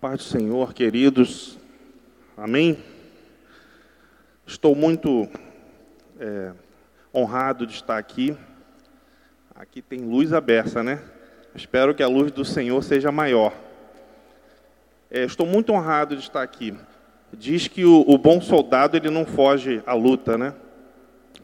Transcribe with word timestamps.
paz 0.00 0.16
do 0.16 0.22
Senhor, 0.22 0.72
queridos. 0.72 1.58
Amém? 2.34 2.78
Estou 4.46 4.74
muito 4.74 5.28
é, 6.18 6.52
honrado 7.14 7.66
de 7.66 7.74
estar 7.74 7.98
aqui. 7.98 8.34
Aqui 9.54 9.82
tem 9.82 10.00
luz 10.00 10.32
aberta, 10.32 10.82
né? 10.82 11.02
Espero 11.54 11.94
que 11.94 12.02
a 12.02 12.08
luz 12.08 12.32
do 12.32 12.46
Senhor 12.46 12.82
seja 12.82 13.12
maior. 13.12 13.52
É, 15.10 15.22
estou 15.24 15.44
muito 15.44 15.70
honrado 15.70 16.16
de 16.16 16.22
estar 16.22 16.42
aqui. 16.42 16.74
Diz 17.30 17.68
que 17.68 17.84
o, 17.84 18.02
o, 18.08 18.16
bom 18.16 18.40
soldado 18.40 18.96
ele 18.96 19.10
não 19.10 19.26
foge 19.26 19.82
à 19.84 19.92
luta, 19.92 20.38
né? 20.38 20.54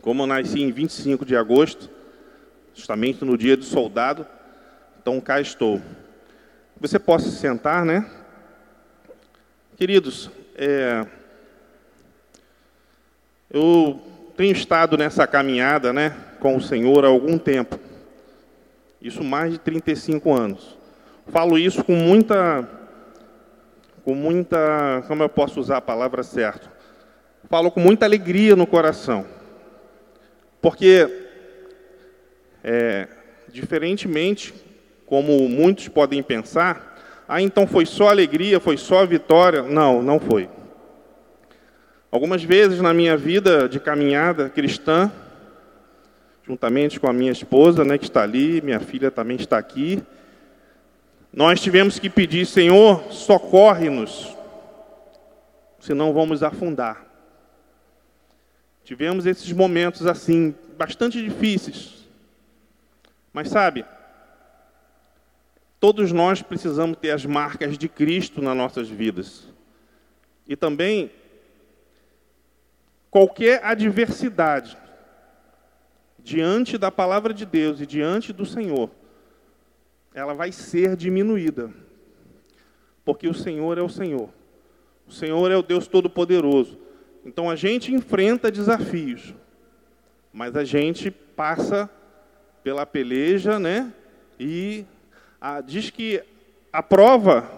Como 0.00 0.22
eu 0.22 0.26
nasci 0.26 0.62
em 0.62 0.72
25 0.72 1.26
de 1.26 1.36
agosto, 1.36 1.90
justamente 2.74 3.22
no 3.22 3.36
dia 3.36 3.54
do 3.54 3.64
soldado, 3.64 4.26
então 4.98 5.20
cá 5.20 5.42
estou. 5.42 5.82
Você 6.80 6.98
possa 6.98 7.28
se 7.28 7.36
sentar, 7.36 7.84
né? 7.84 8.10
Queridos, 9.76 10.30
é, 10.54 11.04
eu 13.50 14.00
tenho 14.34 14.50
estado 14.52 14.96
nessa 14.96 15.26
caminhada 15.26 15.92
né, 15.92 16.16
com 16.40 16.56
o 16.56 16.62
Senhor 16.62 17.04
há 17.04 17.08
algum 17.08 17.36
tempo. 17.36 17.78
Isso 19.02 19.22
mais 19.22 19.52
de 19.52 19.58
35 19.58 20.32
anos. 20.32 20.78
Falo 21.26 21.58
isso 21.58 21.84
com 21.84 21.94
muita. 21.94 22.66
Com 24.02 24.14
muita. 24.14 25.04
Como 25.06 25.22
eu 25.22 25.28
posso 25.28 25.60
usar 25.60 25.76
a 25.76 25.82
palavra 25.82 26.22
certa? 26.22 26.72
Falo 27.50 27.70
com 27.70 27.78
muita 27.80 28.06
alegria 28.06 28.56
no 28.56 28.66
coração. 28.66 29.26
Porque, 30.62 31.06
é, 32.64 33.08
diferentemente 33.52 34.54
como 35.04 35.46
muitos 35.50 35.86
podem 35.86 36.22
pensar, 36.22 36.95
ah, 37.28 37.42
então 37.42 37.66
foi 37.66 37.84
só 37.84 38.08
alegria, 38.08 38.60
foi 38.60 38.76
só 38.76 39.04
vitória. 39.04 39.62
Não, 39.62 40.00
não 40.02 40.20
foi. 40.20 40.48
Algumas 42.10 42.42
vezes 42.42 42.80
na 42.80 42.94
minha 42.94 43.16
vida 43.16 43.68
de 43.68 43.80
caminhada 43.80 44.48
cristã, 44.48 45.10
juntamente 46.46 47.00
com 47.00 47.08
a 47.08 47.12
minha 47.12 47.32
esposa, 47.32 47.84
né, 47.84 47.98
que 47.98 48.04
está 48.04 48.22
ali, 48.22 48.60
minha 48.60 48.78
filha 48.78 49.10
também 49.10 49.36
está 49.36 49.58
aqui, 49.58 50.02
nós 51.32 51.60
tivemos 51.60 51.98
que 51.98 52.08
pedir, 52.08 52.46
Senhor, 52.46 53.12
socorre-nos, 53.12 54.34
senão 55.80 56.12
vamos 56.12 56.42
afundar. 56.42 57.04
Tivemos 58.84 59.26
esses 59.26 59.50
momentos 59.52 60.06
assim, 60.06 60.54
bastante 60.78 61.20
difíceis. 61.20 62.06
Mas 63.32 63.48
sabe, 63.48 63.84
todos 65.86 66.10
nós 66.10 66.42
precisamos 66.42 66.98
ter 66.98 67.12
as 67.12 67.24
marcas 67.24 67.78
de 67.78 67.88
Cristo 67.88 68.42
nas 68.42 68.56
nossas 68.56 68.88
vidas. 68.88 69.46
E 70.44 70.56
também 70.56 71.12
qualquer 73.08 73.64
adversidade 73.64 74.76
diante 76.18 76.76
da 76.76 76.90
palavra 76.90 77.32
de 77.32 77.46
Deus 77.46 77.80
e 77.80 77.86
diante 77.86 78.32
do 78.32 78.44
Senhor, 78.44 78.90
ela 80.12 80.34
vai 80.34 80.50
ser 80.50 80.96
diminuída. 80.96 81.70
Porque 83.04 83.28
o 83.28 83.34
Senhor 83.34 83.78
é 83.78 83.82
o 83.82 83.88
Senhor. 83.88 84.28
O 85.06 85.12
Senhor 85.12 85.52
é 85.52 85.56
o 85.56 85.62
Deus 85.62 85.86
Todo-Poderoso. 85.86 86.76
Então 87.24 87.48
a 87.48 87.54
gente 87.54 87.94
enfrenta 87.94 88.50
desafios, 88.50 89.32
mas 90.32 90.56
a 90.56 90.64
gente 90.64 91.12
passa 91.12 91.88
pela 92.64 92.84
peleja, 92.84 93.60
né? 93.60 93.92
E 94.36 94.84
a, 95.40 95.60
diz 95.60 95.90
que 95.90 96.22
a 96.72 96.82
prova, 96.82 97.50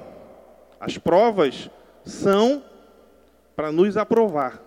as 0.80 0.98
provas 0.98 1.70
são 2.04 2.62
para 3.56 3.72
nos 3.72 3.96
aprovar. 3.96 4.62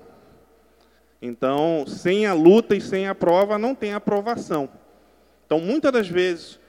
Então, 1.21 1.85
sem 1.87 2.25
a 2.25 2.33
luta 2.33 2.75
e 2.75 2.81
sem 2.81 3.07
a 3.07 3.13
prova, 3.13 3.57
não 3.57 3.75
tem 3.75 3.93
aprovação. 3.93 4.67
Então, 5.45 5.59
muitas 5.59 5.91
das 5.91 6.07
vezes, 6.07 6.59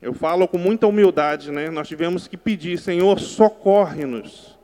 eu 0.00 0.14
falo 0.14 0.48
com 0.48 0.58
muita 0.58 0.86
humildade, 0.86 1.50
né? 1.50 1.70
Nós 1.70 1.88
tivemos 1.88 2.26
que 2.26 2.36
pedir, 2.36 2.78
Senhor, 2.78 3.20
socorre-nos. 3.20 4.58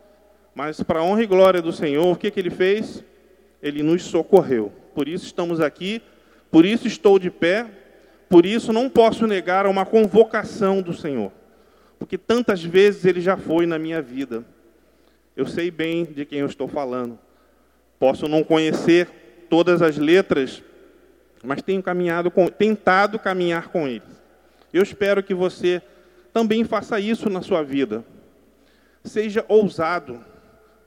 Mas, 0.54 0.82
para 0.82 1.00
a 1.00 1.02
honra 1.02 1.22
e 1.22 1.26
glória 1.26 1.62
do 1.62 1.72
Senhor, 1.72 2.06
o 2.06 2.16
que, 2.16 2.30
que 2.30 2.40
Ele 2.40 2.50
fez? 2.50 3.04
Ele 3.62 3.82
nos 3.82 4.02
socorreu. 4.02 4.72
Por 4.94 5.06
isso 5.06 5.26
estamos 5.26 5.60
aqui, 5.60 6.02
por 6.50 6.64
isso 6.66 6.86
estou 6.86 7.18
de 7.18 7.30
pé, 7.30 7.66
por 8.30 8.46
isso 8.46 8.72
não 8.72 8.88
posso 8.88 9.26
negar 9.26 9.66
uma 9.66 9.84
convocação 9.84 10.80
do 10.80 10.94
Senhor. 10.94 11.32
Porque 11.98 12.16
tantas 12.16 12.62
vezes 12.62 13.04
Ele 13.04 13.20
já 13.20 13.36
foi 13.36 13.66
na 13.66 13.76
minha 13.76 14.00
vida. 14.00 14.44
Eu 15.36 15.48
sei 15.48 15.68
bem 15.68 16.04
de 16.04 16.24
quem 16.24 16.38
eu 16.38 16.46
estou 16.46 16.68
falando. 16.68 17.18
Posso 17.98 18.28
não 18.28 18.44
conhecer 18.44 19.46
todas 19.50 19.82
as 19.82 19.98
letras, 19.98 20.62
mas 21.42 21.60
tenho 21.60 21.82
caminhado 21.82 22.30
com, 22.30 22.46
tentado 22.46 23.18
caminhar 23.18 23.68
com 23.68 23.88
eles. 23.88 24.22
Eu 24.72 24.84
espero 24.84 25.24
que 25.24 25.34
você 25.34 25.82
também 26.32 26.62
faça 26.62 27.00
isso 27.00 27.28
na 27.28 27.42
sua 27.42 27.64
vida. 27.64 28.04
Seja 29.04 29.44
ousado. 29.48 30.24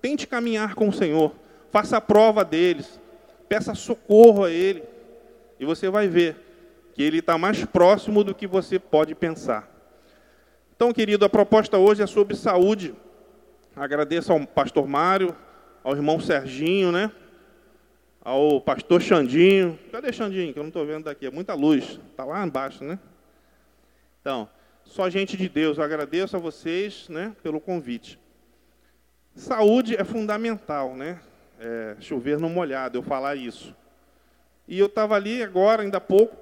Tente 0.01 0.25
caminhar 0.25 0.75
com 0.75 0.87
o 0.87 0.93
Senhor. 0.93 1.35
Faça 1.71 1.97
a 1.97 2.01
prova 2.01 2.45
deles. 2.45 3.01
Peça 3.49 3.75
socorro 3.75 4.45
a 4.45 4.49
Ele. 4.49 4.81
E 5.59 5.65
você 5.65 5.89
vai 5.89 6.07
ver 6.07 6.42
que 6.93 7.01
Ele 7.01 7.19
está 7.19 7.37
mais 7.37 7.65
próximo 7.65 8.23
do 8.23 8.35
que 8.35 8.45
você 8.45 8.77
pode 8.77 9.15
pensar. 9.15 9.69
Então, 10.75 10.93
querido, 10.93 11.25
a 11.25 11.29
proposta 11.29 11.77
hoje 11.77 12.03
é 12.03 12.07
sobre 12.07 12.35
saúde. 12.35 12.93
Agradeço 13.75 14.31
ao 14.31 14.45
pastor 14.45 14.87
Mário, 14.87 15.35
ao 15.83 15.95
irmão 15.95 16.19
Serginho, 16.19 16.91
né? 16.91 17.11
Ao 18.21 18.61
pastor 18.61 19.01
Xandinho. 19.01 19.77
Cadê 19.91 20.13
Xandinho? 20.13 20.53
Que 20.53 20.59
eu 20.59 20.63
não 20.63 20.69
estou 20.69 20.85
vendo 20.85 21.05
daqui. 21.05 21.25
É 21.25 21.31
muita 21.31 21.53
luz. 21.53 21.99
Está 22.11 22.23
lá 22.23 22.45
embaixo, 22.45 22.83
né? 22.83 22.99
Então, 24.21 24.47
só 24.85 25.09
gente 25.09 25.35
de 25.35 25.49
Deus. 25.49 25.77
Eu 25.77 25.83
agradeço 25.83 26.35
a 26.35 26.39
vocês 26.39 27.09
né, 27.09 27.35
pelo 27.41 27.59
convite. 27.59 28.19
Saúde 29.35 29.95
é 29.95 30.03
fundamental, 30.03 30.95
né? 30.95 31.19
É, 31.59 31.95
chover 31.99 32.39
no 32.39 32.49
molhado, 32.49 32.97
eu 32.97 33.03
falar 33.03 33.35
isso. 33.35 33.75
E 34.67 34.77
eu 34.77 34.85
estava 34.85 35.15
ali 35.15 35.41
agora, 35.41 35.81
ainda 35.81 35.97
há 35.97 36.01
pouco, 36.01 36.35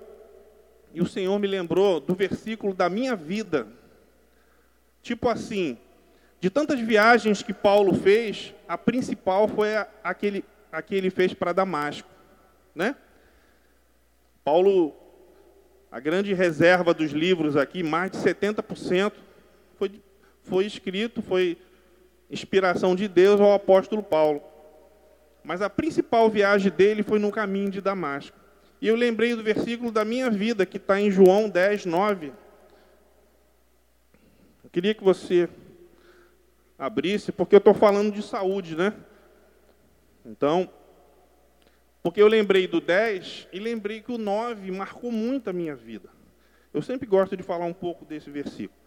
e 0.93 1.01
o 1.01 1.07
Senhor 1.07 1.37
me 1.39 1.47
lembrou 1.47 1.99
do 1.99 2.13
versículo 2.13 2.73
da 2.73 2.89
minha 2.89 3.15
vida. 3.15 3.67
Tipo 5.01 5.29
assim, 5.29 5.77
de 6.39 6.49
tantas 6.49 6.79
viagens 6.79 7.41
que 7.41 7.53
Paulo 7.53 7.93
fez, 7.93 8.53
a 8.67 8.77
principal 8.77 9.47
foi 9.47 9.75
a, 9.75 9.87
a, 10.03 10.13
que, 10.13 10.43
a 10.71 10.81
que 10.81 10.95
ele 10.95 11.09
fez 11.09 11.33
para 11.33 11.53
Damasco. 11.53 12.09
Né? 12.75 12.95
Paulo, 14.43 14.93
a 15.91 15.99
grande 15.99 16.33
reserva 16.33 16.93
dos 16.93 17.11
livros 17.11 17.55
aqui, 17.55 17.83
mais 17.83 18.11
de 18.11 18.17
70%, 18.17 19.13
foi, 19.77 20.01
foi 20.43 20.65
escrito, 20.65 21.21
foi 21.21 21.57
inspiração 22.29 22.95
de 22.95 23.07
Deus 23.07 23.39
ao 23.39 23.53
apóstolo 23.53 24.01
Paulo. 24.01 24.41
Mas 25.43 25.61
a 25.61 25.69
principal 25.69 26.29
viagem 26.29 26.71
dele 26.71 27.03
foi 27.03 27.19
no 27.19 27.31
caminho 27.31 27.69
de 27.69 27.81
Damasco. 27.81 28.40
E 28.81 28.87
eu 28.87 28.95
lembrei 28.95 29.35
do 29.35 29.43
versículo 29.43 29.91
da 29.91 30.03
minha 30.03 30.27
vida, 30.31 30.65
que 30.65 30.77
está 30.77 30.99
em 30.99 31.11
João 31.11 31.47
10, 31.47 31.85
9. 31.85 32.33
Eu 34.63 34.69
queria 34.71 34.95
que 34.95 35.03
você 35.03 35.47
abrisse, 36.79 37.31
porque 37.31 37.53
eu 37.53 37.59
estou 37.59 37.75
falando 37.75 38.11
de 38.11 38.23
saúde, 38.23 38.75
né? 38.75 38.91
Então, 40.25 40.67
porque 42.01 42.19
eu 42.19 42.27
lembrei 42.27 42.67
do 42.67 42.81
10 42.81 43.49
e 43.53 43.59
lembrei 43.59 44.01
que 44.01 44.11
o 44.11 44.17
9 44.17 44.71
marcou 44.71 45.11
muito 45.11 45.51
a 45.51 45.53
minha 45.53 45.75
vida. 45.75 46.09
Eu 46.73 46.81
sempre 46.81 47.07
gosto 47.07 47.37
de 47.37 47.43
falar 47.43 47.65
um 47.65 47.73
pouco 47.73 48.03
desse 48.03 48.31
versículo. 48.31 48.79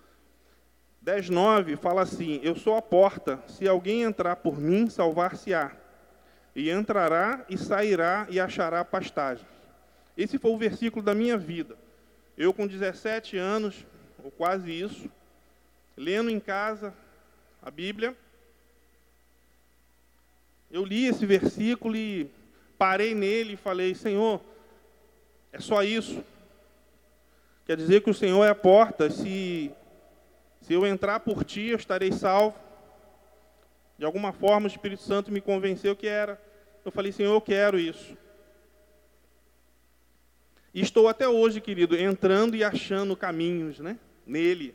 10, 1.02 1.30
9 1.30 1.76
fala 1.76 2.02
assim: 2.02 2.40
Eu 2.42 2.56
sou 2.56 2.76
a 2.76 2.82
porta, 2.82 3.40
se 3.46 3.68
alguém 3.68 4.02
entrar 4.02 4.36
por 4.36 4.58
mim, 4.58 4.90
salvar-se-á. 4.90 5.70
E 6.56 6.68
entrará 6.68 7.44
e 7.48 7.56
sairá 7.56 8.26
e 8.28 8.40
achará 8.40 8.84
pastagem. 8.84 9.53
Esse 10.16 10.38
foi 10.38 10.50
o 10.52 10.58
versículo 10.58 11.04
da 11.04 11.14
minha 11.14 11.36
vida. 11.36 11.76
Eu, 12.36 12.52
com 12.52 12.66
17 12.66 13.36
anos, 13.36 13.84
ou 14.22 14.30
quase 14.30 14.70
isso, 14.70 15.10
lendo 15.96 16.30
em 16.30 16.40
casa, 16.40 16.94
a 17.62 17.70
Bíblia. 17.70 18.16
Eu 20.70 20.84
li 20.84 21.06
esse 21.06 21.24
versículo 21.24 21.96
e 21.96 22.30
parei 22.76 23.14
nele 23.14 23.54
e 23.54 23.56
falei: 23.56 23.94
Senhor, 23.94 24.40
é 25.52 25.60
só 25.60 25.82
isso. 25.82 26.22
Quer 27.64 27.76
dizer 27.76 28.02
que 28.02 28.10
o 28.10 28.14
Senhor 28.14 28.44
é 28.44 28.50
a 28.50 28.54
porta. 28.54 29.08
Se, 29.10 29.70
se 30.60 30.72
eu 30.74 30.86
entrar 30.86 31.20
por 31.20 31.44
ti, 31.44 31.68
eu 31.68 31.76
estarei 31.76 32.12
salvo. 32.12 32.58
De 33.96 34.04
alguma 34.04 34.32
forma, 34.32 34.66
o 34.66 34.70
Espírito 34.70 35.02
Santo 35.02 35.32
me 35.32 35.40
convenceu 35.40 35.96
que 35.96 36.06
era. 36.06 36.40
Eu 36.84 36.92
falei: 36.92 37.12
Senhor, 37.12 37.32
eu 37.32 37.40
quero 37.40 37.78
isso. 37.78 38.16
E 40.74 40.80
estou 40.80 41.06
até 41.06 41.28
hoje, 41.28 41.60
querido, 41.60 41.96
entrando 41.96 42.56
e 42.56 42.64
achando 42.64 43.16
caminhos 43.16 43.78
né, 43.78 43.96
nele. 44.26 44.74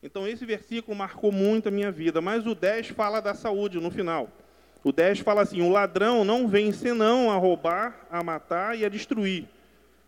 Então 0.00 0.28
esse 0.28 0.46
versículo 0.46 0.96
marcou 0.96 1.32
muito 1.32 1.66
a 1.66 1.72
minha 1.72 1.90
vida, 1.90 2.20
mas 2.20 2.46
o 2.46 2.54
10 2.54 2.90
fala 2.90 3.20
da 3.20 3.34
saúde 3.34 3.80
no 3.80 3.90
final. 3.90 4.30
O 4.84 4.92
10 4.92 5.18
fala 5.18 5.42
assim: 5.42 5.60
"O 5.60 5.68
ladrão 5.68 6.24
não 6.24 6.46
vem 6.46 6.70
senão 6.70 7.28
a 7.28 7.36
roubar, 7.36 8.06
a 8.08 8.22
matar 8.22 8.78
e 8.78 8.84
a 8.84 8.88
destruir. 8.88 9.46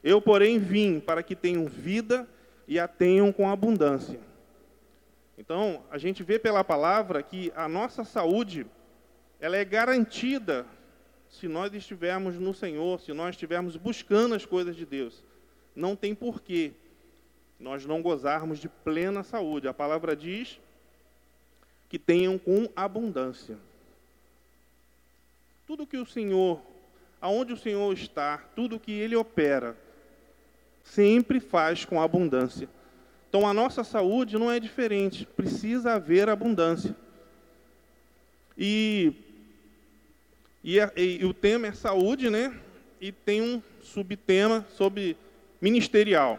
Eu, 0.04 0.22
porém, 0.22 0.60
vim 0.60 1.00
para 1.00 1.24
que 1.24 1.34
tenham 1.34 1.66
vida 1.66 2.28
e 2.68 2.78
a 2.78 2.86
tenham 2.86 3.32
com 3.32 3.50
abundância." 3.50 4.20
Então, 5.36 5.82
a 5.90 5.98
gente 5.98 6.22
vê 6.22 6.38
pela 6.38 6.62
palavra 6.62 7.24
que 7.24 7.52
a 7.56 7.68
nossa 7.68 8.04
saúde 8.04 8.64
ela 9.40 9.56
é 9.56 9.64
garantida 9.64 10.64
se 11.30 11.48
nós 11.48 11.72
estivermos 11.72 12.36
no 12.36 12.52
Senhor, 12.52 13.00
se 13.00 13.12
nós 13.12 13.30
estivermos 13.30 13.76
buscando 13.76 14.34
as 14.34 14.44
coisas 14.44 14.76
de 14.76 14.84
Deus. 14.84 15.22
Não 15.74 15.94
tem 15.94 16.14
porquê 16.14 16.72
nós 17.58 17.84
não 17.84 18.02
gozarmos 18.02 18.58
de 18.58 18.68
plena 18.68 19.22
saúde. 19.22 19.68
A 19.68 19.74
palavra 19.74 20.16
diz 20.16 20.58
que 21.88 21.98
tenham 21.98 22.38
com 22.38 22.68
abundância. 22.74 23.58
Tudo 25.66 25.86
que 25.86 25.98
o 25.98 26.06
Senhor, 26.06 26.60
aonde 27.20 27.52
o 27.52 27.56
Senhor 27.56 27.92
está, 27.92 28.38
tudo 28.56 28.80
que 28.80 28.92
Ele 28.92 29.14
opera, 29.14 29.76
sempre 30.82 31.38
faz 31.38 31.84
com 31.84 32.00
abundância. 32.00 32.68
Então 33.28 33.46
a 33.46 33.54
nossa 33.54 33.84
saúde 33.84 34.36
não 34.36 34.50
é 34.50 34.58
diferente, 34.58 35.24
precisa 35.24 35.92
haver 35.92 36.28
abundância. 36.28 36.96
E, 38.58 39.12
e, 40.62 40.78
e, 40.96 41.24
o 41.24 41.32
tema 41.32 41.68
é 41.68 41.72
saúde, 41.72 42.28
né? 42.28 42.54
E 43.00 43.10
tem 43.10 43.40
um 43.40 43.62
subtema 43.82 44.66
sobre 44.76 45.16
ministerial. 45.60 46.38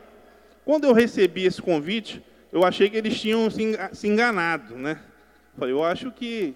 Quando 0.64 0.86
eu 0.86 0.94
recebi 0.94 1.46
esse 1.46 1.62
convite, 1.62 2.24
eu 2.52 2.64
achei 2.64 2.90
que 2.90 2.98
eles 2.98 3.20
tinham 3.20 3.50
se 3.50 4.08
enganado, 4.08 4.76
né? 4.76 5.02
Falei, 5.58 5.74
eu 5.74 5.84
acho 5.84 6.12
que. 6.12 6.56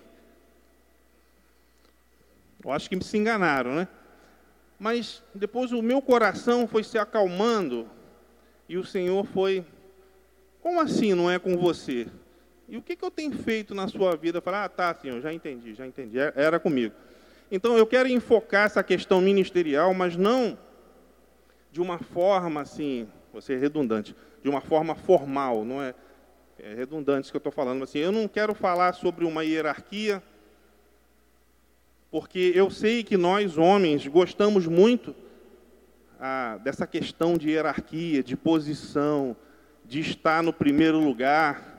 Eu 2.64 2.72
acho 2.72 2.90
que 2.90 3.04
se 3.04 3.18
enganaram, 3.18 3.76
né? 3.76 3.88
Mas 4.80 5.24
depois 5.34 5.72
o 5.72 5.82
meu 5.82 6.02
coração 6.02 6.68
foi 6.68 6.84
se 6.84 6.98
acalmando 6.98 7.88
e 8.70 8.78
o 8.78 8.84
Senhor 8.84 9.26
foi. 9.26 9.66
Como 10.62 10.80
assim 10.80 11.14
não 11.14 11.30
é 11.30 11.40
com 11.40 11.58
você? 11.58 12.08
E 12.68 12.78
o 12.78 12.82
que, 12.82 12.96
que 12.96 13.06
eu 13.06 13.12
tenho 13.12 13.32
feito 13.32 13.76
na 13.76 13.88
sua 13.88 14.16
vida? 14.16 14.42
Falar, 14.42 14.66
ah, 14.66 14.70
tá, 14.70 14.94
Senhor, 14.96 15.22
já 15.22 15.32
entendi, 15.32 15.76
já 15.76 15.86
entendi, 15.86 16.18
era 16.18 16.60
comigo. 16.60 16.96
Então 17.52 17.78
eu 17.78 17.86
quero 17.86 18.10
enfocar 18.10 18.66
essa 18.66 18.84
questão 18.84 19.22
ministerial, 19.22 19.94
mas 19.94 20.16
não 20.16 20.58
de 21.72 21.82
uma 21.82 22.00
forma 22.00 22.62
assim, 22.62 23.06
vou 23.34 23.42
ser 23.42 23.60
redundante, 23.60 24.16
de 24.42 24.50
uma 24.50 24.62
forma 24.62 24.96
formal, 24.96 25.66
não 25.66 25.82
é, 25.82 25.94
é 26.58 26.74
redundante 26.74 27.26
isso 27.26 27.34
que 27.34 27.36
eu 27.36 27.40
estou 27.40 27.52
falando, 27.52 27.84
assim, 27.84 28.00
eu 28.00 28.14
não 28.14 28.30
quero 28.30 28.56
falar 28.56 28.94
sobre 28.94 29.26
uma 29.26 29.44
hierarquia, 29.44 30.24
porque 32.10 32.54
eu 32.56 32.72
sei 32.72 33.04
que 33.04 33.18
nós, 33.18 33.58
homens, 33.58 34.08
gostamos 34.08 34.66
muito 34.68 35.14
ah, 36.18 36.58
dessa 36.64 36.88
questão 36.88 37.38
de 37.38 37.50
hierarquia, 37.50 38.24
de 38.24 38.38
posição, 38.38 39.36
de 39.84 40.00
estar 40.00 40.42
no 40.42 40.54
primeiro 40.54 40.98
lugar. 40.98 41.74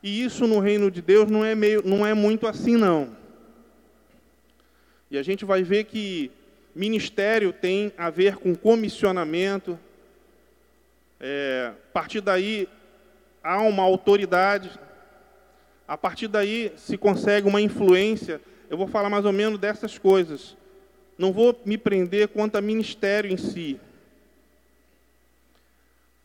E 0.00 0.22
isso 0.22 0.46
no 0.46 0.60
reino 0.60 0.92
de 0.92 1.02
Deus 1.02 1.28
não 1.28 1.44
é, 1.44 1.56
meio, 1.56 1.82
não 1.84 2.06
é 2.06 2.14
muito 2.14 2.46
assim, 2.46 2.76
não. 2.76 3.17
E 5.10 5.16
a 5.16 5.22
gente 5.22 5.44
vai 5.44 5.62
ver 5.62 5.84
que 5.84 6.30
Ministério 6.74 7.52
tem 7.52 7.92
a 7.96 8.10
ver 8.10 8.36
com 8.36 8.54
comissionamento. 8.54 9.78
É, 11.18 11.72
a 11.72 11.92
partir 11.92 12.20
daí 12.20 12.68
há 13.42 13.60
uma 13.62 13.82
autoridade. 13.82 14.70
A 15.86 15.96
partir 15.96 16.28
daí 16.28 16.72
se 16.76 16.98
consegue 16.98 17.48
uma 17.48 17.60
influência. 17.60 18.40
Eu 18.68 18.76
vou 18.76 18.86
falar 18.86 19.08
mais 19.08 19.24
ou 19.24 19.32
menos 19.32 19.58
dessas 19.58 19.98
coisas. 19.98 20.56
Não 21.16 21.32
vou 21.32 21.58
me 21.64 21.78
prender 21.78 22.28
quanto 22.28 22.56
a 22.56 22.60
ministério 22.60 23.30
em 23.30 23.36
si. 23.36 23.80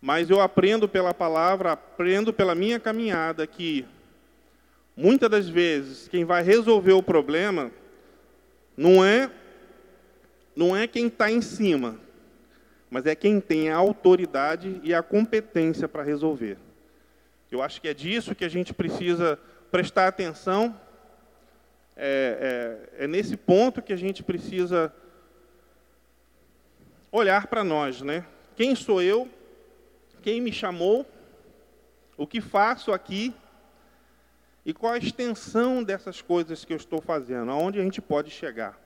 Mas 0.02 0.30
eu 0.30 0.42
aprendo 0.42 0.88
pela 0.90 1.14
palavra, 1.14 1.72
aprendo 1.72 2.34
pela 2.34 2.54
minha 2.54 2.80
caminhada 2.80 3.48
que 3.48 3.86
muitas 4.96 5.30
das 5.30 5.48
vezes 5.48 6.10
quem 6.10 6.26
vai 6.26 6.44
resolver 6.44 6.92
o 6.92 7.02
problema 7.02 7.72
não 8.76 9.04
é 9.04 9.30
não 10.56 10.76
é 10.76 10.86
quem 10.88 11.08
está 11.08 11.32
em 11.32 11.42
cima, 11.42 12.00
mas 12.90 13.06
é 13.06 13.16
quem 13.16 13.42
tem 13.42 13.70
a 13.70 13.76
autoridade 13.76 14.80
e 14.84 14.94
a 14.94 15.02
competência 15.02 15.88
para 15.88 16.04
resolver. 16.04 16.58
Eu 17.50 17.62
acho 17.62 17.82
que 17.82 17.88
é 17.88 17.94
disso 17.94 18.36
que 18.36 18.46
a 18.46 18.50
gente 18.50 18.74
precisa 18.74 19.40
prestar 19.72 20.08
atenção. 20.08 20.80
É, 21.96 22.88
é, 22.98 23.04
é 23.06 23.08
nesse 23.08 23.36
ponto 23.36 23.82
que 23.82 23.94
a 23.94 23.96
gente 23.96 24.24
precisa 24.24 24.94
olhar 27.12 27.48
para 27.48 27.64
nós, 27.64 28.02
né? 28.02 28.26
Quem 28.56 28.76
sou 28.76 29.02
eu? 29.02 29.30
Quem 30.22 30.42
me 30.42 30.52
chamou? 30.52 31.06
O 32.18 32.26
que 32.26 32.42
faço 32.42 32.92
aqui? 32.92 33.34
E 34.66 34.74
qual 34.74 34.94
a 34.94 34.98
extensão 34.98 35.84
dessas 35.84 36.22
coisas 36.22 36.64
que 36.64 36.74
eu 36.74 36.78
estou 36.78 37.02
fazendo? 37.02 37.52
Aonde 37.52 37.80
a 37.80 37.84
gente 37.84 38.02
pode 38.02 38.32
chegar? 38.32 38.80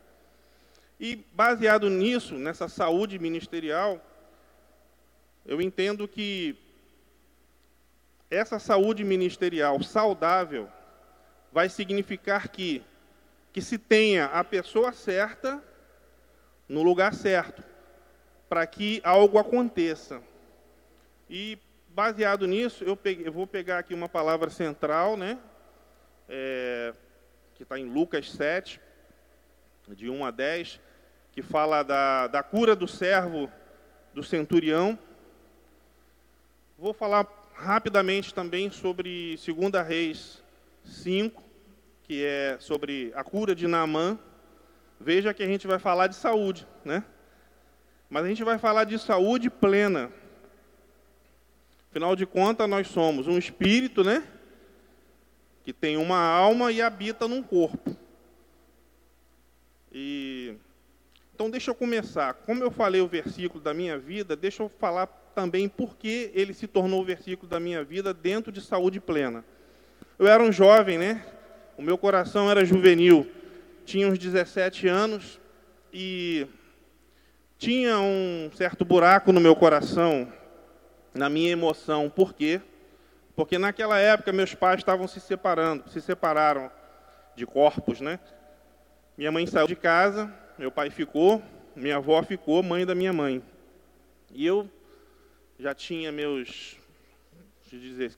E 0.99 1.15
baseado 1.33 1.89
nisso, 1.89 2.35
nessa 2.35 2.67
saúde 2.67 3.19
ministerial, 3.19 4.01
eu 5.45 5.61
entendo 5.61 6.07
que 6.07 6.57
essa 8.29 8.57
saúde 8.59 9.03
ministerial 9.03 9.81
saudável 9.83 10.67
vai 11.51 11.69
significar 11.69 12.49
que 12.49 12.83
que 13.57 13.61
se 13.63 13.79
tenha 13.79 14.25
a 14.25 14.43
pessoa 14.43 14.91
certa 14.91 15.59
no 16.69 16.83
lugar 16.83 17.11
certo, 17.15 17.63
para 18.47 18.67
que 18.67 19.01
algo 19.03 19.39
aconteça. 19.39 20.21
E 21.27 21.57
baseado 21.89 22.45
nisso, 22.45 22.83
eu, 22.83 22.95
peguei, 22.95 23.27
eu 23.27 23.31
vou 23.31 23.47
pegar 23.47 23.79
aqui 23.79 23.95
uma 23.95 24.07
palavra 24.07 24.51
central, 24.51 25.17
né? 25.17 25.39
É, 26.29 26.93
que 27.55 27.63
está 27.63 27.79
em 27.79 27.85
Lucas 27.85 28.31
7, 28.31 28.79
de 29.89 30.09
1 30.09 30.25
a 30.25 30.31
10, 30.31 30.79
que 31.31 31.41
fala 31.41 31.83
da, 31.83 32.27
da 32.27 32.43
cura 32.43 32.75
do 32.75 32.87
servo 32.87 33.49
do 34.13 34.23
centurião. 34.23 34.97
Vou 36.77 36.93
falar 36.93 37.27
rapidamente 37.53 38.33
também 38.33 38.69
sobre 38.69 39.37
2 39.37 39.87
Reis 39.87 40.43
5, 40.83 41.43
que 42.03 42.23
é 42.23 42.57
sobre 42.59 43.11
a 43.15 43.23
cura 43.23 43.55
de 43.55 43.67
Naamã. 43.67 44.19
Veja 44.99 45.33
que 45.33 45.43
a 45.43 45.47
gente 45.47 45.67
vai 45.67 45.79
falar 45.79 46.07
de 46.07 46.15
saúde, 46.15 46.67
né? 46.83 47.03
Mas 48.09 48.25
a 48.25 48.27
gente 48.27 48.43
vai 48.43 48.57
falar 48.57 48.83
de 48.83 48.97
saúde 48.97 49.49
plena. 49.49 50.11
Afinal 51.89 52.15
de 52.15 52.25
contas, 52.25 52.69
nós 52.69 52.87
somos 52.87 53.27
um 53.27 53.37
espírito, 53.37 54.03
né? 54.03 54.23
Que 55.67 55.73
tem 55.73 55.97
uma 55.97 56.17
alma 56.17 56.71
e 56.71 56.81
habita 56.81 57.27
num 57.27 57.43
corpo. 57.43 57.93
E 59.91 60.55
então, 61.35 61.49
deixa 61.49 61.71
eu 61.71 61.75
começar. 61.75 62.35
Como 62.35 62.63
eu 62.63 62.71
falei 62.71 63.01
o 63.01 63.07
versículo 63.07 63.61
da 63.61 63.73
minha 63.73 63.97
vida, 63.97 64.33
deixa 64.33 64.63
eu 64.63 64.69
falar 64.69 65.07
também 65.35 65.67
por 65.67 65.97
que 65.97 66.31
ele 66.33 66.53
se 66.53 66.67
tornou 66.67 67.01
o 67.01 67.03
versículo 67.03 67.49
da 67.49 67.59
minha 67.59 67.83
vida 67.83 68.13
dentro 68.13 68.49
de 68.49 68.61
saúde 68.61 69.01
plena. 69.01 69.43
Eu 70.17 70.25
era 70.25 70.41
um 70.41 70.53
jovem, 70.53 70.97
né? 70.97 71.25
O 71.77 71.81
meu 71.81 71.97
coração 71.97 72.49
era 72.49 72.63
juvenil. 72.63 73.29
Tinha 73.83 74.07
uns 74.07 74.17
17 74.17 74.87
anos 74.87 75.37
e 75.91 76.47
tinha 77.57 77.99
um 77.99 78.49
certo 78.55 78.85
buraco 78.85 79.33
no 79.33 79.41
meu 79.41 79.53
coração, 79.53 80.31
na 81.13 81.29
minha 81.29 81.51
emoção. 81.51 82.09
Por 82.09 82.33
quê? 82.33 82.61
Naquela 83.59 83.99
época 83.99 84.33
meus 84.33 84.55
pais 84.55 84.79
estavam 84.79 85.07
se 85.07 85.19
separando, 85.19 85.87
se 85.91 86.01
separaram 86.01 86.71
de 87.35 87.45
corpos, 87.45 88.01
né? 88.01 88.19
Minha 89.15 89.31
mãe 89.31 89.45
saiu 89.45 89.67
de 89.67 89.75
casa, 89.75 90.33
meu 90.57 90.71
pai 90.71 90.89
ficou, 90.89 91.43
minha 91.75 91.97
avó 91.97 92.21
ficou, 92.23 92.63
mãe 92.63 92.83
da 92.83 92.95
minha 92.95 93.13
mãe. 93.13 93.43
E 94.33 94.43
eu 94.43 94.67
já 95.59 95.75
tinha 95.75 96.11
meus 96.11 96.77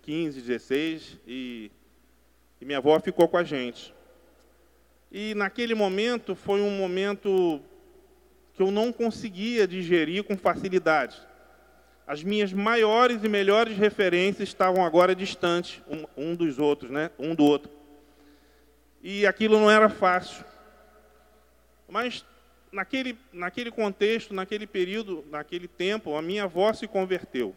15, 0.02 0.42
16 0.42 1.18
e, 1.28 1.70
e 2.62 2.66
minha 2.66 2.78
avó 2.78 2.98
ficou 3.02 3.28
com 3.28 3.36
a 3.36 3.44
gente. 3.44 3.94
E 5.12 5.36
naquele 5.36 5.76
momento 5.76 6.34
foi 6.34 6.62
um 6.62 6.72
momento 6.72 7.62
que 8.54 8.62
eu 8.62 8.72
não 8.72 8.94
conseguia 8.94 9.68
digerir 9.68 10.24
com 10.24 10.38
facilidade. 10.38 11.20
As 12.10 12.24
minhas 12.24 12.52
maiores 12.52 13.24
e 13.24 13.30
melhores 13.30 13.78
referências 13.78 14.50
estavam 14.50 14.84
agora 14.84 15.14
distantes 15.14 15.80
um, 15.88 16.32
um 16.32 16.36
dos 16.36 16.58
outros, 16.58 16.90
né? 16.90 17.12
Um 17.20 17.36
do 17.36 17.44
outro. 17.44 17.70
E 19.04 19.28
aquilo 19.28 19.60
não 19.60 19.70
era 19.70 19.90
fácil. 19.90 20.44
Mas 21.88 22.26
naquele, 22.72 23.16
naquele 23.32 23.70
contexto, 23.70 24.34
naquele 24.34 24.66
período, 24.66 25.24
naquele 25.30 25.68
tempo, 25.68 26.16
a 26.16 26.22
minha 26.24 26.46
avó 26.46 26.74
se 26.74 26.88
converteu. 26.88 27.56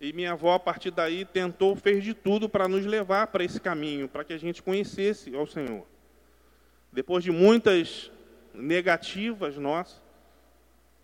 E 0.00 0.12
minha 0.12 0.32
avó, 0.32 0.54
a 0.54 0.58
partir 0.58 0.90
daí, 0.90 1.24
tentou, 1.24 1.76
fez 1.76 2.02
de 2.02 2.12
tudo 2.12 2.48
para 2.48 2.66
nos 2.66 2.84
levar 2.84 3.28
para 3.28 3.44
esse 3.44 3.60
caminho, 3.60 4.08
para 4.08 4.24
que 4.24 4.32
a 4.32 4.38
gente 4.38 4.60
conhecesse 4.60 5.32
ao 5.32 5.46
Senhor. 5.46 5.86
Depois 6.90 7.22
de 7.22 7.30
muitas 7.30 8.10
negativas 8.52 9.56
nossas, 9.56 10.01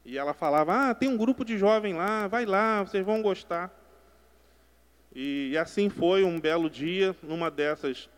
e 0.09 0.17
ela 0.17 0.33
falava: 0.33 0.89
Ah, 0.89 0.95
tem 0.95 1.07
um 1.07 1.19
grupo 1.19 1.45
de 1.45 1.59
jovem 1.59 1.93
lá, 1.93 2.27
vai 2.27 2.47
lá, 2.47 2.83
vocês 2.83 3.05
vão 3.05 3.21
gostar. 3.21 3.71
E, 5.15 5.51
e 5.53 5.59
assim 5.59 5.91
foi 5.91 6.25
um 6.25 6.41
belo 6.41 6.71
dia, 6.71 7.15
numa 7.23 7.51
dessas, 7.51 8.09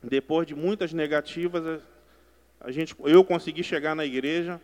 depois 0.00 0.46
de 0.46 0.54
muitas 0.54 0.92
negativas, 0.92 1.82
a 2.60 2.70
gente, 2.70 2.94
eu 3.00 3.24
consegui 3.24 3.64
chegar 3.64 3.96
na 3.96 4.04
igreja 4.04 4.60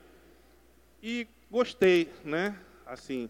e 1.03 1.27
gostei, 1.51 2.09
né? 2.25 2.57
Assim, 2.87 3.29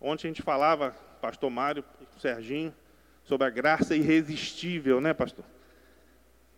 ontem 0.00 0.28
a 0.28 0.30
gente 0.30 0.42
falava 0.42 0.94
pastor 1.20 1.50
Mário 1.50 1.84
e 2.00 2.20
Serginho, 2.20 2.72
sobre 3.24 3.48
a 3.48 3.50
graça 3.50 3.96
irresistível, 3.96 5.00
né, 5.00 5.12
pastor? 5.12 5.44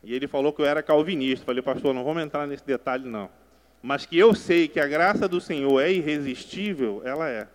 E 0.05 0.15
ele 0.15 0.29
falou 0.29 0.53
que 0.53 0.61
eu 0.61 0.67
era 0.67 0.83
calvinista. 0.83 1.47
Falei, 1.47 1.63
pastor, 1.63 1.95
não 1.95 2.05
vamos 2.05 2.23
entrar 2.23 2.47
nesse 2.47 2.67
detalhe, 2.67 3.09
não. 3.09 3.31
Mas 3.83 4.05
que 4.05 4.19
eu 4.19 4.35
sei 4.35 4.69
que 4.69 4.79
a 4.79 4.87
graça 4.87 5.27
do 5.27 5.41
Senhor 5.41 5.81
é 5.81 5.91
irresistível, 5.91 7.03
ela 7.05 7.29
é. 7.29 7.49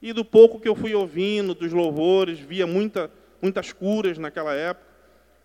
E 0.00 0.12
do 0.12 0.24
pouco 0.24 0.60
que 0.60 0.68
eu 0.68 0.74
fui 0.74 0.94
ouvindo, 0.94 1.54
dos 1.54 1.72
louvores, 1.72 2.38
via 2.38 2.66
muita, 2.66 3.10
muitas 3.40 3.72
curas 3.72 4.18
naquela 4.18 4.54
época. 4.54 4.86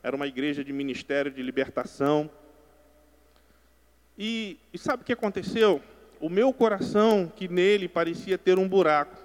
Era 0.03 0.15
uma 0.15 0.27
igreja 0.27 0.63
de 0.63 0.71
ministério 0.71 1.31
de 1.31 1.41
libertação. 1.41 2.29
E, 4.17 4.57
e 4.73 4.77
sabe 4.77 5.03
o 5.03 5.05
que 5.05 5.13
aconteceu? 5.13 5.81
O 6.19 6.29
meu 6.29 6.53
coração, 6.53 7.31
que 7.35 7.47
nele 7.47 7.87
parecia 7.87 8.37
ter 8.37 8.59
um 8.59 8.67
buraco, 8.67 9.17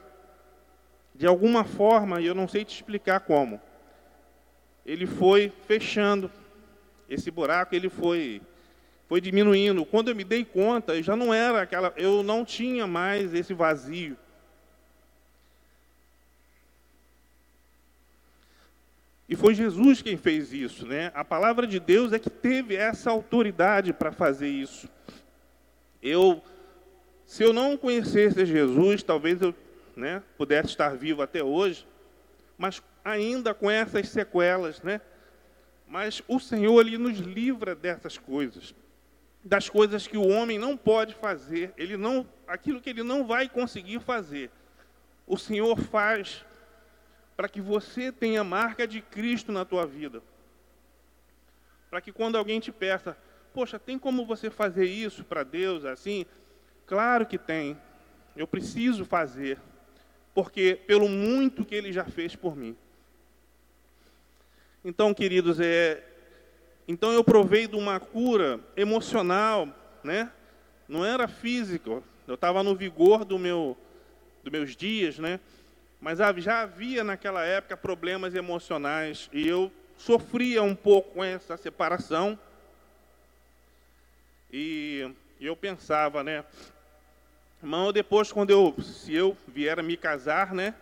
de 1.14 1.26
alguma 1.26 1.64
forma, 1.64 2.20
e 2.20 2.26
eu 2.26 2.34
não 2.34 2.48
sei 2.48 2.64
te 2.64 2.74
explicar 2.74 3.20
como, 3.20 3.60
ele 4.84 5.06
foi 5.06 5.52
fechando. 5.66 6.30
Esse 7.08 7.30
buraco 7.30 7.74
ele 7.74 7.88
foi 7.88 8.40
foi 9.08 9.20
diminuindo. 9.20 9.84
Quando 9.84 10.08
eu 10.08 10.16
me 10.16 10.24
dei 10.24 10.44
conta, 10.44 11.02
já 11.02 11.14
não 11.14 11.32
era 11.32 11.62
aquela, 11.62 11.92
eu 11.96 12.22
não 12.22 12.44
tinha 12.44 12.86
mais 12.86 13.32
esse 13.34 13.54
vazio. 13.54 14.16
E 19.28 19.34
foi 19.34 19.54
Jesus 19.54 20.00
quem 20.00 20.16
fez 20.16 20.52
isso, 20.52 20.86
né? 20.86 21.10
A 21.14 21.24
palavra 21.24 21.66
de 21.66 21.80
Deus 21.80 22.12
é 22.12 22.18
que 22.18 22.30
teve 22.30 22.76
essa 22.76 23.10
autoridade 23.10 23.92
para 23.92 24.12
fazer 24.12 24.48
isso. 24.48 24.88
Eu, 26.00 26.40
se 27.24 27.42
eu 27.42 27.52
não 27.52 27.76
conhecesse 27.76 28.46
Jesus, 28.46 29.02
talvez 29.02 29.42
eu 29.42 29.52
né, 29.96 30.22
pudesse 30.38 30.68
estar 30.68 30.96
vivo 30.96 31.22
até 31.22 31.42
hoje, 31.42 31.86
mas 32.56 32.80
ainda 33.04 33.52
com 33.52 33.68
essas 33.68 34.08
sequelas, 34.08 34.80
né? 34.82 35.00
Mas 35.88 36.22
o 36.28 36.38
Senhor 36.38 36.80
ele 36.80 36.98
nos 36.98 37.18
livra 37.18 37.74
dessas 37.74 38.16
coisas, 38.18 38.74
das 39.46 39.68
coisas 39.68 40.08
que 40.08 40.16
o 40.16 40.26
homem 40.26 40.58
não 40.58 40.76
pode 40.76 41.14
fazer, 41.14 41.72
ele 41.76 41.96
não, 41.96 42.26
aquilo 42.48 42.80
que 42.80 42.90
ele 42.90 43.04
não 43.04 43.24
vai 43.24 43.48
conseguir 43.48 44.00
fazer. 44.00 44.50
O 45.24 45.38
Senhor 45.38 45.78
faz 45.78 46.44
para 47.36 47.48
que 47.48 47.60
você 47.60 48.10
tenha 48.10 48.42
marca 48.42 48.88
de 48.88 49.00
Cristo 49.00 49.52
na 49.52 49.64
tua 49.64 49.86
vida. 49.86 50.20
Para 51.88 52.00
que 52.00 52.10
quando 52.10 52.36
alguém 52.36 52.58
te 52.58 52.72
peça, 52.72 53.16
poxa, 53.54 53.78
tem 53.78 53.96
como 53.96 54.26
você 54.26 54.50
fazer 54.50 54.86
isso 54.86 55.22
para 55.22 55.44
Deus 55.44 55.84
assim? 55.84 56.26
Claro 56.84 57.24
que 57.24 57.38
tem. 57.38 57.78
Eu 58.36 58.48
preciso 58.48 59.04
fazer 59.04 59.60
porque 60.34 60.78
pelo 60.88 61.08
muito 61.08 61.64
que 61.64 61.74
ele 61.74 61.92
já 61.92 62.04
fez 62.04 62.34
por 62.34 62.56
mim. 62.56 62.76
Então, 64.84 65.14
queridos, 65.14 65.60
é, 65.60 66.04
então 66.88 67.12
eu 67.12 67.24
provei 67.24 67.66
de 67.66 67.74
uma 67.76 67.98
cura 67.98 68.60
emocional, 68.76 69.68
né? 70.04 70.30
Não 70.88 71.04
era 71.04 71.26
físico. 71.26 72.02
Eu 72.26 72.34
estava 72.34 72.62
no 72.62 72.74
vigor 72.74 73.24
do 73.24 73.38
meu, 73.38 73.76
dos 74.42 74.52
meus 74.52 74.76
dias, 74.76 75.18
né? 75.18 75.40
Mas 76.00 76.18
já 76.38 76.62
havia 76.62 77.02
naquela 77.02 77.44
época 77.44 77.76
problemas 77.76 78.34
emocionais 78.34 79.28
e 79.32 79.46
eu 79.48 79.72
sofria 79.96 80.62
um 80.62 80.74
pouco 80.74 81.14
com 81.14 81.24
essa 81.24 81.56
separação. 81.56 82.38
E 84.52 85.10
eu 85.40 85.56
pensava, 85.56 86.22
né? 86.22 86.44
Irmão, 87.60 87.92
depois, 87.92 88.30
quando 88.30 88.50
eu, 88.50 88.74
se 88.82 89.12
eu 89.12 89.36
vier 89.48 89.78
a 89.80 89.82
me 89.82 89.96
casar, 89.96 90.54
né? 90.54 90.74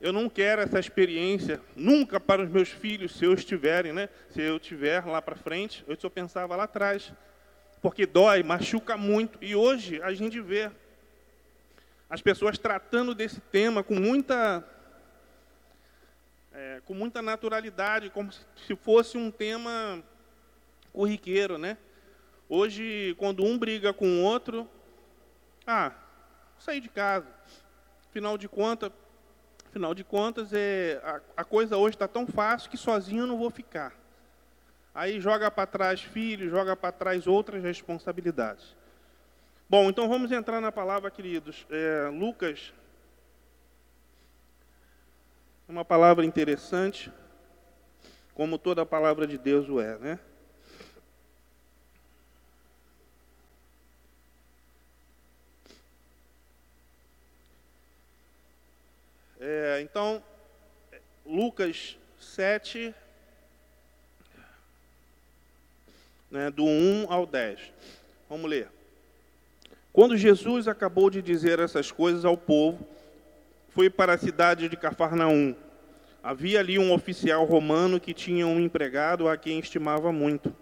Eu 0.00 0.14
não 0.14 0.30
quero 0.30 0.62
essa 0.62 0.78
experiência 0.78 1.60
nunca 1.76 2.18
para 2.18 2.42
os 2.42 2.48
meus 2.48 2.70
filhos, 2.70 3.16
se 3.16 3.26
eu 3.26 3.34
estiverem, 3.34 3.92
né? 3.92 4.08
Se 4.30 4.40
eu 4.40 4.58
tiver 4.58 5.04
lá 5.04 5.20
para 5.20 5.36
frente, 5.36 5.84
eu 5.86 5.94
só 5.94 6.08
pensava 6.08 6.56
lá 6.56 6.64
atrás, 6.64 7.12
porque 7.82 8.06
dói, 8.06 8.42
machuca 8.42 8.96
muito. 8.96 9.38
E 9.42 9.54
hoje 9.54 10.00
a 10.02 10.14
gente 10.14 10.40
vê 10.40 10.70
as 12.08 12.22
pessoas 12.22 12.56
tratando 12.56 13.14
desse 13.14 13.40
tema 13.40 13.84
com 13.84 13.94
muita, 13.94 14.64
é, 16.50 16.80
com 16.86 16.94
muita 16.94 17.20
naturalidade, 17.20 18.08
como 18.08 18.32
se 18.32 18.74
fosse 18.76 19.18
um 19.18 19.30
tema 19.30 20.02
corriqueiro, 20.94 21.58
né? 21.58 21.76
Hoje, 22.48 23.14
quando 23.18 23.44
um 23.44 23.58
briga 23.58 23.92
com 23.92 24.06
o 24.08 24.22
outro, 24.22 24.68
ah, 25.66 25.92
sair 26.58 26.80
de 26.80 26.88
casa. 26.88 27.28
Afinal 28.08 28.36
de 28.36 28.48
contas, 28.48 28.90
afinal 29.70 29.94
de 29.94 30.02
contas 30.02 30.52
é, 30.52 31.00
a, 31.04 31.20
a 31.38 31.44
coisa 31.44 31.76
hoje 31.76 31.94
está 31.94 32.08
tão 32.08 32.26
fácil 32.26 32.68
que 32.68 32.76
sozinho 32.76 33.22
eu 33.22 33.26
não 33.26 33.38
vou 33.38 33.50
ficar. 33.50 33.94
Aí 34.92 35.20
joga 35.20 35.48
para 35.48 35.66
trás 35.66 36.02
filhos, 36.02 36.50
joga 36.50 36.74
para 36.74 36.90
trás 36.90 37.28
outras 37.28 37.62
responsabilidades. 37.62 38.76
Bom, 39.68 39.88
então 39.88 40.08
vamos 40.08 40.32
entrar 40.32 40.60
na 40.60 40.72
palavra, 40.72 41.08
queridos. 41.08 41.64
É, 41.70 42.10
Lucas, 42.12 42.72
uma 45.68 45.84
palavra 45.84 46.26
interessante, 46.26 47.12
como 48.34 48.58
toda 48.58 48.82
a 48.82 48.86
palavra 48.86 49.24
de 49.24 49.38
Deus 49.38 49.68
o 49.68 49.80
é, 49.80 49.96
né? 49.98 50.18
É, 59.52 59.80
então, 59.82 60.22
Lucas 61.26 61.98
7, 62.20 62.94
né, 66.30 66.52
do 66.52 66.64
1 66.64 67.06
ao 67.12 67.26
10. 67.26 67.58
Vamos 68.28 68.48
ler. 68.48 68.68
Quando 69.92 70.16
Jesus 70.16 70.68
acabou 70.68 71.10
de 71.10 71.20
dizer 71.20 71.58
essas 71.58 71.90
coisas 71.90 72.24
ao 72.24 72.36
povo, 72.36 72.86
foi 73.70 73.90
para 73.90 74.14
a 74.14 74.18
cidade 74.18 74.68
de 74.68 74.76
Cafarnaum. 74.76 75.56
Havia 76.22 76.60
ali 76.60 76.78
um 76.78 76.92
oficial 76.92 77.44
romano 77.44 77.98
que 77.98 78.14
tinha 78.14 78.46
um 78.46 78.60
empregado 78.60 79.28
a 79.28 79.36
quem 79.36 79.58
estimava 79.58 80.12
muito. 80.12 80.54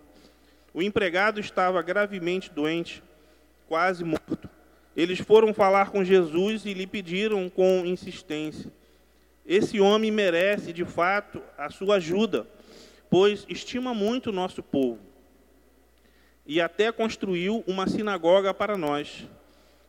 O 0.72 0.80
empregado 0.80 1.38
estava 1.38 1.82
gravemente 1.82 2.50
doente, 2.50 3.02
quase 3.68 4.02
morto. 4.02 4.48
Eles 4.98 5.20
foram 5.20 5.54
falar 5.54 5.90
com 5.90 6.02
Jesus 6.02 6.66
e 6.66 6.74
lhe 6.74 6.84
pediram 6.84 7.48
com 7.48 7.86
insistência: 7.86 8.68
Esse 9.48 9.80
homem 9.80 10.10
merece, 10.10 10.72
de 10.72 10.84
fato, 10.84 11.42
a 11.56 11.70
sua 11.70 11.96
ajuda, 11.96 12.46
pois 13.08 13.46
estima 13.48 13.94
muito 13.94 14.28
o 14.28 14.32
nosso 14.32 14.62
povo. 14.62 15.00
E 16.46 16.60
até 16.60 16.92
construiu 16.92 17.64
uma 17.66 17.88
sinagoga 17.88 18.52
para 18.52 18.76
nós. 18.76 19.26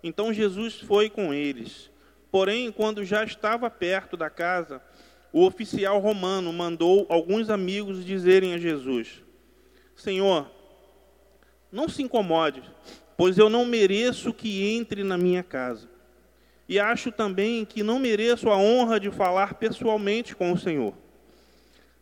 Então 0.02 0.34
Jesus 0.34 0.80
foi 0.80 1.10
com 1.10 1.34
eles. 1.34 1.92
Porém, 2.32 2.72
quando 2.72 3.04
já 3.04 3.24
estava 3.24 3.70
perto 3.70 4.16
da 4.16 4.30
casa, 4.30 4.82
o 5.34 5.46
oficial 5.46 6.00
romano 6.00 6.54
mandou 6.54 7.06
alguns 7.10 7.50
amigos 7.50 8.06
dizerem 8.06 8.54
a 8.54 8.58
Jesus: 8.58 9.22
Senhor, 9.94 10.50
não 11.70 11.90
se 11.90 12.02
incomode 12.02 12.64
pois 13.20 13.38
eu 13.38 13.50
não 13.50 13.66
mereço 13.66 14.32
que 14.32 14.64
entre 14.64 15.04
na 15.04 15.18
minha 15.18 15.44
casa. 15.44 15.89
E 16.70 16.80
acho 16.80 17.12
também 17.12 17.66
que 17.66 17.82
não 17.82 17.98
mereço 17.98 18.48
a 18.48 18.56
honra 18.56 19.00
de 19.00 19.10
falar 19.10 19.56
pessoalmente 19.56 20.36
com 20.36 20.52
o 20.52 20.58
Senhor. 20.58 20.94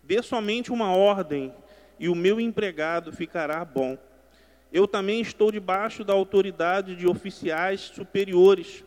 Dê 0.04 0.22
somente 0.22 0.74
uma 0.74 0.92
ordem 0.92 1.54
e 1.98 2.10
o 2.10 2.14
meu 2.14 2.38
empregado 2.38 3.14
ficará 3.14 3.64
bom. 3.64 3.98
Eu 4.70 4.86
também 4.86 5.22
estou 5.22 5.54
debaixo 5.54 6.04
da 6.04 6.12
autoridade 6.12 6.98
de 6.98 7.08
oficiais 7.08 7.80
superiores 7.80 8.84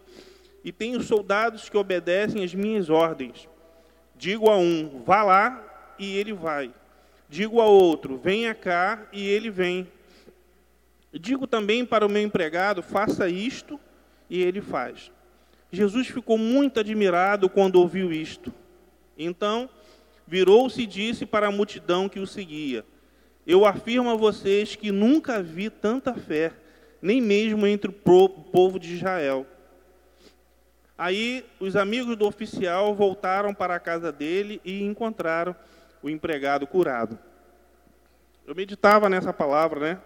e 0.62 0.70
tenho 0.70 1.02
soldados 1.02 1.70
que 1.70 1.78
obedecem 1.78 2.44
às 2.44 2.54
minhas 2.54 2.90
ordens. 2.90 3.48
Digo 4.14 4.50
a 4.50 4.58
um, 4.58 5.02
vá 5.02 5.22
lá, 5.22 5.94
e 5.98 6.14
ele 6.14 6.34
vai. 6.34 6.70
Digo 7.26 7.58
a 7.58 7.64
outro, 7.64 8.18
venha 8.18 8.54
cá, 8.54 9.08
e 9.14 9.26
ele 9.26 9.48
vem. 9.48 9.88
Digo 11.10 11.46
também 11.46 11.86
para 11.86 12.04
o 12.04 12.10
meu 12.10 12.22
empregado: 12.22 12.82
faça 12.82 13.30
isto, 13.30 13.80
e 14.28 14.42
ele 14.42 14.60
faz. 14.60 15.10
Jesus 15.72 16.08
ficou 16.08 16.36
muito 16.36 16.80
admirado 16.80 17.48
quando 17.48 17.76
ouviu 17.76 18.12
isto. 18.12 18.52
Então, 19.16 19.68
virou-se 20.26 20.82
e 20.82 20.86
disse 20.86 21.24
para 21.24 21.48
a 21.48 21.52
multidão 21.52 22.08
que 22.08 22.18
o 22.18 22.26
seguia: 22.26 22.84
Eu 23.46 23.64
afirmo 23.64 24.10
a 24.10 24.14
vocês 24.14 24.74
que 24.74 24.90
nunca 24.90 25.42
vi 25.42 25.70
tanta 25.70 26.14
fé, 26.14 26.52
nem 27.00 27.20
mesmo 27.20 27.66
entre 27.66 27.90
o 27.90 28.28
povo 28.28 28.78
de 28.78 28.94
Israel. 28.94 29.46
Aí 30.96 31.46
os 31.58 31.76
amigos 31.76 32.16
do 32.16 32.26
oficial 32.26 32.94
voltaram 32.94 33.54
para 33.54 33.74
a 33.74 33.80
casa 33.80 34.12
dele 34.12 34.60
e 34.64 34.82
encontraram 34.82 35.56
o 36.02 36.10
empregado 36.10 36.66
curado. 36.66 37.18
Eu 38.46 38.54
meditava 38.54 39.08
nessa 39.08 39.32
palavra, 39.32 39.80
né? 39.80 39.98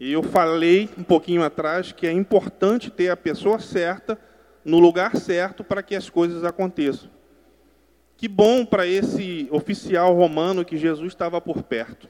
E 0.00 0.12
eu 0.12 0.22
falei 0.22 0.88
um 0.96 1.02
pouquinho 1.02 1.44
atrás 1.44 1.92
que 1.92 2.06
é 2.06 2.10
importante 2.10 2.90
ter 2.90 3.10
a 3.10 3.16
pessoa 3.18 3.58
certa 3.58 4.18
no 4.64 4.78
lugar 4.78 5.14
certo 5.14 5.62
para 5.62 5.82
que 5.82 5.94
as 5.94 6.08
coisas 6.08 6.42
aconteçam. 6.42 7.10
Que 8.16 8.26
bom 8.26 8.64
para 8.64 8.86
esse 8.86 9.46
oficial 9.50 10.14
romano 10.14 10.64
que 10.64 10.78
Jesus 10.78 11.08
estava 11.08 11.38
por 11.38 11.62
perto. 11.62 12.08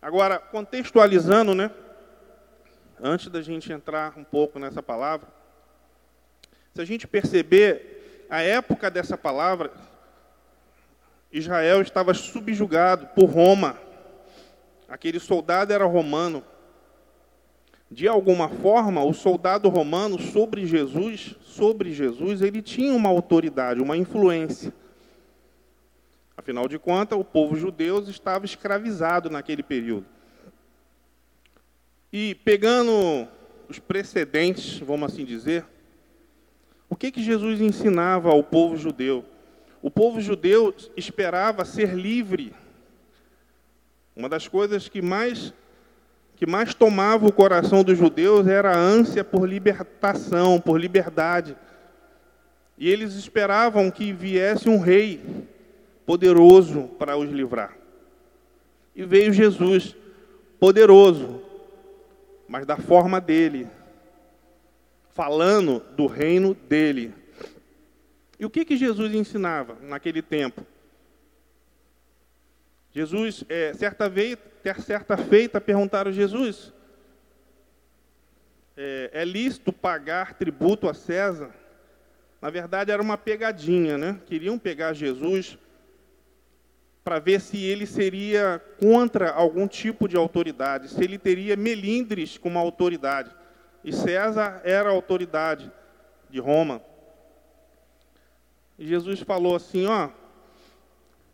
Agora, 0.00 0.38
contextualizando, 0.38 1.54
né? 1.54 1.70
Antes 2.98 3.28
da 3.28 3.42
gente 3.42 3.70
entrar 3.70 4.14
um 4.16 4.24
pouco 4.24 4.58
nessa 4.58 4.82
palavra, 4.82 5.28
se 6.74 6.80
a 6.80 6.84
gente 6.86 7.06
perceber 7.06 8.24
a 8.30 8.40
época 8.40 8.90
dessa 8.90 9.18
palavra, 9.18 9.70
Israel 11.30 11.82
estava 11.82 12.14
subjugado 12.14 13.08
por 13.08 13.26
Roma 13.26 13.91
aquele 14.92 15.18
soldado 15.18 15.72
era 15.72 15.86
romano. 15.86 16.44
De 17.90 18.06
alguma 18.06 18.50
forma, 18.50 19.02
o 19.02 19.14
soldado 19.14 19.70
romano 19.70 20.20
sobre 20.20 20.66
Jesus, 20.66 21.34
sobre 21.40 21.92
Jesus, 21.92 22.42
ele 22.42 22.60
tinha 22.60 22.92
uma 22.92 23.08
autoridade, 23.08 23.80
uma 23.80 23.96
influência. 23.96 24.72
Afinal 26.36 26.68
de 26.68 26.78
contas, 26.78 27.18
o 27.18 27.24
povo 27.24 27.56
judeu 27.56 28.00
estava 28.00 28.44
escravizado 28.44 29.30
naquele 29.30 29.62
período. 29.62 30.04
E 32.12 32.34
pegando 32.44 33.26
os 33.70 33.78
precedentes, 33.78 34.78
vamos 34.80 35.10
assim 35.10 35.24
dizer, 35.24 35.64
o 36.88 36.94
que, 36.94 37.10
que 37.10 37.22
Jesus 37.22 37.62
ensinava 37.62 38.30
ao 38.30 38.42
povo 38.42 38.76
judeu? 38.76 39.24
O 39.80 39.90
povo 39.90 40.20
judeu 40.20 40.74
esperava 40.94 41.64
ser 41.64 41.94
livre 41.94 42.52
uma 44.14 44.28
das 44.28 44.46
coisas 44.46 44.88
que 44.88 45.00
mais 45.00 45.52
que 46.36 46.46
mais 46.46 46.74
tomava 46.74 47.24
o 47.24 47.32
coração 47.32 47.84
dos 47.84 47.96
judeus 47.96 48.48
era 48.48 48.72
a 48.72 48.76
ânsia 48.76 49.22
por 49.22 49.48
libertação, 49.48 50.60
por 50.60 50.80
liberdade. 50.80 51.56
E 52.76 52.90
eles 52.90 53.14
esperavam 53.14 53.92
que 53.92 54.12
viesse 54.12 54.68
um 54.68 54.80
rei 54.80 55.20
poderoso 56.04 56.90
para 56.98 57.16
os 57.16 57.30
livrar. 57.30 57.76
E 58.96 59.04
veio 59.04 59.32
Jesus, 59.32 59.94
poderoso, 60.58 61.40
mas 62.48 62.66
da 62.66 62.76
forma 62.76 63.20
dele, 63.20 63.68
falando 65.14 65.80
do 65.96 66.06
reino 66.06 66.54
dele. 66.54 67.14
E 68.36 68.44
o 68.44 68.50
que, 68.50 68.64
que 68.64 68.76
Jesus 68.76 69.14
ensinava 69.14 69.76
naquele 69.80 70.20
tempo? 70.20 70.66
Jesus, 72.94 73.42
é, 73.48 73.72
certa, 73.72 74.08
vez, 74.08 74.36
certa 74.80 75.16
feita, 75.16 75.60
perguntaram 75.60 76.10
a 76.10 76.14
Jesus: 76.14 76.72
é, 78.76 79.10
é 79.12 79.24
lícito 79.24 79.72
pagar 79.72 80.34
tributo 80.34 80.88
a 80.88 80.94
César? 80.94 81.50
Na 82.40 82.50
verdade, 82.50 82.90
era 82.90 83.00
uma 83.00 83.16
pegadinha, 83.16 83.96
né? 83.96 84.20
Queriam 84.26 84.58
pegar 84.58 84.92
Jesus 84.92 85.56
para 87.04 87.18
ver 87.18 87.40
se 87.40 87.64
ele 87.64 87.86
seria 87.86 88.62
contra 88.78 89.30
algum 89.30 89.66
tipo 89.66 90.06
de 90.06 90.16
autoridade, 90.16 90.88
se 90.88 91.02
ele 91.02 91.18
teria 91.18 91.56
melindres 91.56 92.38
com 92.38 92.48
uma 92.48 92.60
autoridade. 92.60 93.30
E 93.82 93.92
César 93.92 94.60
era 94.64 94.88
a 94.88 94.92
autoridade 94.92 95.70
de 96.30 96.38
Roma. 96.38 96.80
E 98.78 98.86
Jesus 98.86 99.20
falou 99.20 99.56
assim, 99.56 99.86
ó, 99.86 100.10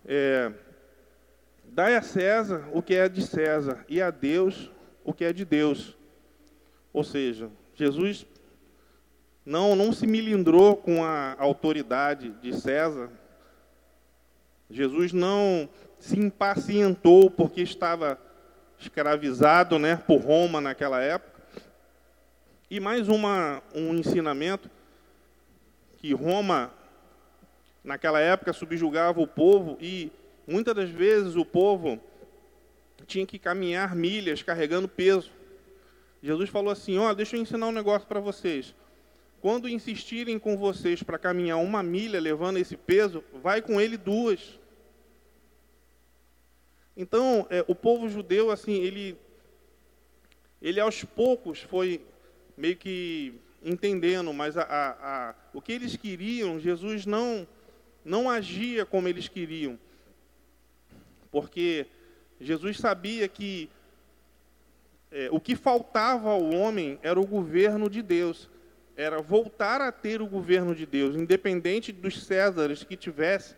é, 0.06 0.52
Dai 1.70 1.96
a 1.96 2.02
César 2.02 2.68
o 2.72 2.82
que 2.82 2.94
é 2.94 3.08
de 3.08 3.22
César 3.22 3.84
e 3.88 4.00
a 4.00 4.10
Deus 4.10 4.70
o 5.04 5.12
que 5.12 5.24
é 5.24 5.32
de 5.32 5.44
Deus. 5.44 5.96
Ou 6.92 7.04
seja, 7.04 7.50
Jesus 7.74 8.26
não, 9.44 9.74
não 9.74 9.92
se 9.92 10.06
milindrou 10.06 10.76
com 10.76 11.04
a 11.04 11.36
autoridade 11.38 12.30
de 12.42 12.54
César. 12.54 13.10
Jesus 14.68 15.12
não 15.12 15.68
se 15.98 16.18
impacientou 16.18 17.30
porque 17.30 17.62
estava 17.62 18.18
escravizado 18.78 19.78
né, 19.78 19.96
por 19.96 20.20
Roma 20.20 20.60
naquela 20.60 21.00
época. 21.00 21.40
E 22.70 22.78
mais 22.78 23.08
uma, 23.08 23.62
um 23.74 23.94
ensinamento 23.94 24.70
que 25.96 26.12
Roma, 26.12 26.70
naquela 27.82 28.20
época, 28.20 28.52
subjugava 28.52 29.20
o 29.20 29.26
povo 29.26 29.78
e 29.80 30.12
Muitas 30.48 30.74
das 30.74 30.88
vezes 30.88 31.36
o 31.36 31.44
povo 31.44 32.00
tinha 33.06 33.26
que 33.26 33.38
caminhar 33.38 33.94
milhas 33.94 34.42
carregando 34.42 34.88
peso. 34.88 35.30
Jesus 36.22 36.48
falou 36.48 36.72
assim: 36.72 36.96
Ó, 36.96 37.10
oh, 37.10 37.14
deixa 37.14 37.36
eu 37.36 37.42
ensinar 37.42 37.66
um 37.66 37.72
negócio 37.72 38.08
para 38.08 38.18
vocês. 38.18 38.74
Quando 39.42 39.68
insistirem 39.68 40.38
com 40.38 40.56
vocês 40.56 41.02
para 41.02 41.18
caminhar 41.18 41.58
uma 41.58 41.82
milha 41.82 42.18
levando 42.18 42.56
esse 42.56 42.78
peso, 42.78 43.22
vai 43.42 43.60
com 43.60 43.78
ele 43.78 43.98
duas. 43.98 44.58
Então, 46.96 47.46
é, 47.50 47.62
o 47.68 47.74
povo 47.74 48.08
judeu, 48.08 48.50
assim, 48.50 48.80
ele, 48.82 49.18
ele 50.62 50.80
aos 50.80 51.04
poucos 51.04 51.60
foi 51.60 52.00
meio 52.56 52.74
que 52.74 53.34
entendendo, 53.62 54.32
mas 54.32 54.56
a, 54.56 54.62
a, 54.62 55.28
a, 55.28 55.34
o 55.52 55.60
que 55.60 55.72
eles 55.72 55.94
queriam, 55.94 56.58
Jesus 56.58 57.04
não, 57.04 57.46
não 58.02 58.30
agia 58.30 58.86
como 58.86 59.08
eles 59.08 59.28
queriam 59.28 59.78
porque 61.30 61.86
Jesus 62.40 62.78
sabia 62.78 63.28
que 63.28 63.70
é, 65.10 65.28
o 65.30 65.40
que 65.40 65.56
faltava 65.56 66.30
ao 66.30 66.50
homem 66.50 66.98
era 67.02 67.18
o 67.18 67.26
governo 67.26 67.88
de 67.88 68.02
Deus, 68.02 68.48
era 68.96 69.20
voltar 69.22 69.80
a 69.80 69.92
ter 69.92 70.20
o 70.20 70.26
governo 70.26 70.74
de 70.74 70.84
Deus, 70.84 71.16
independente 71.16 71.92
dos 71.92 72.24
Césares 72.24 72.82
que 72.82 72.96
tivesse, 72.96 73.54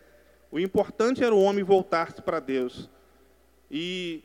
o 0.51 0.59
importante 0.59 1.23
era 1.23 1.35
o 1.35 1.41
homem 1.41 1.65
voltar-se 1.65 2.21
para 2.21 2.41
Deus. 2.41 2.91
E, 3.71 4.25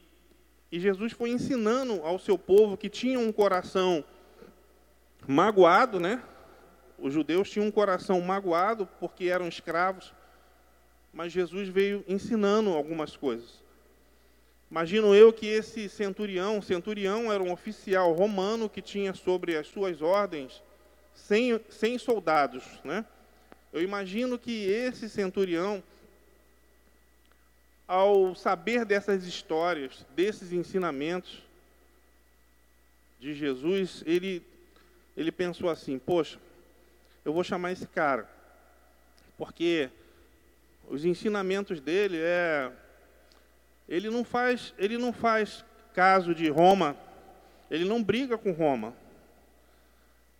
e 0.72 0.80
Jesus 0.80 1.14
foi 1.14 1.30
ensinando 1.30 2.02
ao 2.04 2.18
seu 2.18 2.38
povo 2.38 2.76
que 2.76 2.90
tinha 2.90 3.20
um 3.20 3.32
coração 3.32 4.04
magoado, 5.28 6.00
né? 6.00 6.22
Os 6.98 7.14
judeus 7.14 7.50
tinham 7.50 7.68
um 7.68 7.72
coração 7.72 8.20
magoado 8.22 8.88
porque 9.00 9.26
eram 9.26 9.48
escravos 9.48 10.14
mas 11.16 11.32
Jesus 11.32 11.70
veio 11.70 12.04
ensinando 12.10 12.72
algumas 12.72 13.16
coisas. 13.16 13.64
Imagino 14.70 15.16
eu 15.16 15.32
que 15.32 15.48
esse 15.48 15.88
centurião, 15.88 16.62
centurião 16.62 17.32
era 17.32 17.42
um 17.42 17.54
oficial 17.54 18.12
romano 18.12 18.70
que 18.70 18.82
tinha 18.82 19.14
sobre 19.14 19.56
as 19.56 19.66
suas 19.68 20.02
ordens 20.02 20.62
100, 21.16 21.62
100 21.70 21.98
soldados, 22.00 22.66
né? 22.84 23.06
Eu 23.72 23.82
imagino 23.82 24.38
que 24.38 24.66
esse 24.70 25.08
centurião, 25.10 25.82
ao 27.88 28.36
saber 28.36 28.84
dessas 28.84 29.26
histórias, 29.26 30.06
desses 30.14 30.52
ensinamentos 30.52 31.42
de 33.22 33.34
Jesus, 33.34 34.04
ele, 34.06 34.44
ele 35.16 35.32
pensou 35.32 35.70
assim: 35.70 35.98
poxa, 35.98 36.38
eu 37.24 37.32
vou 37.32 37.44
chamar 37.44 37.72
esse 37.72 37.88
cara, 37.88 38.30
porque 39.38 39.90
os 40.90 41.06
ensinamentos 41.06 41.80
dele 41.80 42.18
é 42.20 42.72
ele 43.88 44.10
não 44.10 44.24
faz, 44.24 44.74
ele 44.78 44.98
não 44.98 45.14
faz 45.14 45.64
caso 45.94 46.34
de 46.34 46.50
Roma, 46.50 46.98
ele 47.70 47.86
não 47.86 48.04
briga 48.04 48.38
com 48.38 48.52
Roma. 48.52 48.94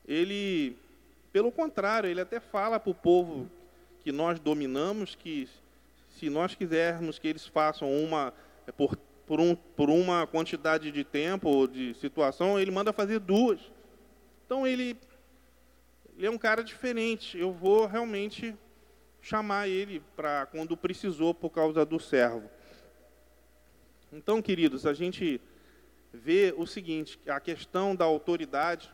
Ele, 0.08 0.76
pelo 1.32 1.52
contrário, 1.52 2.10
ele 2.10 2.22
até 2.22 2.40
fala 2.40 2.80
para 2.80 2.92
o 2.92 2.96
povo 2.96 3.50
que 4.04 4.12
nós 4.12 4.40
dominamos 4.40 5.16
que 5.16 5.48
se 6.10 6.30
nós 6.30 6.56
quisermos 6.56 7.20
que 7.20 7.28
eles 7.28 7.46
façam 7.46 7.92
uma 7.92 8.34
é, 8.68 8.72
por, 8.72 8.98
por, 9.28 9.40
um, 9.40 9.56
por 9.56 9.90
uma 9.90 10.26
quantidade 10.26 10.92
de 10.92 11.04
tempo 11.04 11.50
ou 11.50 11.68
de 11.68 11.94
situação, 11.96 12.60
ele 12.60 12.72
manda 12.72 12.94
fazer 12.94 13.20
duas. 13.20 13.60
Então 14.46 14.66
ele, 14.66 14.98
ele 16.18 16.28
é 16.28 16.32
um 16.32 16.38
cara 16.38 16.64
diferente. 16.64 17.38
Eu 17.38 17.52
vou 17.52 17.86
realmente 17.86 18.56
chamar 19.26 19.68
ele 19.68 20.04
para 20.16 20.46
quando 20.46 20.78
precisou 20.78 21.34
por 21.34 21.50
causa 21.50 21.84
do 21.84 22.00
servo. 22.00 22.48
Então, 24.14 24.40
queridos, 24.40 24.86
a 24.86 24.94
gente 24.94 25.42
vê 26.14 26.54
o 26.56 26.68
seguinte, 26.68 27.20
a 27.28 27.40
questão 27.40 27.96
da 27.96 28.06
autoridade, 28.06 28.88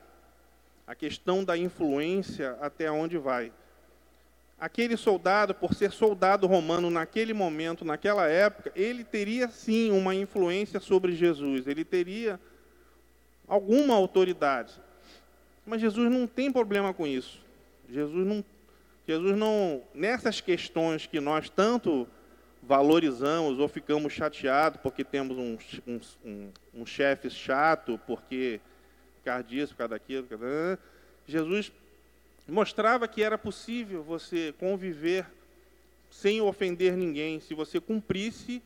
a 0.88 0.96
questão 0.96 1.44
da 1.44 1.58
influência 1.58 2.58
até 2.62 2.90
onde 2.90 3.18
vai. 3.18 3.52
Aquele 4.58 4.96
soldado, 4.96 5.54
por 5.54 5.74
ser 5.74 5.92
soldado 5.92 6.48
romano 6.48 6.90
naquele 6.90 7.34
momento, 7.34 7.84
naquela 7.84 8.26
época, 8.30 8.72
ele 8.74 9.04
teria 9.04 9.50
sim 9.50 9.92
uma 9.92 10.16
influência 10.16 10.80
sobre 10.80 11.12
Jesus, 11.12 11.68
ele 11.68 11.84
teria 11.84 12.40
alguma 13.46 13.96
autoridade. 13.96 14.74
Mas 15.66 15.82
Jesus 15.82 16.10
não 16.10 16.26
tem 16.26 16.50
problema 16.50 16.94
com 16.94 17.06
isso. 17.06 17.42
Jesus 17.90 18.26
não, 18.26 18.42
Jesus 19.08 19.38
não, 19.38 19.82
nessas 19.94 20.40
questões 20.40 21.06
que 21.08 21.20
nós 21.20 21.50
tanto 21.50 22.08
valorizamos 22.62 23.60
ou 23.60 23.68
ficamos 23.68 24.14
chateados 24.14 24.80
porque 24.82 25.04
temos 25.04 25.38
um, 25.38 25.58
um, 26.24 26.52
um, 26.74 26.86
chefe 26.86 27.30
chato, 27.30 28.00
porque 28.06 28.62
por 29.24 29.44
disso, 29.44 29.74
por 29.74 29.80
causa 29.80 29.90
daquilo. 29.90 30.24
Por 30.28 30.38
causa... 30.38 30.80
Jesus 31.28 31.72
mostrava 32.48 33.08
que 33.08 33.24
era 33.24 33.38
possível 33.38 34.04
você 34.04 34.54
conviver 34.60 35.26
sem 36.10 36.42
ofender 36.42 36.96
ninguém, 36.96 37.40
se 37.40 37.54
você 37.54 37.80
cumprisse 37.80 38.62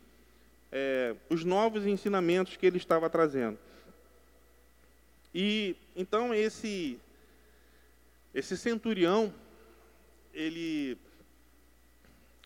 é, 0.71 1.15
os 1.30 1.45
novos 1.45 1.86
ensinamentos 1.86 2.58
que 2.58 2.65
ele 2.65 2.78
estava 2.78 3.10
trazendo. 3.10 3.58
E 5.34 5.76
então 5.95 6.34
esse 6.34 7.00
esse 8.34 8.58
centurião 8.58 9.34
ele 10.36 10.98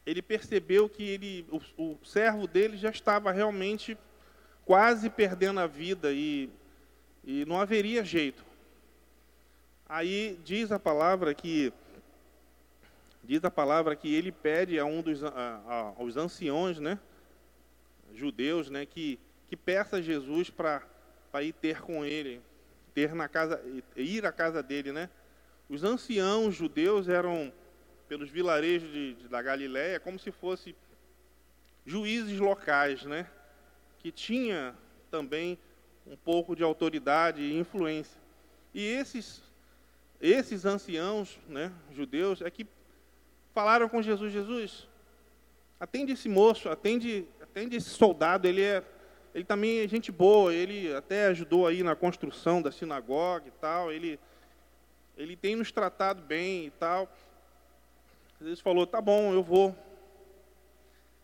ele 0.06 0.22
percebeu 0.22 0.88
que 0.88 1.04
ele 1.04 1.46
o, 1.52 1.94
o 1.94 2.06
servo 2.06 2.48
dele 2.48 2.78
já 2.78 2.90
estava 2.90 3.32
realmente 3.32 3.98
quase 4.66 5.10
perdendo 5.10 5.60
a 5.60 5.68
vida 5.68 6.12
e 6.14 6.50
e 7.24 7.44
não 7.46 7.60
haveria 7.60 8.04
jeito. 8.04 8.46
Aí 9.88 10.40
diz 10.46 10.72
a 10.72 10.80
palavra 10.80 11.34
que 11.34 11.74
diz 13.24 13.44
a 13.44 13.52
palavra 13.52 13.96
que 13.96 14.14
ele 14.14 14.32
pede 14.32 14.80
a 14.80 14.86
um 14.86 15.02
dos 15.02 15.24
a, 15.24 15.30
a, 15.30 15.94
aos 15.98 16.16
anciões, 16.16 16.80
né, 16.80 16.98
judeus, 18.14 18.70
né, 18.70 18.86
que 18.86 19.20
que 19.48 19.56
peça 19.56 19.98
a 19.98 20.02
Jesus 20.02 20.50
para 20.50 20.84
para 21.32 21.44
ir 21.44 21.54
ter 21.54 21.82
com 21.82 22.06
ele, 22.06 22.42
ter 22.94 23.14
na 23.14 23.28
casa 23.28 23.62
ir 23.96 24.26
à 24.26 24.32
casa 24.32 24.64
dele, 24.64 24.92
né? 24.92 25.10
Os 25.68 25.84
anciãos 25.84 26.56
judeus 26.56 27.08
eram 27.08 27.54
pelos 28.10 28.30
vilarejos 28.30 28.92
de, 28.92 29.14
de, 29.14 29.28
da 29.28 29.40
Galiléia 29.40 30.00
como 30.00 30.18
se 30.18 30.32
fosse 30.32 30.76
juízes 31.86 32.40
locais, 32.40 33.04
né? 33.04 33.30
Que 34.00 34.12
tinha 34.12 34.76
também 35.12 35.58
um 36.08 36.18
pouco 36.18 36.56
de 36.56 36.64
autoridade 36.64 37.42
e 37.42 37.58
influência. 37.58 38.20
E 38.74 38.84
esses, 38.84 39.44
esses 40.20 40.66
anciãos 40.66 41.40
né, 41.48 41.72
judeus 41.92 42.42
é 42.42 42.50
que 42.50 42.66
falaram 43.54 43.88
com 43.88 44.02
Jesus, 44.02 44.34
Jesus, 44.34 44.88
atende 45.80 46.14
esse 46.14 46.28
moço, 46.28 46.68
atende, 46.68 47.28
atende 47.42 47.76
esse 47.76 47.90
soldado, 47.90 48.48
ele 48.48 48.64
é 48.64 48.84
ele 49.34 49.44
também 49.44 49.80
é 49.80 49.88
gente 49.88 50.12
boa, 50.12 50.52
ele 50.52 50.92
até 50.94 51.28
ajudou 51.28 51.68
aí 51.68 51.84
na 51.84 51.96
construção 51.96 52.64
da 52.64 52.72
sinagoga 52.72 53.48
e 53.48 53.52
tal, 53.52 53.92
ele, 53.92 54.20
ele 55.16 55.36
tem 55.36 55.56
nos 55.56 55.72
tratado 55.72 56.24
bem 56.24 56.66
e 56.66 56.72
tal. 56.72 57.08
Jesus 58.40 58.62
falou, 58.62 58.88
tá 58.88 59.02
bom, 59.02 59.34
eu 59.34 59.44
vou. 59.44 59.76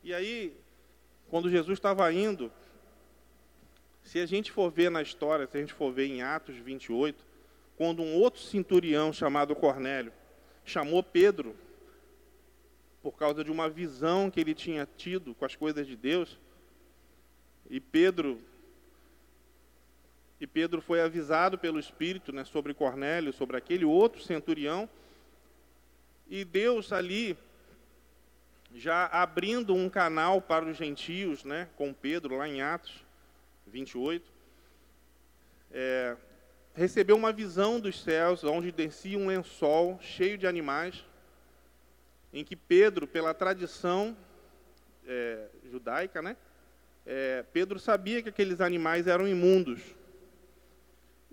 E 0.03 0.13
aí, 0.13 0.53
quando 1.29 1.49
Jesus 1.49 1.77
estava 1.77 2.11
indo, 2.11 2.51
se 4.03 4.19
a 4.19 4.25
gente 4.25 4.51
for 4.51 4.69
ver 4.69 4.91
na 4.91 5.01
história, 5.01 5.47
se 5.47 5.57
a 5.57 5.61
gente 5.61 5.73
for 5.73 5.93
ver 5.93 6.07
em 6.07 6.21
Atos 6.21 6.57
28, 6.57 7.25
quando 7.77 8.03
um 8.03 8.15
outro 8.15 8.41
centurião 8.41 9.13
chamado 9.13 9.55
Cornélio 9.55 10.11
chamou 10.65 11.01
Pedro 11.01 11.55
por 13.01 13.13
causa 13.13 13.43
de 13.43 13.51
uma 13.51 13.69
visão 13.69 14.29
que 14.29 14.39
ele 14.39 14.53
tinha 14.53 14.87
tido 14.97 15.33
com 15.35 15.45
as 15.45 15.55
coisas 15.55 15.87
de 15.87 15.95
Deus, 15.95 16.37
e 17.69 17.79
Pedro 17.79 18.41
e 20.39 20.45
Pedro 20.45 20.81
foi 20.81 20.99
avisado 20.99 21.57
pelo 21.57 21.79
Espírito 21.79 22.33
né, 22.33 22.43
sobre 22.43 22.73
Cornélio, 22.73 23.31
sobre 23.31 23.55
aquele 23.55 23.85
outro 23.85 24.21
centurião, 24.21 24.89
e 26.27 26.43
Deus 26.43 26.91
ali 26.91 27.37
já 28.73 29.05
abrindo 29.05 29.73
um 29.73 29.89
canal 29.89 30.41
para 30.41 30.65
os 30.65 30.75
gentios, 30.75 31.43
né, 31.43 31.69
com 31.77 31.93
Pedro 31.93 32.37
lá 32.37 32.47
em 32.47 32.61
Atos, 32.61 33.05
28, 33.67 34.29
é, 35.71 36.17
recebeu 36.73 37.15
uma 37.15 37.31
visão 37.31 37.79
dos 37.79 38.01
céus, 38.01 38.43
onde 38.43 38.71
descia 38.71 39.17
um 39.17 39.27
lençol 39.27 39.97
cheio 40.01 40.37
de 40.37 40.45
animais, 40.45 41.05
em 42.33 42.43
que 42.43 42.55
Pedro, 42.55 43.07
pela 43.07 43.33
tradição 43.33 44.15
é, 45.07 45.47
judaica, 45.71 46.21
né, 46.21 46.35
é, 47.05 47.45
Pedro 47.53 47.79
sabia 47.79 48.21
que 48.21 48.29
aqueles 48.29 48.59
animais 48.59 49.07
eram 49.07 49.27
imundos. 49.27 49.81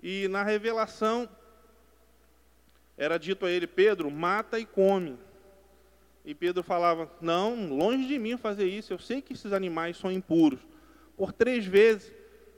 E 0.01 0.27
na 0.27 0.43
revelação, 0.43 1.27
era 2.97 3.17
dito 3.17 3.45
a 3.45 3.51
ele: 3.51 3.67
Pedro, 3.67 4.09
mata 4.09 4.59
e 4.59 4.65
come. 4.65 5.17
E 6.25 6.33
Pedro 6.33 6.63
falava: 6.63 7.11
Não, 7.19 7.67
longe 7.67 8.07
de 8.07 8.17
mim 8.17 8.37
fazer 8.37 8.67
isso, 8.67 8.93
eu 8.93 8.99
sei 8.99 9.21
que 9.21 9.33
esses 9.33 9.51
animais 9.51 9.97
são 9.97 10.11
impuros. 10.11 10.59
Por 11.17 11.31
três 11.31 11.65
vezes 11.65 12.11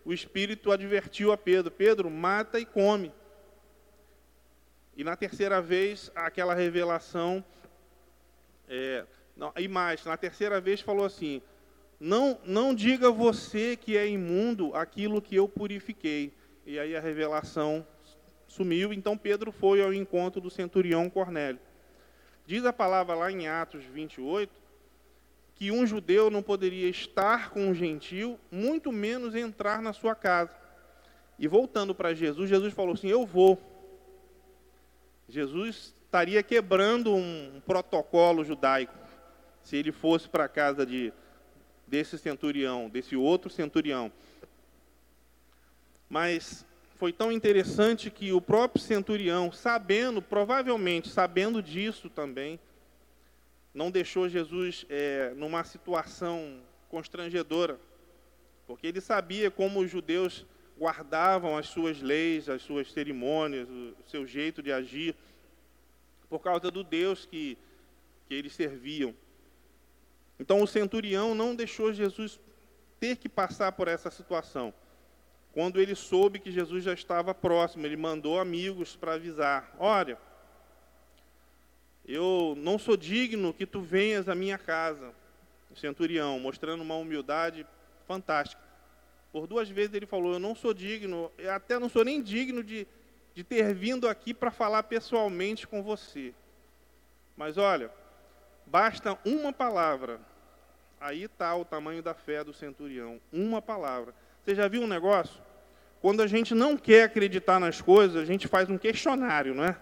o 0.03 0.13
Espírito 0.13 0.71
advertiu 0.71 1.31
a 1.31 1.37
Pedro: 1.37 1.71
Pedro, 1.71 2.09
mata 2.09 2.59
e 2.59 2.65
come. 2.65 3.11
E 4.95 5.03
na 5.03 5.15
terceira 5.15 5.61
vez, 5.61 6.09
aquela 6.15 6.53
revelação, 6.53 7.43
é, 8.69 9.05
não, 9.35 9.51
e 9.57 9.67
mais, 9.67 10.05
na 10.05 10.15
terceira 10.15 10.61
vez 10.61 10.79
falou 10.79 11.05
assim: 11.05 11.41
não, 11.99 12.39
não 12.45 12.73
diga 12.73 13.09
você 13.09 13.75
que 13.75 13.97
é 13.97 14.07
imundo 14.07 14.73
aquilo 14.75 15.21
que 15.21 15.35
eu 15.35 15.47
purifiquei. 15.47 16.33
E 16.65 16.79
aí 16.79 16.95
a 16.95 16.99
revelação 16.99 17.85
sumiu, 18.55 18.93
então 18.93 19.17
Pedro 19.17 19.51
foi 19.51 19.81
ao 19.83 19.93
encontro 19.93 20.39
do 20.39 20.49
centurião 20.49 21.09
Cornélio. 21.09 21.59
Diz 22.47 22.63
a 22.63 22.71
palavra 22.71 23.13
lá 23.15 23.31
em 23.31 23.47
Atos 23.47 23.83
28 23.83 24.65
que 25.55 25.71
um 25.71 25.85
judeu 25.85 26.29
não 26.29 26.43
poderia 26.43 26.89
estar 26.89 27.49
com 27.49 27.67
um 27.67 27.73
gentil, 27.73 28.37
muito 28.51 28.91
menos 28.91 29.35
entrar 29.35 29.81
na 29.81 29.93
sua 29.93 30.13
casa. 30.13 30.53
E 31.39 31.47
voltando 31.47 31.95
para 31.95 32.13
Jesus, 32.13 32.49
Jesus 32.49 32.73
falou 32.73 32.93
assim: 32.93 33.07
Eu 33.07 33.25
vou. 33.25 33.61
Jesus 35.27 35.93
estaria 36.03 36.43
quebrando 36.43 37.13
um 37.13 37.61
protocolo 37.65 38.43
judaico 38.43 38.93
se 39.63 39.75
ele 39.75 39.91
fosse 39.91 40.29
para 40.29 40.45
a 40.45 40.49
casa 40.49 40.85
de, 40.85 41.11
desse 41.87 42.17
centurião, 42.17 42.89
desse 42.89 43.15
outro 43.15 43.49
centurião. 43.49 44.11
Mas 46.07 46.65
foi 46.95 47.11
tão 47.11 47.31
interessante 47.31 48.09
que 48.09 48.31
o 48.31 48.39
próprio 48.39 48.81
centurião, 48.81 49.51
sabendo, 49.51 50.21
provavelmente 50.21 51.09
sabendo 51.09 51.61
disso 51.61 52.09
também, 52.09 52.59
não 53.73 53.91
deixou 53.91 54.29
Jesus 54.29 54.85
é, 54.89 55.33
numa 55.35 55.63
situação 55.65 56.61
constrangedora, 56.89 57.77
porque 58.65 58.87
ele 58.87 59.01
sabia 59.01 59.51
como 59.51 59.81
os 59.81 59.91
judeus 59.91 60.45
guardavam 60.79 61.57
as 61.57 61.67
suas 61.67 62.01
leis, 62.01 62.47
as 62.47 62.61
suas 62.61 62.91
cerimônias, 62.91 63.67
o 63.69 63.95
seu 64.07 64.25
jeito 64.25 64.63
de 64.63 64.71
agir, 64.71 65.15
por 66.29 66.39
causa 66.39 66.71
do 66.71 66.83
Deus 66.83 67.25
que, 67.25 67.57
que 68.27 68.33
eles 68.33 68.53
serviam. 68.53 69.13
Então 70.39 70.61
o 70.61 70.67
centurião 70.67 71.35
não 71.35 71.55
deixou 71.55 71.93
Jesus 71.93 72.39
ter 72.99 73.17
que 73.17 73.27
passar 73.27 73.73
por 73.73 73.89
essa 73.89 74.09
situação. 74.09 74.73
Quando 75.55 75.79
ele 75.79 75.95
soube 75.95 76.37
que 76.37 76.51
Jesus 76.51 76.83
já 76.83 76.91
estava 76.91 77.33
próximo, 77.33 77.85
ele 77.85 77.95
mandou 77.95 78.37
amigos 78.37 78.97
para 78.97 79.13
avisar: 79.13 79.73
Olha, 79.79 80.17
eu 82.05 82.55
não 82.57 82.77
sou 82.77 82.97
digno 82.97 83.53
que 83.53 83.65
tu 83.65 83.79
venhas 83.79 84.27
à 84.27 84.35
minha 84.35 84.57
casa, 84.57 85.13
o 85.71 85.75
centurião, 85.77 86.37
mostrando 86.41 86.81
uma 86.81 86.97
humildade 86.97 87.65
fantástica. 88.05 88.61
Por 89.31 89.47
duas 89.47 89.69
vezes 89.69 89.93
ele 89.93 90.05
falou: 90.05 90.33
Eu 90.33 90.39
não 90.39 90.53
sou 90.53 90.73
digno, 90.73 91.31
eu 91.37 91.53
até 91.53 91.79
não 91.79 91.87
sou 91.87 92.03
nem 92.03 92.21
digno 92.21 92.61
de, 92.61 92.85
de 93.33 93.41
ter 93.41 93.73
vindo 93.73 94.09
aqui 94.09 94.33
para 94.33 94.51
falar 94.51 94.83
pessoalmente 94.83 95.65
com 95.65 95.81
você. 95.81 96.33
Mas 97.37 97.57
olha, 97.57 97.89
basta 98.65 99.17
uma 99.23 99.53
palavra, 99.53 100.19
aí 100.99 101.23
está 101.23 101.55
o 101.55 101.63
tamanho 101.63 102.03
da 102.03 102.13
fé 102.13 102.43
do 102.43 102.53
centurião. 102.53 103.21
Uma 103.31 103.61
palavra. 103.61 104.13
Você 104.43 104.53
já 104.53 104.67
viu 104.67 104.81
um 104.81 104.87
negócio? 104.87 105.44
Quando 106.01 106.21
a 106.21 106.27
gente 106.27 106.53
não 106.53 106.77
quer 106.77 107.03
acreditar 107.03 107.59
nas 107.59 107.81
coisas, 107.81 108.15
a 108.15 108.25
gente 108.25 108.47
faz 108.47 108.69
um 108.69 108.77
questionário, 108.77 109.53
não 109.53 109.63
é? 109.63 109.77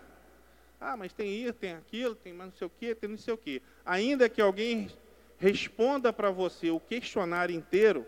Ah, 0.80 0.98
mas 0.98 1.14
tem 1.14 1.44
isso, 1.44 1.54
tem 1.54 1.74
aquilo, 1.74 2.16
tem 2.16 2.34
mais 2.34 2.52
não 2.52 2.58
sei 2.58 2.68
o 2.68 2.72
quê, 2.80 2.96
tem 2.96 3.10
não 3.10 3.18
sei 3.18 3.34
o 3.34 3.38
quê. 3.38 3.62
Ainda 3.86 4.30
que 4.30 4.42
alguém 4.42 4.90
responda 5.38 6.12
para 6.14 6.30
você 6.30 6.70
o 6.70 6.80
questionário 6.80 7.56
inteiro, 7.56 8.06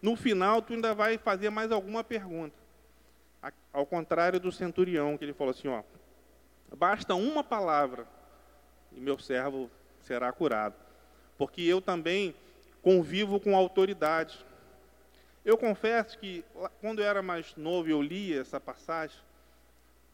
no 0.00 0.16
final 0.16 0.62
tu 0.62 0.72
ainda 0.72 0.94
vai 0.94 1.18
fazer 1.18 1.50
mais 1.50 1.72
alguma 1.72 2.04
pergunta. 2.04 2.56
Ao 3.72 3.86
contrário 3.86 4.40
do 4.40 4.50
centurião, 4.50 5.16
que 5.16 5.24
ele 5.24 5.32
falou 5.32 5.52
assim, 5.52 5.68
ó, 5.68 5.82
Basta 6.76 7.14
uma 7.14 7.42
palavra 7.42 8.06
e 8.92 9.00
meu 9.00 9.18
servo 9.18 9.70
será 10.00 10.30
curado. 10.32 10.74
Porque 11.36 11.62
eu 11.62 11.80
também 11.80 12.34
convivo 12.82 13.40
com 13.40 13.56
autoridade. 13.56 14.44
Eu 15.44 15.56
confesso 15.56 16.18
que 16.18 16.44
quando 16.80 17.00
eu 17.00 17.06
era 17.06 17.22
mais 17.22 17.54
novo 17.56 17.88
e 17.88 17.92
eu 17.92 18.02
lia 18.02 18.40
essa 18.40 18.60
passagem, 18.60 19.16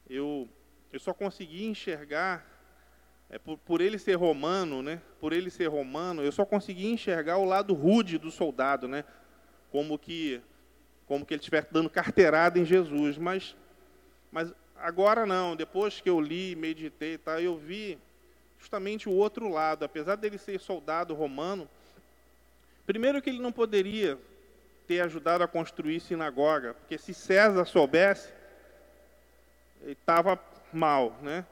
eu, 0.08 0.48
eu 0.92 1.00
só 1.00 1.14
conseguia 1.14 1.66
enxergar, 1.66 2.46
é, 3.30 3.38
por, 3.38 3.58
por 3.58 3.80
ele 3.80 3.98
ser 3.98 4.14
romano, 4.14 4.82
né? 4.82 5.00
Por 5.20 5.32
ele 5.32 5.50
ser 5.50 5.66
romano, 5.66 6.22
eu 6.22 6.30
só 6.30 6.44
conseguia 6.44 6.90
enxergar 6.90 7.38
o 7.38 7.44
lado 7.44 7.74
rude 7.74 8.18
do 8.18 8.30
soldado, 8.30 8.86
né? 8.86 9.04
Como 9.72 9.98
que, 9.98 10.40
como 11.06 11.24
que 11.24 11.34
ele 11.34 11.40
estivesse 11.40 11.68
dando 11.72 11.90
carteirada 11.90 12.58
em 12.58 12.64
Jesus. 12.64 13.16
Mas, 13.16 13.56
mas 14.30 14.52
agora 14.76 15.24
não, 15.24 15.56
depois 15.56 16.00
que 16.00 16.08
eu 16.08 16.20
li, 16.20 16.54
meditei, 16.54 17.18
tá, 17.18 17.40
eu 17.40 17.56
vi 17.56 17.98
justamente 18.60 19.08
o 19.08 19.12
outro 19.12 19.48
lado. 19.48 19.84
Apesar 19.84 20.16
dele 20.16 20.38
ser 20.38 20.60
soldado 20.60 21.14
romano, 21.14 21.68
primeiro 22.86 23.20
que 23.22 23.30
ele 23.30 23.40
não 23.40 23.50
poderia 23.50 24.18
ter 24.86 25.00
ajudado 25.00 25.42
a 25.44 25.48
construir 25.48 26.00
sinagoga, 26.00 26.74
porque 26.74 26.98
se 26.98 27.14
César 27.14 27.64
soubesse, 27.64 28.32
ele 29.82 29.92
estava 29.92 30.38
mal, 30.72 31.16
né? 31.22 31.44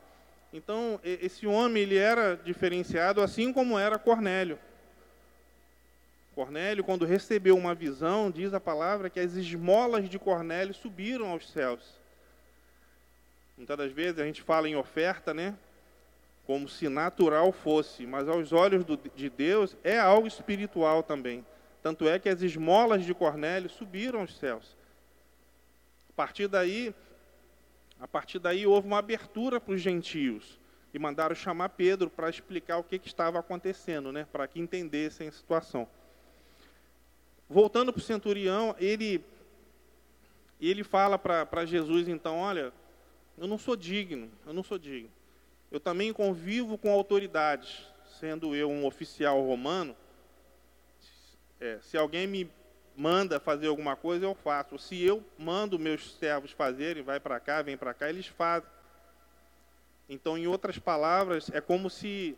Então, 0.53 1.01
esse 1.03 1.47
homem 1.47 1.83
ele 1.83 1.97
era 1.97 2.37
diferenciado 2.37 3.23
assim 3.23 3.53
como 3.53 3.79
era 3.79 3.99
Cornélio. 3.99 4.59
Cornélio, 6.35 6.85
quando 6.85 7.05
recebeu 7.05 7.57
uma 7.57 7.75
visão, 7.75 8.31
diz 8.31 8.53
a 8.53 8.61
palavra 8.61 9.11
que 9.11 9.21
as 9.21 9.35
esmolas 9.35 10.09
de 10.09 10.19
Cornélio 10.19 10.75
subiram 10.75 11.31
aos 11.31 11.51
céus. 11.51 12.01
Muitas 13.57 13.77
das 13.77 13.93
vezes 13.93 14.19
a 14.19 14.25
gente 14.25 14.43
fala 14.43 14.69
em 14.69 14.77
oferta, 14.77 15.33
né? 15.33 15.55
Como 16.47 16.69
se 16.69 16.89
natural 16.89 17.53
fosse, 17.53 18.07
mas 18.07 18.29
aos 18.29 18.53
olhos 18.53 18.85
do, 18.85 18.97
de 18.97 19.31
Deus 19.31 19.77
é 19.85 19.99
algo 19.99 20.27
espiritual 20.27 21.03
também. 21.03 21.45
Tanto 21.83 22.09
é 22.09 22.19
que 22.19 22.29
as 22.29 22.43
esmolas 22.43 23.05
de 23.05 23.13
Cornélio 23.13 23.69
subiram 23.69 24.21
aos 24.21 24.39
céus. 24.39 24.77
A 26.09 26.13
partir 26.15 26.47
daí, 26.47 26.95
a 28.01 28.07
partir 28.07 28.39
daí 28.39 28.67
houve 28.67 28.87
uma 28.87 28.99
abertura 28.99 29.61
para 29.61 29.75
os 29.75 29.81
gentios 29.81 30.59
e 30.95 30.99
mandaram 30.99 31.35
chamar 31.35 31.71
Pedro 31.71 32.09
para 32.09 32.31
explicar 32.31 32.79
o 32.79 32.85
que, 32.85 32.99
que 32.99 33.09
estava 33.09 33.39
acontecendo, 33.39 34.13
né, 34.13 34.27
para 34.31 34.47
que 34.47 34.61
entendessem 34.61 35.27
a 35.27 35.33
situação. 35.33 35.89
Voltando 37.49 37.93
para 37.93 38.01
o 38.01 38.03
centurião, 38.03 38.77
ele 38.79 39.25
ele 40.61 40.85
fala 40.85 41.19
para 41.19 41.67
Jesus 41.67 42.07
então, 42.07 42.39
olha, 42.39 42.73
eu 43.37 43.49
não 43.49 43.59
sou 43.59 43.75
digno, 43.75 44.31
eu 44.47 44.53
não 44.53 44.63
sou 44.63 44.79
digno. 44.79 45.11
Eu 45.73 45.81
também 45.81 46.13
convivo 46.13 46.79
com 46.79 46.93
autoridades, 46.93 47.85
sendo 48.21 48.55
eu 48.55 48.71
um 48.71 48.87
oficial 48.87 49.43
romano, 49.43 49.97
é, 51.63 51.79
se 51.81 51.97
alguém 51.97 52.27
me 52.27 52.51
manda 52.97 53.39
fazer 53.39 53.69
alguma 53.69 53.95
coisa, 53.95 54.25
eu 54.25 54.35
faço. 54.35 54.77
Se 54.79 55.01
eu 55.01 55.25
mando 55.39 55.79
meus 55.79 56.17
servos 56.17 56.51
fazerem, 56.51 57.05
vai 57.05 57.21
para 57.21 57.39
cá, 57.39 57.63
vem 57.63 57.77
para 57.77 57.95
cá, 57.95 58.09
eles 58.09 58.27
fazem. 58.27 58.69
Então, 60.09 60.37
em 60.37 60.49
outras 60.49 60.77
palavras, 60.77 61.49
é 61.53 61.61
como 61.61 61.89
se, 61.89 62.37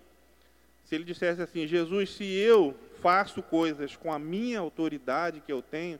se 0.84 0.94
ele 0.94 1.04
dissesse 1.04 1.40
assim: 1.40 1.66
Jesus, 1.66 2.10
se 2.10 2.24
eu 2.24 2.76
faço 3.00 3.42
coisas 3.42 3.96
com 3.96 4.12
a 4.12 4.18
minha 4.18 4.60
autoridade 4.60 5.40
que 5.40 5.50
eu 5.50 5.62
tenho, 5.62 5.98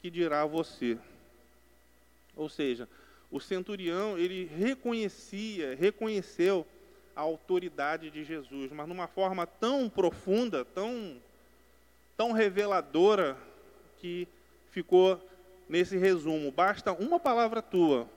que 0.00 0.08
dirá 0.08 0.46
você? 0.46 0.96
Ou 2.34 2.48
seja, 2.48 2.88
o 3.30 3.38
centurião, 3.38 4.16
ele 4.16 4.46
reconhecia, 4.46 5.76
reconheceu 5.76 6.66
a 7.14 7.20
autoridade 7.20 8.10
de 8.10 8.24
Jesus, 8.24 8.72
mas 8.72 8.88
numa 8.88 9.06
forma 9.06 9.46
tão 9.46 9.90
profunda, 9.90 10.64
tão 10.64 11.20
tão 12.18 12.32
reveladora 12.32 13.38
que 13.98 14.26
ficou 14.72 15.24
nesse 15.68 15.96
resumo. 15.96 16.50
Basta 16.50 16.92
uma 16.92 17.20
palavra 17.20 17.62
tua. 17.62 18.08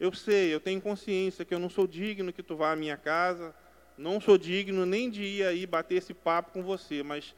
Eu 0.00 0.12
sei, 0.12 0.52
eu 0.52 0.58
tenho 0.58 0.80
consciência 0.80 1.44
que 1.44 1.54
eu 1.54 1.60
não 1.60 1.70
sou 1.70 1.86
digno 1.86 2.32
que 2.32 2.42
tu 2.42 2.56
vá 2.56 2.72
à 2.72 2.76
minha 2.76 2.96
casa, 2.96 3.54
não 3.96 4.20
sou 4.20 4.36
digno 4.36 4.84
nem 4.84 5.08
de 5.08 5.22
ir 5.22 5.46
aí 5.46 5.66
bater 5.66 5.96
esse 5.96 6.12
papo 6.12 6.50
com 6.50 6.64
você, 6.64 7.00
mas 7.00 7.32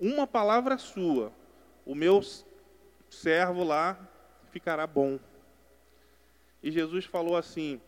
uma 0.00 0.26
palavra 0.26 0.76
sua, 0.78 1.32
o 1.86 1.94
meu 1.94 2.20
servo 3.08 3.62
lá 3.62 3.96
ficará 4.50 4.84
bom. 4.84 5.20
E 6.60 6.72
Jesus 6.72 7.04
falou 7.04 7.36
assim: 7.36 7.80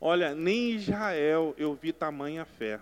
Olha, 0.00 0.34
nem 0.34 0.72
em 0.72 0.74
Israel 0.74 1.54
eu 1.56 1.74
vi 1.74 1.92
tamanha 1.92 2.44
fé 2.44 2.80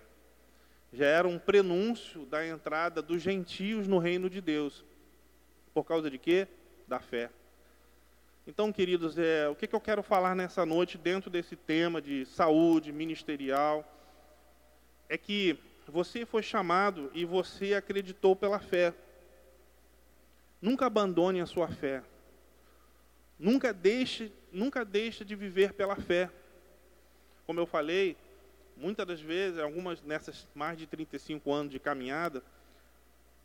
já 0.93 1.07
era 1.07 1.29
um 1.29 1.39
prenúncio 1.39 2.27
da 2.27 2.47
entrada 2.47 3.01
dos 3.01 3.23
gentios 3.23 3.87
no 3.87 3.99
reino 3.99 4.29
de 4.29 4.41
Deus. 4.41 4.85
Por 5.73 5.85
causa 5.85 6.11
de 6.11 6.19
quê? 6.19 6.49
Da 6.89 6.99
fé. 6.99 7.31
Então, 8.47 8.73
queridos, 8.73 9.17
é, 9.17 9.49
o 9.49 9.55
que, 9.55 9.67
que 9.67 9.75
eu 9.75 9.81
quero 9.81 10.03
falar 10.03 10.35
nessa 10.35 10.67
noite 10.67 10.99
dentro 10.99 11.31
desse 11.31 11.55
tema 11.55 12.01
de 12.03 12.25
saúde 12.27 12.93
ministerial 12.93 13.85
é 15.09 15.17
que 15.17 15.59
você 15.87 16.27
foi 16.27 16.43
chamado 16.43 17.11
e 17.15 17.25
você 17.25 17.75
acreditou 17.75 18.35
pela 18.35 18.59
fé. 18.59 18.95
Nunca 20.61 20.87
abandone 20.87 21.41
a 21.41 21.47
sua 21.47 21.69
fé. 21.69 22.03
Nunca 23.39 23.73
deixe, 23.73 24.33
nunca 24.53 24.85
deixe 24.85 25.25
de 25.25 25.35
viver 25.35 25.73
pela 25.73 25.97
fé. 25.97 26.31
Como 27.47 27.59
eu 27.59 27.67
falei, 27.67 28.17
muitas 28.81 29.07
das 29.07 29.21
vezes, 29.21 29.59
algumas 29.59 30.03
nessas 30.03 30.49
mais 30.55 30.79
de 30.79 30.87
35 30.87 31.53
anos 31.53 31.71
de 31.71 31.79
caminhada, 31.79 32.43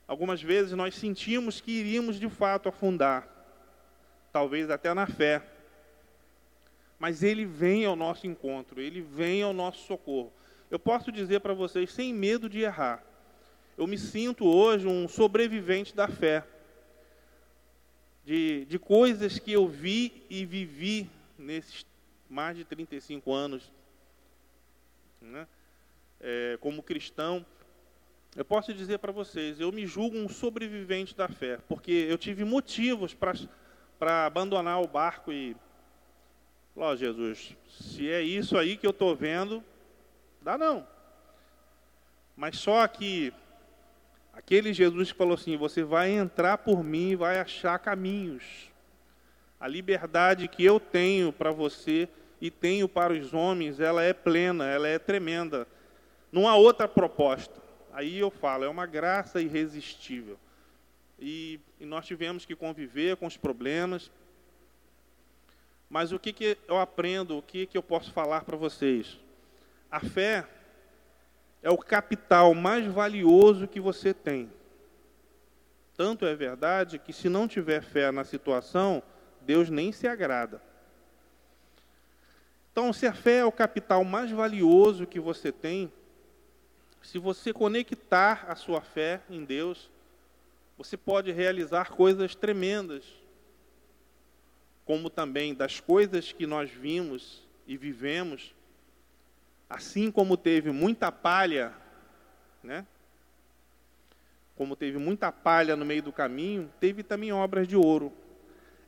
algumas 0.08 0.42
vezes 0.42 0.72
nós 0.72 0.96
sentimos 0.96 1.60
que 1.60 1.72
iríamos 1.72 2.20
de 2.20 2.30
fato 2.30 2.70
afundar, 2.70 3.28
talvez 4.32 4.70
até 4.70 4.94
na 4.94 5.06
fé. 5.06 5.44
Mas 6.98 7.22
ele 7.22 7.46
vem 7.46 7.86
ao 7.86 7.96
nosso 7.96 8.26
encontro, 8.26 8.80
ele 8.80 9.02
vem 9.02 9.44
ao 9.44 9.52
nosso 9.52 9.86
socorro. 9.86 10.32
Eu 10.72 10.80
posso 10.80 11.12
dizer 11.12 11.42
para 11.42 11.54
vocês, 11.54 11.92
sem 11.92 12.14
medo 12.14 12.50
de 12.50 12.62
errar, 12.62 13.04
eu 13.78 13.86
me 13.86 13.98
sinto 13.98 14.46
hoje 14.46 14.88
um 14.88 15.06
sobrevivente 15.08 15.94
da 15.94 16.08
fé, 16.08 16.46
de, 18.24 18.66
de 18.66 18.80
coisas 18.80 19.38
que 19.38 19.52
eu 19.52 19.68
vi 19.68 20.24
e 20.30 20.46
vivi 20.46 21.10
nesses 21.38 21.86
mais 22.30 22.58
de 22.58 22.64
35 22.64 23.32
anos 23.34 23.70
né? 25.26 25.48
É, 26.20 26.58
como 26.62 26.84
cristão, 26.84 27.46
eu 28.36 28.44
posso 28.44 28.74
dizer 28.74 29.00
para 29.00 29.12
vocês, 29.12 29.60
eu 29.60 29.72
me 29.72 29.86
julgo 29.86 30.18
um 30.18 30.28
sobrevivente 30.28 31.16
da 31.16 31.28
fé, 31.28 31.58
porque 31.70 31.92
eu 31.92 32.18
tive 32.18 32.44
motivos 32.44 33.14
para 33.14 34.26
abandonar 34.26 34.82
o 34.82 34.88
barco 34.88 35.32
e, 35.32 35.56
ó 36.76 36.96
Jesus, 36.96 37.56
se 37.70 38.10
é 38.10 38.22
isso 38.22 38.58
aí 38.58 38.76
que 38.76 38.86
eu 38.86 38.92
estou 38.92 39.16
vendo, 39.16 39.64
dá 40.42 40.58
não. 40.58 40.86
Mas 42.36 42.58
só 42.58 42.86
que 42.88 43.34
aquele 44.34 44.74
Jesus 44.74 45.12
que 45.14 45.18
falou 45.18 45.36
assim, 45.36 45.56
você 45.56 45.84
vai 45.84 46.12
entrar 46.12 46.58
por 46.58 46.84
mim 46.84 47.12
e 47.12 47.16
vai 47.16 47.40
achar 47.40 47.80
caminhos. 47.80 48.70
A 49.58 49.68
liberdade 49.68 50.50
que 50.50 50.64
eu 50.64 50.78
tenho 50.78 51.32
para 51.32 51.52
você 51.52 52.10
e 52.46 52.52
tenho 52.52 52.88
para 52.88 53.12
os 53.12 53.34
homens, 53.34 53.80
ela 53.80 54.04
é 54.04 54.14
plena, 54.14 54.68
ela 54.68 54.88
é 54.88 55.00
tremenda. 55.00 55.68
Não 56.32 56.48
há 56.48 56.56
outra 56.56 56.88
proposta. 56.88 57.60
Aí 57.92 58.20
eu 58.20 58.30
falo, 58.30 58.64
é 58.64 58.70
uma 58.70 58.86
graça 58.86 59.42
irresistível. 59.42 60.38
E, 61.20 61.60
e 61.80 61.86
nós 61.86 62.06
tivemos 62.06 62.46
que 62.46 62.56
conviver 62.56 63.16
com 63.16 63.26
os 63.26 63.36
problemas. 63.36 64.12
Mas 65.90 66.12
o 66.12 66.20
que, 66.20 66.32
que 66.32 66.58
eu 66.68 66.78
aprendo, 66.78 67.36
o 67.36 67.42
que, 67.42 67.66
que 67.66 67.78
eu 67.78 67.82
posso 67.82 68.14
falar 68.14 68.44
para 68.44 68.56
vocês? 68.56 69.18
A 69.90 70.00
fé 70.00 70.46
é 71.64 71.70
o 71.72 71.78
capital 71.78 72.54
mais 72.54 72.86
valioso 72.86 73.68
que 73.68 73.80
você 73.80 74.14
tem. 74.14 74.52
Tanto 75.98 76.28
é 76.28 76.36
verdade 76.36 77.00
que 77.00 77.12
se 77.12 77.28
não 77.28 77.48
tiver 77.48 77.82
fé 77.82 78.12
na 78.12 78.24
situação, 78.24 79.02
Deus 79.42 79.70
nem 79.72 79.92
se 79.92 80.08
agrada. 80.08 80.62
Então, 82.76 82.92
se 82.92 83.08
a 83.08 83.14
fé 83.14 83.38
é 83.38 83.46
o 83.46 83.54
capital 83.54 84.04
mais 84.04 84.30
valioso 84.30 85.08
que 85.08 85.18
você 85.18 85.50
tem, 85.50 85.90
se 87.02 87.18
você 87.18 87.54
conectar 87.54 88.48
a 88.50 88.56
sua 88.58 88.82
fé 88.82 89.22
em 89.30 89.46
Deus, 89.46 89.90
você 90.78 90.98
pode 90.98 91.32
realizar 91.32 91.92
coisas 91.92 92.36
tremendas, 92.36 93.06
como 94.84 95.10
também 95.10 95.56
das 95.56 95.80
coisas 95.80 96.34
que 96.34 96.46
nós 96.46 96.70
vimos 96.70 97.48
e 97.66 97.78
vivemos, 97.78 98.54
assim 99.70 100.12
como 100.12 100.36
teve 100.36 100.70
muita 100.70 101.10
palha, 101.14 101.74
né? 102.62 102.86
Como 104.58 104.76
teve 104.76 104.98
muita 104.98 105.32
palha 105.32 105.78
no 105.78 105.86
meio 105.86 106.04
do 106.04 106.12
caminho, 106.12 106.70
teve 106.82 107.04
também 107.04 107.32
obras 107.32 107.70
de 107.70 107.78
ouro. 107.78 108.12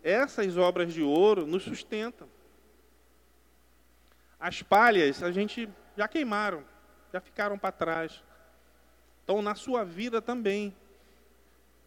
Essas 0.04 0.58
obras 0.58 0.94
de 0.94 1.02
ouro 1.02 1.48
nos 1.48 1.64
sustentam. 1.64 2.28
As 4.40 4.62
palhas 4.62 5.24
a 5.24 5.32
gente 5.32 5.68
já 5.96 6.08
queimaram, 6.08 6.64
já 7.12 7.20
ficaram 7.20 7.58
para 7.58 7.72
trás. 7.72 8.24
Então, 9.24 9.42
na 9.42 9.56
sua 9.56 9.84
vida 9.84 10.22
também. 10.22 10.74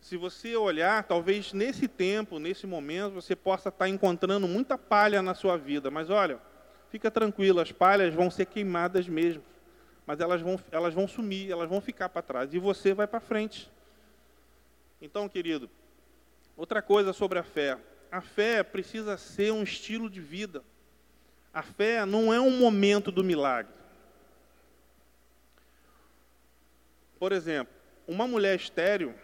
Se 0.00 0.16
você 0.16 0.56
olhar, 0.56 1.04
talvez 1.04 1.52
nesse 1.52 1.86
tempo, 1.86 2.38
nesse 2.38 2.66
momento, 2.66 3.14
você 3.14 3.36
possa 3.36 3.68
estar 3.68 3.88
encontrando 3.88 4.48
muita 4.48 4.76
palha 4.76 5.22
na 5.22 5.34
sua 5.34 5.56
vida. 5.56 5.90
Mas 5.90 6.10
olha, 6.10 6.40
fica 6.88 7.10
tranquilo, 7.10 7.60
as 7.60 7.70
palhas 7.70 8.14
vão 8.14 8.30
ser 8.30 8.46
queimadas 8.46 9.08
mesmo. 9.08 9.42
Mas 10.06 10.18
elas 10.18 10.40
vão, 10.40 10.58
elas 10.72 10.92
vão 10.92 11.06
sumir, 11.06 11.50
elas 11.50 11.68
vão 11.68 11.80
ficar 11.80 12.08
para 12.08 12.22
trás. 12.22 12.52
E 12.52 12.58
você 12.58 12.92
vai 12.92 13.06
para 13.06 13.20
frente. 13.20 13.70
Então, 15.00 15.28
querido, 15.28 15.70
outra 16.56 16.82
coisa 16.82 17.12
sobre 17.12 17.38
a 17.38 17.42
fé. 17.42 17.78
A 18.10 18.20
fé 18.20 18.62
precisa 18.62 19.16
ser 19.16 19.52
um 19.52 19.62
estilo 19.62 20.10
de 20.10 20.20
vida. 20.20 20.64
A 21.52 21.62
fé 21.62 22.04
não 22.04 22.32
é 22.32 22.40
um 22.40 22.50
momento 22.50 23.10
do 23.10 23.24
milagre. 23.24 23.72
Por 27.18 27.32
exemplo, 27.32 27.72
uma 28.06 28.26
mulher 28.26 28.56
estéril, 28.56 29.14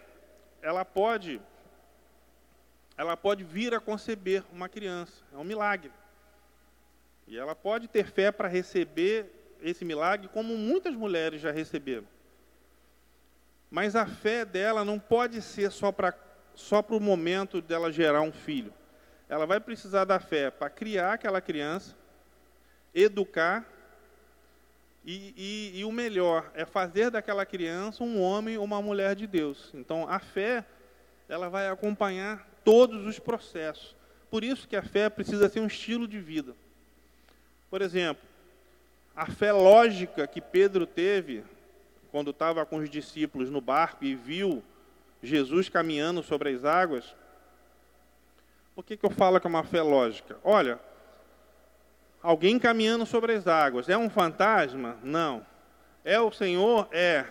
ela 0.61 0.85
pode 0.85 1.41
ela 2.97 3.15
pode 3.15 3.43
vir 3.43 3.75
a 3.75 3.79
conceber 3.79 4.43
uma 4.51 4.67
criança, 4.67 5.23
é 5.31 5.37
um 5.37 5.43
milagre. 5.43 5.91
E 7.27 7.37
ela 7.37 7.53
pode 7.53 7.87
ter 7.87 8.07
fé 8.07 8.31
para 8.31 8.47
receber 8.47 9.31
esse 9.61 9.85
milagre, 9.85 10.27
como 10.29 10.57
muitas 10.57 10.95
mulheres 10.95 11.39
já 11.39 11.51
receberam. 11.51 12.07
Mas 13.69 13.95
a 13.95 14.07
fé 14.07 14.43
dela 14.45 14.83
não 14.83 14.97
pode 14.97 15.41
ser 15.41 15.71
só 15.71 15.91
para 15.91 16.13
só 16.55 16.81
para 16.81 16.95
o 16.95 16.99
momento 16.99 17.61
dela 17.61 17.91
gerar 17.91 18.21
um 18.21 18.31
filho. 18.31 18.73
Ela 19.29 19.45
vai 19.45 19.59
precisar 19.59 20.05
da 20.05 20.19
fé 20.19 20.49
para 20.49 20.71
criar 20.71 21.13
aquela 21.13 21.39
criança, 21.39 21.95
educar 22.97 23.65
e, 25.05 25.33
e, 25.37 25.79
e, 25.79 25.85
o 25.85 25.91
melhor 25.91 26.51
é 26.53 26.65
fazer 26.65 27.09
daquela 27.09 27.45
criança 27.45 28.03
um 28.03 28.21
homem 28.21 28.57
ou 28.57 28.65
uma 28.65 28.81
mulher 28.81 29.15
de 29.15 29.25
Deus. 29.25 29.71
Então, 29.73 30.05
a 30.09 30.19
fé, 30.19 30.65
ela 31.29 31.47
vai 31.47 31.69
acompanhar 31.69 32.45
todos 32.65 33.05
os 33.05 33.17
processos. 33.17 33.95
Por 34.29 34.43
isso 34.43 34.67
que 34.67 34.75
a 34.75 34.81
fé 34.81 35.09
precisa 35.09 35.47
ser 35.47 35.61
um 35.61 35.67
estilo 35.67 36.07
de 36.07 36.19
vida. 36.19 36.53
Por 37.69 37.81
exemplo, 37.81 38.21
a 39.15 39.27
fé 39.27 39.53
lógica 39.53 40.27
que 40.27 40.41
Pedro 40.41 40.85
teve 40.85 41.43
quando 42.11 42.31
estava 42.31 42.65
com 42.65 42.77
os 42.77 42.89
discípulos 42.89 43.49
no 43.49 43.61
barco 43.61 44.03
e 44.03 44.13
viu 44.13 44.61
Jesus 45.23 45.69
caminhando 45.69 46.21
sobre 46.21 46.49
as 46.49 46.65
águas. 46.65 47.15
Por 48.75 48.83
que, 48.83 48.97
que 48.97 49.05
eu 49.05 49.09
falo 49.09 49.39
que 49.39 49.47
é 49.47 49.49
uma 49.49 49.63
fé 49.63 49.81
lógica? 49.81 50.37
Olha, 50.43 50.79
alguém 52.21 52.59
caminhando 52.59 53.05
sobre 53.05 53.33
as 53.33 53.47
águas. 53.47 53.89
É 53.89 53.97
um 53.97 54.09
fantasma? 54.09 54.97
Não. 55.03 55.45
É 56.03 56.19
o 56.19 56.31
Senhor? 56.31 56.87
É. 56.91 57.25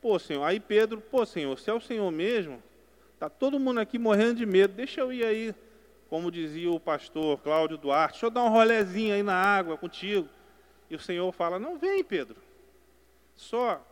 Pô, 0.00 0.18
Senhor. 0.18 0.44
Aí 0.44 0.60
Pedro, 0.60 1.00
pô, 1.00 1.24
Senhor, 1.24 1.58
se 1.58 1.70
é 1.70 1.72
o 1.72 1.80
Senhor 1.80 2.10
mesmo, 2.10 2.62
tá 3.18 3.28
todo 3.28 3.60
mundo 3.60 3.80
aqui 3.80 3.98
morrendo 3.98 4.34
de 4.34 4.46
medo. 4.46 4.74
Deixa 4.74 5.00
eu 5.00 5.12
ir 5.12 5.24
aí, 5.24 5.54
como 6.08 6.30
dizia 6.30 6.70
o 6.70 6.80
pastor 6.80 7.38
Cláudio 7.40 7.76
Duarte, 7.76 8.14
deixa 8.14 8.26
eu 8.26 8.30
dar 8.30 8.44
um 8.44 8.50
rolezinho 8.50 9.14
aí 9.14 9.22
na 9.22 9.34
água 9.34 9.76
contigo. 9.76 10.28
E 10.88 10.94
o 10.94 11.00
Senhor 11.00 11.30
fala: 11.32 11.58
Não 11.58 11.78
vem, 11.78 12.02
Pedro. 12.04 12.36
Só 13.34 13.84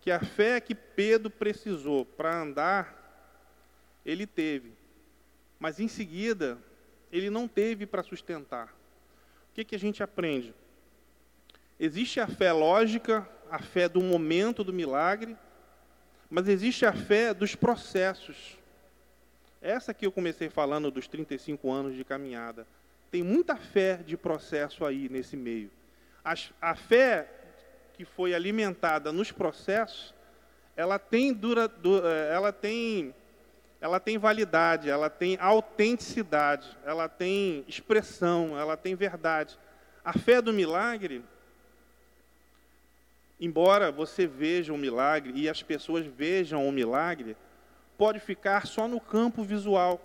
que 0.00 0.10
a 0.10 0.20
fé 0.20 0.60
que 0.60 0.74
Pedro 0.74 1.30
precisou 1.30 2.04
para 2.04 2.40
andar, 2.40 2.94
ele 4.04 4.26
teve. 4.26 4.72
Mas 5.58 5.80
em 5.80 5.88
seguida, 5.88 6.56
ele 7.10 7.30
não 7.30 7.48
teve 7.48 7.84
para 7.84 8.02
sustentar 8.02 8.77
que, 9.58 9.64
que 9.64 9.74
a 9.74 9.78
gente 9.78 10.02
aprende? 10.02 10.54
Existe 11.80 12.20
a 12.20 12.28
fé 12.28 12.52
lógica, 12.52 13.28
a 13.50 13.58
fé 13.58 13.88
do 13.88 14.00
momento 14.00 14.62
do 14.62 14.72
milagre, 14.72 15.36
mas 16.30 16.46
existe 16.46 16.86
a 16.86 16.92
fé 16.92 17.34
dos 17.34 17.56
processos. 17.56 18.56
Essa 19.60 19.92
que 19.92 20.06
eu 20.06 20.12
comecei 20.12 20.48
falando 20.48 20.90
dos 20.90 21.08
35 21.08 21.72
anos 21.72 21.96
de 21.96 22.04
caminhada. 22.04 22.66
Tem 23.10 23.22
muita 23.22 23.56
fé 23.56 23.96
de 23.96 24.16
processo 24.16 24.84
aí 24.84 25.08
nesse 25.08 25.36
meio. 25.36 25.70
A, 26.24 26.34
a 26.60 26.76
fé 26.76 27.28
que 27.94 28.04
foi 28.04 28.34
alimentada 28.34 29.10
nos 29.10 29.32
processos, 29.32 30.14
ela 30.76 31.00
tem, 31.00 31.32
dura, 31.32 31.64
eh, 31.64 32.32
ela 32.32 32.52
tem 32.52 33.12
ela 33.80 34.00
tem 34.00 34.18
validade, 34.18 34.90
ela 34.90 35.08
tem 35.08 35.36
autenticidade, 35.40 36.76
ela 36.84 37.08
tem 37.08 37.64
expressão, 37.68 38.58
ela 38.58 38.76
tem 38.76 38.94
verdade. 38.96 39.56
A 40.04 40.12
fé 40.12 40.42
do 40.42 40.52
milagre, 40.52 41.24
embora 43.40 43.92
você 43.92 44.26
veja 44.26 44.72
o 44.72 44.78
milagre 44.78 45.32
e 45.34 45.48
as 45.48 45.62
pessoas 45.62 46.04
vejam 46.04 46.66
o 46.66 46.72
milagre, 46.72 47.36
pode 47.96 48.18
ficar 48.18 48.66
só 48.66 48.88
no 48.88 49.00
campo 49.00 49.44
visual. 49.44 50.00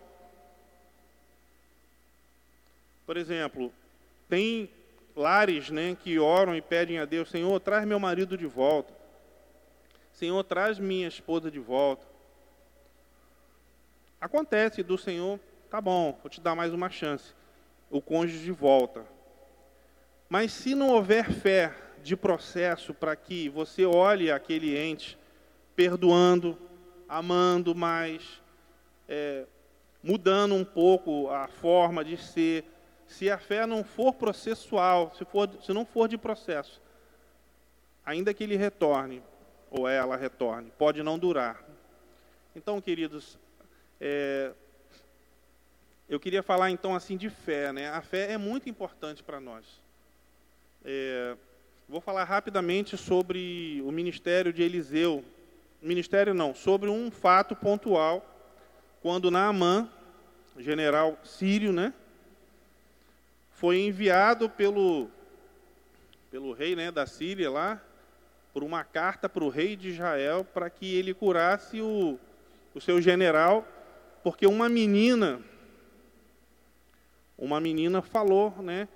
Por 3.06 3.18
exemplo, 3.18 3.74
tem 4.30 4.70
lares 5.16 5.70
né, 5.72 5.98
que 6.00 6.20
oram 6.20 6.56
e 6.56 6.62
pedem 6.62 7.00
a 7.00 7.06
Deus: 7.06 7.30
Senhor, 7.30 7.60
traz 7.60 7.86
meu 7.86 8.00
marido 8.00 8.38
de 8.38 8.46
volta. 8.46 8.94
Senhor, 10.14 10.44
traz 10.44 10.78
minha 10.78 11.08
esposa 11.08 11.50
de 11.50 11.60
volta. 11.60 12.13
Acontece 14.24 14.82
do 14.82 14.98
Senhor, 14.98 15.38
tá 15.70 15.82
bom, 15.82 16.18
vou 16.24 16.30
te 16.30 16.40
dar 16.40 16.56
mais 16.56 16.74
uma 16.74 16.90
chance. 16.90 17.34
O 17.92 18.02
cônjuge 18.02 18.54
volta. 18.54 19.06
Mas 20.30 20.54
se 20.54 20.74
não 20.74 20.92
houver 20.92 21.30
fé 21.30 21.76
de 22.02 22.16
processo 22.16 22.94
para 22.94 23.18
que 23.18 23.50
você 23.50 23.86
olhe 23.86 24.32
aquele 24.32 24.78
ente 24.78 25.20
perdoando, 25.76 26.58
amando 27.06 27.76
mais, 27.76 28.42
é, 29.10 29.46
mudando 30.02 30.56
um 30.56 30.64
pouco 30.64 31.30
a 31.30 31.50
forma 31.50 32.02
de 32.02 32.16
ser, 32.16 32.64
se 33.06 33.30
a 33.30 33.38
fé 33.38 33.66
não 33.66 33.84
for 33.84 34.14
processual, 34.14 35.14
se, 35.18 35.26
for, 35.26 35.50
se 35.62 35.74
não 35.74 35.86
for 35.86 36.08
de 36.08 36.18
processo, 36.18 36.82
ainda 38.06 38.34
que 38.34 38.46
ele 38.46 38.56
retorne, 38.56 39.22
ou 39.70 39.86
ela 39.86 40.16
retorne, 40.16 40.72
pode 40.78 41.04
não 41.04 41.20
durar. 41.20 41.62
Então, 42.56 42.80
queridos, 42.80 43.38
é, 44.06 44.52
eu 46.10 46.20
queria 46.20 46.44
falar 46.44 46.70
então 46.72 46.94
assim 46.94 47.16
de 47.16 47.30
fé, 47.30 47.72
né? 47.72 47.90
A 47.90 48.02
fé 48.02 48.34
é 48.34 48.38
muito 48.38 48.68
importante 48.68 49.24
para 49.24 49.40
nós. 49.40 49.66
É, 50.84 51.38
vou 51.88 52.02
falar 52.02 52.26
rapidamente 52.26 52.98
sobre 52.98 53.82
o 53.86 53.94
ministério 53.94 54.52
de 54.52 54.62
Eliseu. 54.62 55.24
Ministério 55.82 56.34
não, 56.34 56.54
sobre 56.54 56.90
um 56.90 57.10
fato 57.10 57.56
pontual, 57.56 58.26
quando 59.02 59.32
Naamã, 59.32 59.90
general 60.58 61.18
sírio, 61.24 61.72
né, 61.72 61.94
foi 63.54 63.80
enviado 63.80 64.50
pelo 64.50 65.10
pelo 66.30 66.52
rei, 66.52 66.76
né, 66.76 66.92
da 66.92 67.06
Síria 67.06 67.50
lá, 67.50 67.82
por 68.54 68.64
uma 68.64 68.84
carta 68.84 69.30
para 69.30 69.44
o 69.44 69.50
rei 69.50 69.76
de 69.78 69.90
Israel 69.90 70.44
para 70.44 70.70
que 70.70 70.94
ele 70.94 71.14
curasse 71.14 71.80
o, 71.80 72.20
o 72.74 72.82
seu 72.82 73.00
general 73.00 73.66
porque 74.24 74.48
uma 74.48 74.70
menina, 74.70 75.42
uma 77.38 77.60
menina 77.60 78.02
falou, 78.02 78.52
né, 78.62 78.88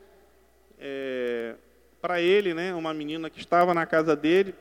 é, 0.79 1.55
para 2.01 2.21
ele, 2.21 2.53
né, 2.53 2.73
uma 2.73 2.93
menina 2.93 3.29
que 3.29 3.39
estava 3.39 3.73
na 3.73 3.85
casa 3.85 4.15
dele, 4.15 4.55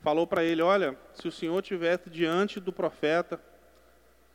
falou 0.00 0.26
para 0.26 0.42
ele, 0.42 0.60
olha, 0.60 0.98
se 1.14 1.28
o 1.28 1.32
senhor 1.32 1.62
tivesse 1.62 2.10
diante 2.10 2.58
do 2.58 2.72
profeta 2.72 3.40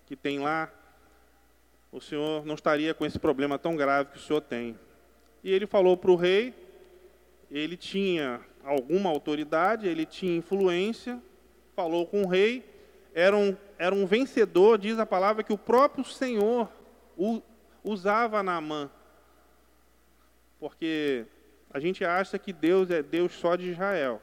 que 0.06 0.16
tem 0.16 0.39
lá, 0.39 0.72
o 1.91 2.00
senhor 2.00 2.46
não 2.46 2.56
estaria 2.56 2.93
com 2.93 3.06
esse 3.06 3.20
problema 3.20 3.60
tão 3.60 3.76
grave 3.76 4.12
que 4.12 4.18
o 4.18 4.22
senhor 4.22 4.41
tem. 4.41 4.80
E 5.43 5.52
ele 5.52 5.68
falou 5.68 5.98
para 5.98 6.12
o 6.12 6.16
rei, 6.16 6.54
ele 7.50 7.76
tinha 7.76 8.39
alguma 8.64 9.10
autoridade, 9.10 9.88
ele 9.88 10.06
tinha 10.06 10.38
influência, 10.38 11.22
falou 11.76 12.06
com 12.06 12.24
o 12.24 12.28
rei, 12.28 12.71
era 13.14 13.36
um, 13.36 13.55
era 13.78 13.93
um 13.93 14.05
vencedor, 14.05 14.78
diz 14.78 14.97
a 14.99 15.05
palavra, 15.05 15.43
que 15.43 15.53
o 15.53 15.57
próprio 15.57 16.03
Senhor 16.03 16.70
usava 17.84 18.41
Naamã. 18.41 18.89
Porque 20.59 21.26
a 21.74 21.80
gente 21.80 22.05
acha 22.05 22.38
que 22.38 22.53
Deus 22.53 22.89
é 22.89 23.01
Deus 23.01 23.34
só 23.34 23.55
de 23.55 23.72
Israel. 23.72 24.22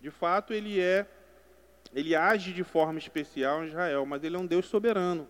De 0.00 0.10
fato, 0.10 0.52
ele 0.52 0.80
é, 0.80 1.06
ele 1.94 2.16
age 2.16 2.52
de 2.52 2.64
forma 2.64 2.98
especial 2.98 3.62
em 3.62 3.68
Israel, 3.68 4.06
mas 4.06 4.24
ele 4.24 4.36
é 4.36 4.38
um 4.38 4.46
Deus 4.46 4.66
soberano. 4.66 5.28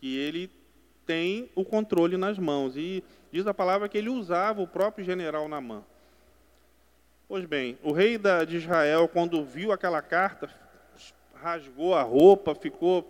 Que 0.00 0.16
ele 0.16 0.50
tem 1.04 1.50
o 1.54 1.64
controle 1.64 2.16
nas 2.16 2.38
mãos. 2.38 2.76
E 2.76 3.02
diz 3.30 3.46
a 3.46 3.54
palavra 3.54 3.88
que 3.88 3.98
ele 3.98 4.08
usava 4.08 4.62
o 4.62 4.68
próprio 4.68 5.04
general 5.04 5.48
Naamã. 5.48 5.84
Pois 7.26 7.44
bem, 7.44 7.78
o 7.82 7.92
rei 7.92 8.18
de 8.46 8.56
Israel, 8.56 9.08
quando 9.08 9.44
viu 9.44 9.72
aquela 9.72 10.02
carta, 10.02 10.50
rasgou 11.42 11.94
a 11.94 12.02
roupa, 12.02 12.54
ficou, 12.54 13.04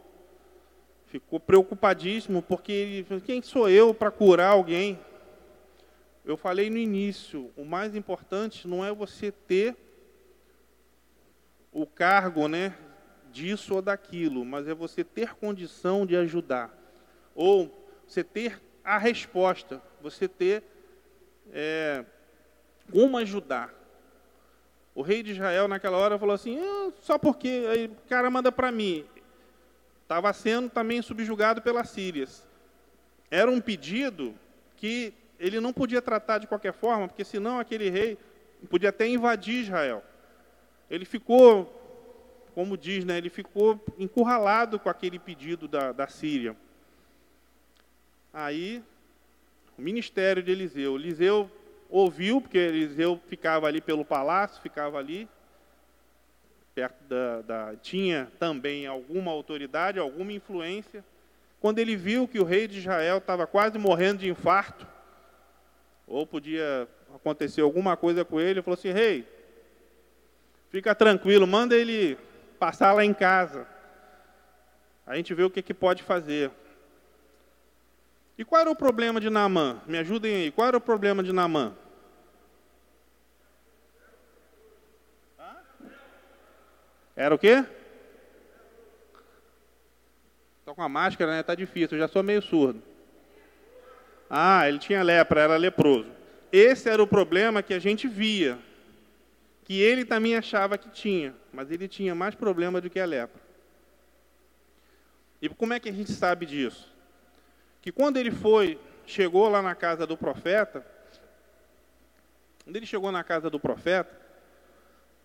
ficou 1.06 1.38
preocupadíssimo, 1.38 2.42
porque 2.42 2.72
ele 2.72 3.20
quem 3.20 3.42
sou 3.42 3.68
eu 3.68 3.92
para 3.92 4.10
curar 4.10 4.52
alguém? 4.52 4.98
eu 6.24 6.36
falei 6.36 6.70
no 6.70 6.78
início, 6.78 7.50
o 7.56 7.64
mais 7.64 7.96
importante 7.96 8.68
não 8.68 8.84
é 8.84 8.92
você 8.92 9.32
ter 9.32 9.76
o 11.72 11.86
cargo, 11.86 12.46
né, 12.46 12.76
disso 13.32 13.74
ou 13.74 13.82
daquilo, 13.82 14.44
mas 14.44 14.68
é 14.68 14.74
você 14.74 15.02
ter 15.02 15.34
condição 15.34 16.06
de 16.06 16.16
ajudar, 16.16 16.70
ou 17.34 17.70
você 18.06 18.22
ter 18.22 18.60
a 18.84 18.98
resposta, 18.98 19.82
você 20.00 20.28
ter 20.28 20.62
é, 21.50 22.04
como 22.90 23.16
ajudar. 23.18 23.74
O 24.94 25.02
rei 25.02 25.22
de 25.22 25.32
Israel 25.32 25.68
naquela 25.68 25.96
hora 25.96 26.18
falou 26.18 26.34
assim, 26.34 26.58
ah, 26.58 26.92
só 27.00 27.18
porque 27.18 27.66
aí 27.70 27.86
o 27.86 28.08
cara 28.08 28.30
manda 28.30 28.52
para 28.52 28.70
mim. 28.70 29.06
Estava 30.02 30.32
sendo 30.32 30.68
também 30.68 31.00
subjugado 31.00 31.62
pelas 31.62 31.88
Sírias. 31.88 32.46
Era 33.30 33.50
um 33.50 33.60
pedido 33.60 34.34
que 34.76 35.14
ele 35.38 35.58
não 35.58 35.72
podia 35.72 36.02
tratar 36.02 36.38
de 36.38 36.46
qualquer 36.46 36.72
forma, 36.74 37.08
porque 37.08 37.24
senão 37.24 37.58
aquele 37.58 37.88
rei 37.88 38.18
podia 38.68 38.90
até 38.90 39.08
invadir 39.08 39.62
Israel. 39.62 40.04
Ele 40.90 41.06
ficou, 41.06 41.72
como 42.54 42.76
diz, 42.76 43.04
né, 43.04 43.16
ele 43.16 43.30
ficou 43.30 43.82
encurralado 43.98 44.78
com 44.78 44.90
aquele 44.90 45.18
pedido 45.18 45.66
da, 45.66 45.92
da 45.92 46.06
Síria. 46.06 46.54
Aí, 48.32 48.82
o 49.78 49.82
ministério 49.82 50.42
de 50.42 50.52
Eliseu. 50.52 50.96
Eliseu 50.96 51.50
ouviu, 51.92 52.40
porque 52.40 52.56
Eliseu 52.56 53.20
ficava 53.28 53.66
ali 53.66 53.80
pelo 53.80 54.02
palácio, 54.02 54.62
ficava 54.62 54.98
ali, 54.98 55.28
perto 56.74 57.04
da, 57.04 57.42
da, 57.42 57.76
tinha 57.76 58.32
também 58.38 58.86
alguma 58.86 59.30
autoridade, 59.30 59.98
alguma 59.98 60.32
influência. 60.32 61.04
Quando 61.60 61.78
ele 61.78 61.94
viu 61.94 62.26
que 62.26 62.40
o 62.40 62.44
rei 62.44 62.66
de 62.66 62.78
Israel 62.78 63.18
estava 63.18 63.46
quase 63.46 63.78
morrendo 63.78 64.20
de 64.20 64.30
infarto, 64.30 64.86
ou 66.06 66.26
podia 66.26 66.88
acontecer 67.14 67.60
alguma 67.60 67.94
coisa 67.94 68.24
com 68.24 68.40
ele, 68.40 68.52
ele 68.52 68.62
falou 68.62 68.78
assim: 68.78 68.90
Rei, 68.90 69.28
fica 70.70 70.94
tranquilo, 70.94 71.46
manda 71.46 71.76
ele 71.76 72.16
passar 72.58 72.94
lá 72.94 73.04
em 73.04 73.12
casa. 73.12 73.66
A 75.06 75.14
gente 75.14 75.34
vê 75.34 75.42
o 75.44 75.50
que, 75.50 75.60
que 75.60 75.74
pode 75.74 76.02
fazer. 76.02 76.50
E 78.38 78.44
qual 78.44 78.62
era 78.62 78.70
o 78.70 78.76
problema 78.76 79.20
de 79.20 79.28
Naamã? 79.28 79.82
Me 79.86 79.98
ajudem 79.98 80.34
aí. 80.34 80.50
Qual 80.50 80.66
era 80.66 80.76
o 80.76 80.80
problema 80.80 81.22
de 81.22 81.32
Naamã? 81.32 81.76
Era 87.14 87.34
o 87.34 87.38
quê? 87.38 87.64
Estou 90.60 90.74
com 90.74 90.82
a 90.82 90.88
máscara, 90.88 91.32
né? 91.32 91.42
Tá 91.42 91.54
difícil, 91.54 91.96
eu 91.96 92.02
já 92.02 92.08
sou 92.08 92.22
meio 92.22 92.40
surdo. 92.40 92.82
Ah, 94.30 94.66
ele 94.68 94.78
tinha 94.78 95.02
lepra, 95.02 95.42
era 95.42 95.56
leproso. 95.56 96.10
Esse 96.50 96.88
era 96.88 97.02
o 97.02 97.06
problema 97.06 97.62
que 97.62 97.74
a 97.74 97.78
gente 97.78 98.08
via, 98.08 98.58
que 99.64 99.80
ele 99.80 100.04
também 100.04 100.36
achava 100.36 100.78
que 100.78 100.88
tinha, 100.88 101.34
mas 101.52 101.70
ele 101.70 101.88
tinha 101.88 102.14
mais 102.14 102.34
problema 102.34 102.80
do 102.80 102.88
que 102.88 103.00
a 103.00 103.04
lepra. 103.04 103.42
E 105.40 105.48
como 105.48 105.74
é 105.74 105.80
que 105.80 105.88
a 105.88 105.92
gente 105.92 106.12
sabe 106.12 106.46
disso? 106.46 106.90
Que 107.82 107.90
quando 107.90 108.16
ele 108.16 108.30
foi, 108.30 108.78
chegou 109.04 109.48
lá 109.48 109.60
na 109.60 109.74
casa 109.74 110.06
do 110.06 110.16
profeta, 110.16 110.86
quando 112.64 112.76
ele 112.76 112.86
chegou 112.86 113.10
na 113.10 113.24
casa 113.24 113.50
do 113.50 113.58
profeta, 113.58 114.21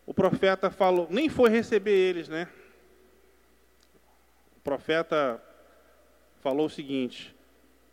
o 0.07 0.13
profeta 0.13 0.71
falou, 0.71 1.05
nem 1.11 1.27
foi 1.27 1.49
receber 1.49 1.91
eles, 1.91 2.29
né? 2.29 2.47
O 4.55 4.61
profeta 4.61 5.39
falou 6.41 6.67
o 6.67 6.69
seguinte: 6.69 7.35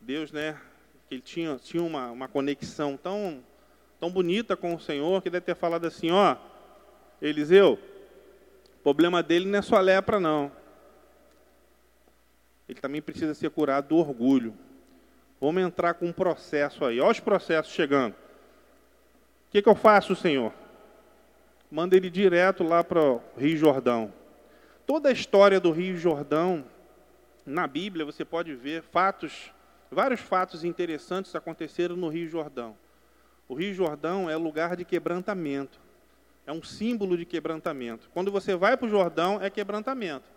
Deus, 0.01 0.31
né, 0.31 0.57
que 1.09 1.17
ele 1.17 1.23
tinha, 1.23 1.57
tinha 1.57 1.83
uma, 1.83 2.13
uma 2.13 2.29
conexão 2.29 2.97
tão, 2.97 3.43
tão 3.99 4.11
bonita 4.11 4.57
com 4.57 4.77
o 4.77 4.81
Senhor, 4.81 5.21
que 5.23 5.29
deve 5.29 5.45
ter 5.45 5.57
falado 5.57 5.87
assim, 5.87 6.13
ó, 6.13 6.37
Eliseu, 7.21 7.81
o 8.79 8.83
problema 8.85 9.21
dele 9.21 9.47
não 9.47 9.59
é 9.59 9.63
só 9.63 9.81
lepra, 9.81 10.21
não. 10.21 10.53
Ele 12.69 12.81
também 12.81 13.03
precisa 13.03 13.35
ser 13.35 13.51
curado 13.51 13.89
do 13.89 13.97
orgulho. 13.97 14.55
Vamos 15.41 15.63
entrar 15.65 15.95
com 15.95 16.07
um 16.07 16.13
processo 16.13 16.85
aí. 16.85 17.01
Olha 17.01 17.11
os 17.11 17.21
processos 17.21 17.73
chegando. 17.73 18.13
O 18.13 19.51
que, 19.51 19.61
que 19.61 19.69
eu 19.69 19.75
faço, 19.75 20.15
Senhor? 20.15 20.53
Manda 21.75 21.97
ele 21.97 22.09
direto 22.09 22.63
lá 22.63 22.85
para 22.85 23.03
o 23.03 23.21
Rio 23.37 23.57
Jordão. 23.57 24.13
Toda 24.87 25.09
a 25.09 25.13
história 25.13 25.59
do 25.59 25.73
Rio 25.73 25.97
Jordão, 25.97 26.65
na 27.45 27.67
Bíblia, 27.67 28.05
você 28.05 28.25
pode 28.25 28.55
ver 28.55 28.81
fatos 28.85 29.53
Vários 29.91 30.21
fatos 30.21 30.65
interessantes 30.65 31.35
aconteceram 31.35 31.97
no 31.97 32.09
Rio 32.09 32.29
Jordão. 32.29 32.77
O 33.49 33.55
Rio 33.55 33.75
Jordão 33.75 34.31
é 34.31 34.37
lugar 34.37 34.77
de 34.77 34.85
quebrantamento. 34.85 35.81
É 36.47 36.53
um 36.53 36.63
símbolo 36.63 37.17
de 37.17 37.25
quebrantamento. 37.25 38.09
Quando 38.15 38.31
você 38.31 38.55
vai 38.55 38.77
para 38.77 38.87
o 38.87 38.91
Jordão, 38.91 39.41
é 39.43 39.51
quebrantamento. 39.51 40.29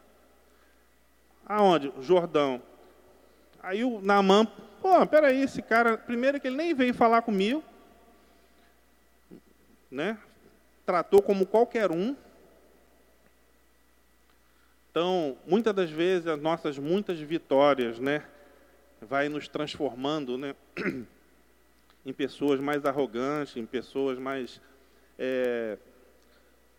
Aonde? 1.46 1.94
Jordão. 2.02 2.62
Aí 3.62 3.84
o 3.84 4.02
Naamã, 4.02 4.46
pô, 4.82 5.06
peraí, 5.06 5.42
esse 5.42 5.62
cara, 5.62 5.98
primeiro 6.00 6.40
que 6.40 6.48
ele 6.48 6.56
nem 6.56 6.74
veio 6.74 6.96
falar 6.96 7.22
comigo, 7.22 7.64
né? 9.90 10.18
Tratou 10.88 11.22
como 11.22 11.46
qualquer 11.46 11.92
um. 11.92 12.16
Então, 14.90 15.38
muitas 15.46 15.76
das 15.76 15.92
vezes, 15.92 16.26
as 16.26 16.42
nossas 16.42 16.80
muitas 16.80 17.20
vitórias, 17.20 18.00
né? 18.00 18.24
vai 19.02 19.30
nos 19.30 19.48
transformando 19.48 20.38
né, 20.38 20.56
em 22.06 22.14
pessoas 22.14 22.60
mais 22.60 22.86
arrogantes, 22.86 23.58
em 23.58 23.66
pessoas 23.66 24.18
mais. 24.18 24.62
É, 25.18 25.78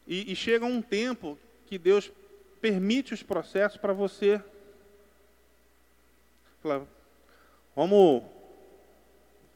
e, 0.06 0.32
e 0.32 0.36
chega 0.36 0.64
um 0.64 0.82
tempo 0.82 1.38
que 1.66 1.78
Deus 1.78 2.11
permite 2.61 3.14
os 3.14 3.22
processos 3.22 3.78
para 3.78 3.92
você. 3.92 4.42
Falar, 6.62 6.82
vamos. 7.74 8.22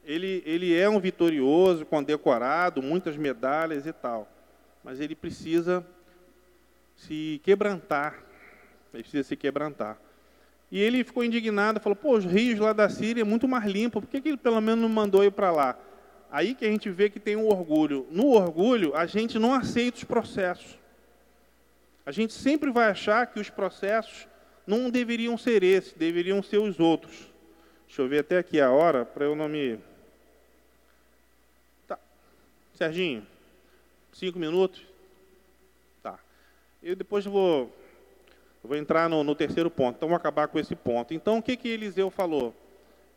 Ele, 0.05 0.43
ele 0.45 0.77
é 0.77 0.89
um 0.89 0.99
vitorioso, 0.99 1.85
condecorado, 1.85 2.81
muitas 2.81 3.15
medalhas 3.15 3.85
e 3.85 3.93
tal. 3.93 4.27
Mas 4.83 4.99
ele 4.99 5.15
precisa 5.15 5.85
se 6.95 7.39
quebrantar. 7.43 8.23
Ele 8.93 9.03
precisa 9.03 9.23
se 9.23 9.35
quebrantar. 9.35 9.97
E 10.71 10.79
ele 10.79 11.03
ficou 11.03 11.23
indignado, 11.23 11.79
falou: 11.79 11.95
pô, 11.95 12.17
os 12.17 12.25
rios 12.25 12.59
lá 12.59 12.73
da 12.73 12.89
Síria 12.89 13.21
é 13.21 13.23
muito 13.23 13.47
mais 13.47 13.65
limpo, 13.65 14.01
por 14.01 14.07
que, 14.07 14.19
que 14.19 14.29
ele 14.29 14.37
pelo 14.37 14.59
menos 14.59 14.81
não 14.81 14.89
mandou 14.89 15.23
ir 15.23 15.31
para 15.31 15.51
lá? 15.51 15.77
Aí 16.31 16.55
que 16.55 16.65
a 16.65 16.67
gente 16.67 16.89
vê 16.89 17.09
que 17.09 17.19
tem 17.19 17.35
um 17.35 17.47
orgulho. 17.47 18.07
No 18.09 18.29
orgulho, 18.29 18.95
a 18.95 19.05
gente 19.05 19.37
não 19.37 19.53
aceita 19.53 19.97
os 19.97 20.03
processos. 20.03 20.79
A 22.05 22.11
gente 22.11 22.33
sempre 22.33 22.71
vai 22.71 22.89
achar 22.89 23.27
que 23.27 23.39
os 23.39 23.51
processos 23.51 24.27
não 24.65 24.89
deveriam 24.89 25.37
ser 25.37 25.63
esses, 25.63 25.93
deveriam 25.93 26.41
ser 26.41 26.57
os 26.57 26.79
outros. 26.79 27.31
Deixa 27.85 28.01
eu 28.01 28.07
ver 28.07 28.21
até 28.21 28.39
aqui 28.39 28.59
a 28.59 28.71
hora, 28.71 29.05
para 29.05 29.25
eu 29.25 29.35
não 29.35 29.47
me. 29.47 29.77
Tá. 31.87 31.99
Serginho, 32.73 33.27
cinco 34.13 34.39
minutos? 34.39 34.81
Tá. 36.01 36.19
Eu 36.81 36.95
depois 36.95 37.25
vou 37.25 37.71
vou 38.63 38.77
entrar 38.77 39.09
no, 39.09 39.23
no, 39.23 39.35
terceiro 39.35 39.69
ponto, 39.69 39.97
então 39.97 40.07
vou 40.07 40.15
acabar 40.15 40.47
com 40.47 40.57
esse 40.57 40.75
ponto. 40.75 41.13
Então, 41.13 41.39
o 41.39 41.43
que, 41.43 41.57
que 41.57 41.67
Eliseu 41.67 42.09
falou? 42.09 42.55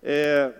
É, 0.03 0.53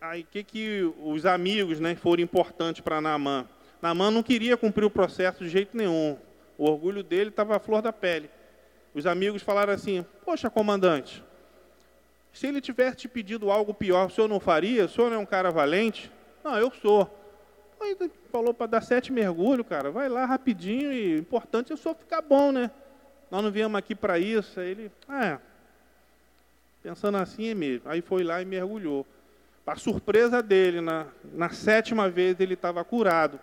aí, 0.00 0.20
o 0.20 0.26
que, 0.26 0.44
que 0.44 0.92
os 1.02 1.24
amigos 1.24 1.80
né, 1.80 1.94
foram 1.94 2.22
importantes 2.22 2.82
para 2.82 3.00
Naamã? 3.00 3.48
Naamã 3.80 4.10
não 4.10 4.22
queria 4.22 4.56
cumprir 4.56 4.84
o 4.84 4.90
processo 4.90 5.42
de 5.42 5.48
jeito 5.48 5.76
nenhum. 5.76 6.18
O 6.58 6.68
orgulho 6.68 7.02
dele 7.02 7.30
estava 7.30 7.56
à 7.56 7.58
flor 7.58 7.80
da 7.80 7.92
pele. 7.92 8.28
Os 8.94 9.06
amigos 9.06 9.42
falaram 9.42 9.72
assim, 9.72 10.04
poxa, 10.24 10.50
comandante, 10.50 11.22
se 12.32 12.46
ele 12.46 12.60
tivesse 12.60 12.98
te 12.98 13.08
pedido 13.08 13.50
algo 13.50 13.72
pior, 13.72 14.06
o 14.06 14.10
senhor 14.10 14.28
não 14.28 14.40
faria? 14.40 14.84
O 14.84 14.88
senhor 14.88 15.10
não 15.10 15.16
é 15.16 15.20
um 15.20 15.26
cara 15.26 15.50
valente? 15.50 16.10
Não, 16.44 16.58
eu 16.58 16.70
sou. 16.82 17.17
Aí 17.80 17.96
falou 18.30 18.52
para 18.52 18.66
dar 18.66 18.80
sete 18.82 19.12
mergulhos, 19.12 19.66
cara. 19.66 19.90
Vai 19.90 20.08
lá 20.08 20.24
rapidinho 20.24 20.92
e 20.92 21.14
o 21.14 21.18
importante 21.18 21.72
é 21.72 21.76
senhor 21.76 21.94
ficar 21.94 22.20
bom, 22.20 22.52
né? 22.52 22.70
nós 23.30 23.42
não 23.42 23.50
viemos 23.50 23.78
aqui 23.78 23.94
para 23.94 24.18
isso. 24.18 24.58
Aí 24.60 24.70
ele, 24.70 24.92
é, 25.08 25.38
pensando 26.82 27.18
assim 27.18 27.48
é 27.48 27.54
mesmo. 27.54 27.88
Aí 27.88 28.00
foi 28.00 28.24
lá 28.24 28.40
e 28.40 28.44
mergulhou. 28.44 29.06
Para 29.64 29.76
surpresa 29.76 30.42
dele, 30.42 30.80
na, 30.80 31.06
na 31.24 31.50
sétima 31.50 32.08
vez 32.08 32.40
ele 32.40 32.54
estava 32.54 32.82
curado 32.84 33.38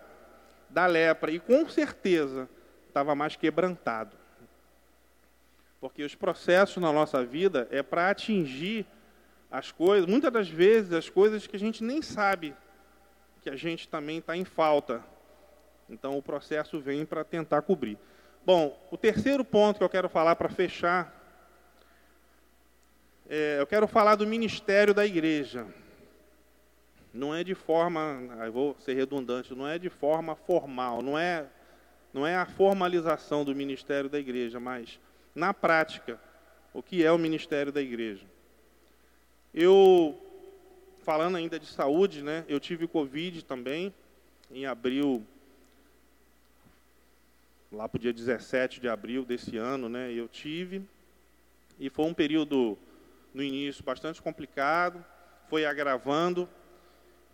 da 0.68 0.86
lepra 0.86 1.30
e 1.30 1.38
com 1.38 1.68
certeza 1.68 2.48
estava 2.88 3.14
mais 3.14 3.36
quebrantado. 3.36 4.16
Porque 5.80 6.02
os 6.02 6.14
processos 6.14 6.82
na 6.82 6.92
nossa 6.92 7.24
vida 7.24 7.68
é 7.70 7.82
para 7.82 8.10
atingir 8.10 8.84
as 9.50 9.70
coisas, 9.70 10.08
muitas 10.08 10.32
das 10.32 10.48
vezes 10.48 10.92
as 10.92 11.08
coisas 11.08 11.46
que 11.46 11.54
a 11.54 11.58
gente 11.58 11.84
nem 11.84 12.02
sabe 12.02 12.54
que 13.46 13.50
a 13.50 13.54
gente 13.54 13.88
também 13.88 14.18
está 14.18 14.36
em 14.36 14.44
falta. 14.44 15.04
Então 15.88 16.18
o 16.18 16.22
processo 16.22 16.80
vem 16.80 17.06
para 17.06 17.22
tentar 17.22 17.62
cobrir. 17.62 17.96
Bom, 18.44 18.76
o 18.90 18.96
terceiro 18.96 19.44
ponto 19.44 19.78
que 19.78 19.84
eu 19.84 19.88
quero 19.88 20.08
falar 20.08 20.34
para 20.34 20.48
fechar, 20.48 21.14
é, 23.30 23.58
eu 23.60 23.66
quero 23.68 23.86
falar 23.86 24.16
do 24.16 24.26
ministério 24.26 24.92
da 24.92 25.06
igreja. 25.06 25.64
não 27.14 27.32
é 27.32 27.44
de 27.44 27.54
forma, 27.54 28.18
vou 28.52 28.76
ser 28.80 28.94
redundante, 28.94 29.54
não 29.54 29.68
é 29.68 29.78
de 29.78 29.88
forma 29.88 30.34
formal, 30.34 31.00
não 31.00 31.16
é, 31.16 31.46
não 32.12 32.26
é 32.26 32.34
a 32.34 32.46
formalização 32.46 33.44
do 33.44 33.54
ministério 33.54 34.10
da 34.10 34.18
igreja, 34.18 34.58
mas 34.58 34.98
na 35.32 35.54
prática, 35.54 36.18
o 36.74 36.82
que 36.82 37.04
é 37.04 37.12
o 37.12 37.18
ministério 37.18 37.70
da 37.70 37.80
igreja. 37.80 38.26
Eu, 39.54 40.20
falando 41.06 41.36
ainda 41.36 41.56
de 41.56 41.66
saúde, 41.66 42.20
né, 42.20 42.44
eu 42.48 42.58
tive 42.58 42.88
Covid 42.88 43.44
também, 43.44 43.94
em 44.50 44.66
abril, 44.66 45.24
lá 47.70 47.88
para 47.88 47.96
o 47.96 48.00
dia 48.00 48.12
17 48.12 48.80
de 48.80 48.88
abril 48.88 49.24
desse 49.24 49.56
ano, 49.56 49.88
né, 49.88 50.12
eu 50.12 50.26
tive, 50.26 50.82
e 51.78 51.88
foi 51.88 52.06
um 52.06 52.12
período, 52.12 52.76
no 53.32 53.40
início, 53.40 53.84
bastante 53.84 54.20
complicado, 54.20 55.04
foi 55.48 55.64
agravando, 55.64 56.48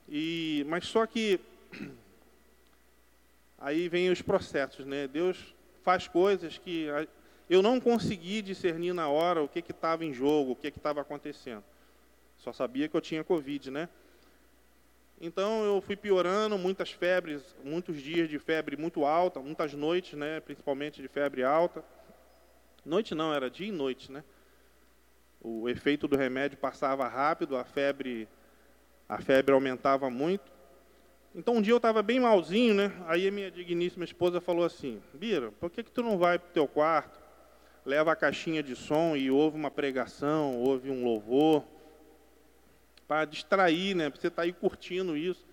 e, 0.07 0.66
mas 0.68 0.87
só 0.87 1.07
que 1.07 1.41
aí 3.59 3.89
vem 3.89 4.11
os 4.11 4.20
processos, 4.20 4.85
né? 4.85 5.09
Deus 5.09 5.55
faz 5.83 6.07
coisas 6.07 6.59
que 6.59 6.89
eu 7.49 7.62
não 7.62 7.81
consegui 7.81 8.43
discernir 8.43 8.93
na 8.93 9.09
hora 9.09 9.43
o 9.43 9.49
que 9.49 9.61
estava 9.61 10.05
em 10.05 10.12
jogo, 10.12 10.53
o 10.53 10.57
que 10.57 10.68
estava 10.68 11.01
acontecendo. 11.01 11.64
Só 12.43 12.53
sabia 12.53 12.88
que 12.88 12.97
eu 12.97 13.01
tinha 13.01 13.22
Covid, 13.22 13.70
né? 13.70 13.88
Então 15.20 15.64
eu 15.64 15.80
fui 15.80 15.95
piorando, 15.95 16.59
muitas 16.59 16.90
febres, 16.90 17.40
muitos 17.62 18.03
dias 18.03 18.28
de 18.28 18.36
febre 18.36 18.76
muito 18.76 19.05
alta, 19.05 19.38
muitas 19.38 19.72
noites, 19.74 20.14
né? 20.18 20.40
Principalmente 20.40 21.01
de 21.01 21.07
febre 21.07 21.45
alta. 21.45 21.84
Noite 22.84 23.14
não, 23.14 23.32
era 23.32 23.49
dia 23.49 23.68
e 23.68 23.70
noite, 23.70 24.11
né? 24.11 24.24
O 25.40 25.68
efeito 25.68 26.09
do 26.09 26.16
remédio 26.16 26.59
passava 26.59 27.07
rápido, 27.07 27.57
a 27.57 27.64
febre 27.64 28.28
a 29.09 29.18
febre 29.18 29.55
aumentava 29.55 30.11
muito. 30.11 30.51
Então 31.36 31.55
um 31.55 31.62
dia 31.62 31.74
eu 31.74 31.76
estava 31.76 32.03
bem 32.03 32.18
malzinho, 32.18 32.74
né? 32.74 32.93
Aí 33.07 33.28
a 33.28 33.30
minha 33.30 33.53
digníssima 33.53 34.05
esposa 34.05 34.40
falou 34.40 34.64
assim: 34.64 35.01
Bira, 35.14 35.53
por 35.61 35.70
que, 35.70 35.84
que 35.84 35.93
tu 35.93 36.03
não 36.03 36.18
vai 36.18 36.40
para 36.40 36.49
o 36.49 36.53
teu 36.53 36.66
quarto, 36.66 37.20
leva 37.86 38.11
a 38.11 38.16
caixinha 38.16 38.64
de 38.64 38.74
som 38.74 39.14
e 39.14 39.30
ouve 39.30 39.57
uma 39.57 39.70
pregação, 39.70 40.57
ouve 40.57 40.90
um 40.90 41.05
louvor, 41.05 41.64
para 43.12 43.26
distrair, 43.26 43.94
né? 43.94 44.08
Para 44.08 44.18
você 44.18 44.28
estar 44.28 44.40
tá 44.40 44.46
aí 44.46 44.54
curtindo 44.54 45.14
isso. 45.14 45.46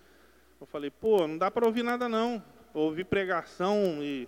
Eu 0.58 0.66
falei: 0.66 0.90
pô, 0.90 1.28
não 1.28 1.36
dá 1.36 1.50
para 1.50 1.66
ouvir 1.66 1.82
nada 1.82 2.08
não. 2.08 2.42
Ouvir 2.72 3.04
pregação 3.04 4.02
e. 4.02 4.26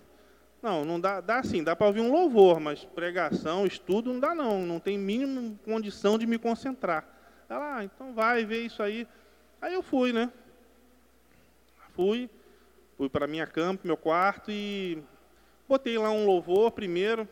Não, 0.61 0.85
não 0.85 0.99
dá, 0.99 1.19
dá 1.19 1.41
sim, 1.43 1.63
dá 1.63 1.75
para 1.75 1.87
ouvir 1.87 1.99
um 1.99 2.11
louvor, 2.11 2.59
mas 2.59 2.85
pregação, 2.85 3.65
estudo, 3.65 4.13
não 4.13 4.19
dá 4.19 4.35
não. 4.35 4.61
Não 4.61 4.79
tem 4.79 4.99
mínima 4.99 5.55
condição 5.65 6.17
de 6.17 6.27
me 6.27 6.37
concentrar. 6.37 7.05
Ela, 7.49 7.77
ah, 7.77 7.83
então 7.83 8.13
vai 8.13 8.45
ver 8.45 8.65
isso 8.65 8.83
aí. 8.83 9.07
Aí 9.59 9.73
eu 9.73 9.81
fui, 9.81 10.13
né? 10.13 10.31
Fui, 11.95 12.29
fui 12.95 13.09
para 13.09 13.25
minha 13.25 13.47
cama, 13.47 13.79
meu 13.83 13.97
quarto 13.97 14.51
e 14.51 15.03
botei 15.67 15.97
lá 15.97 16.11
um 16.11 16.25
louvor 16.25 16.71
primeiro. 16.71 17.27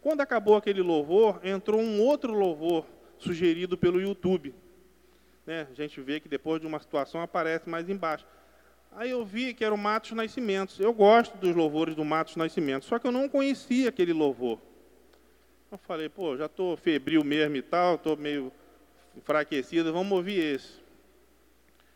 Quando 0.00 0.20
acabou 0.20 0.54
aquele 0.56 0.82
louvor, 0.82 1.40
entrou 1.42 1.80
um 1.80 2.00
outro 2.00 2.32
louvor 2.32 2.86
sugerido 3.18 3.76
pelo 3.76 4.00
YouTube. 4.00 4.54
Né? 5.46 5.66
A 5.70 5.74
gente 5.74 6.00
vê 6.00 6.20
que 6.20 6.28
depois 6.28 6.60
de 6.60 6.66
uma 6.66 6.78
situação 6.78 7.20
aparece 7.20 7.68
mais 7.68 7.88
embaixo. 7.88 8.26
Aí 8.92 9.10
eu 9.10 9.24
vi 9.24 9.54
que 9.54 9.64
era 9.64 9.74
o 9.74 9.78
Matos 9.78 10.12
Nascimentos. 10.12 10.78
Eu 10.78 10.92
gosto 10.92 11.36
dos 11.38 11.54
louvores 11.54 11.94
do 11.94 12.04
Matos 12.04 12.36
Nascimentos, 12.36 12.88
só 12.88 12.98
que 12.98 13.06
eu 13.06 13.12
não 13.12 13.28
conhecia 13.28 13.88
aquele 13.88 14.12
louvor. 14.12 14.58
Eu 15.70 15.78
falei, 15.78 16.08
pô, 16.08 16.36
já 16.36 16.46
estou 16.46 16.76
febril 16.76 17.24
mesmo 17.24 17.56
e 17.56 17.62
tal, 17.62 17.94
estou 17.94 18.16
meio 18.16 18.52
enfraquecido, 19.16 19.92
vamos 19.92 20.12
ouvir 20.12 20.38
esse. 20.38 20.82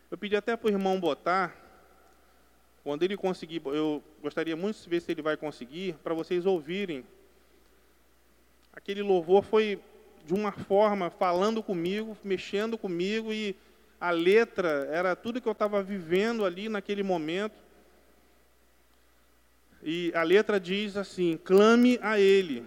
Eu 0.09 0.17
pedi 0.17 0.35
até 0.35 0.55
para 0.55 0.67
o 0.67 0.71
irmão 0.71 0.99
botar, 0.99 1.55
quando 2.83 3.03
ele 3.03 3.15
conseguir, 3.15 3.61
eu 3.65 4.01
gostaria 4.21 4.55
muito 4.55 4.81
de 4.81 4.89
ver 4.89 5.01
se 5.01 5.11
ele 5.11 5.21
vai 5.21 5.37
conseguir, 5.37 5.93
para 6.03 6.13
vocês 6.15 6.45
ouvirem. 6.45 7.05
Aquele 8.73 9.03
louvor 9.03 9.43
foi 9.43 9.79
de 10.27 10.33
uma 10.33 10.51
forma, 10.51 11.09
falando 11.09 11.63
comigo, 11.63 12.17
mexendo 12.21 12.77
comigo, 12.77 13.31
e 13.31 13.55
a 13.99 14.11
letra 14.11 14.85
era 14.91 15.15
tudo 15.15 15.39
que 15.39 15.47
eu 15.47 15.53
estava 15.53 15.81
vivendo 15.81 16.43
ali 16.43 16.67
naquele 16.67 17.01
momento. 17.01 17.55
E 19.81 20.11
a 20.13 20.23
letra 20.23 20.59
diz 20.59 20.97
assim: 20.97 21.39
clame 21.41 21.97
a 22.01 22.19
Ele. 22.19 22.65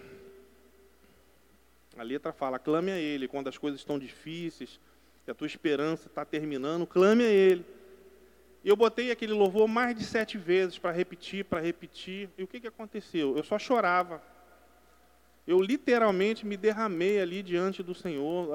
A 1.98 2.02
letra 2.02 2.32
fala: 2.32 2.58
clame 2.58 2.90
a 2.90 2.98
Ele 2.98 3.28
quando 3.28 3.48
as 3.48 3.58
coisas 3.58 3.78
estão 3.78 3.98
difíceis, 3.98 4.80
que 5.26 5.30
a 5.30 5.34
tua 5.34 5.46
esperança 5.46 6.06
está 6.06 6.24
terminando, 6.24 6.86
clame 6.86 7.24
a 7.24 7.28
Ele. 7.28 7.62
E 8.64 8.70
eu 8.70 8.76
botei 8.76 9.10
aquele 9.10 9.34
louvor 9.34 9.68
mais 9.68 9.94
de 9.94 10.04
sete 10.04 10.38
vezes 10.38 10.78
para 10.78 10.92
repetir, 10.92 11.44
para 11.44 11.60
repetir. 11.60 12.30
E 12.38 12.42
o 12.42 12.46
que, 12.46 12.58
que 12.58 12.66
aconteceu? 12.66 13.36
Eu 13.36 13.44
só 13.44 13.58
chorava. 13.58 14.29
Eu 15.50 15.60
literalmente 15.60 16.46
me 16.46 16.56
derramei 16.56 17.20
ali 17.20 17.42
diante 17.42 17.82
do 17.82 17.92
Senhor. 17.92 18.50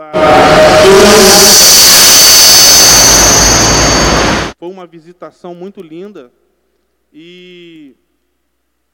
Foi 4.58 4.70
uma 4.70 4.88
visitação 4.88 5.54
muito 5.54 5.82
linda. 5.82 6.32
E, 7.12 7.98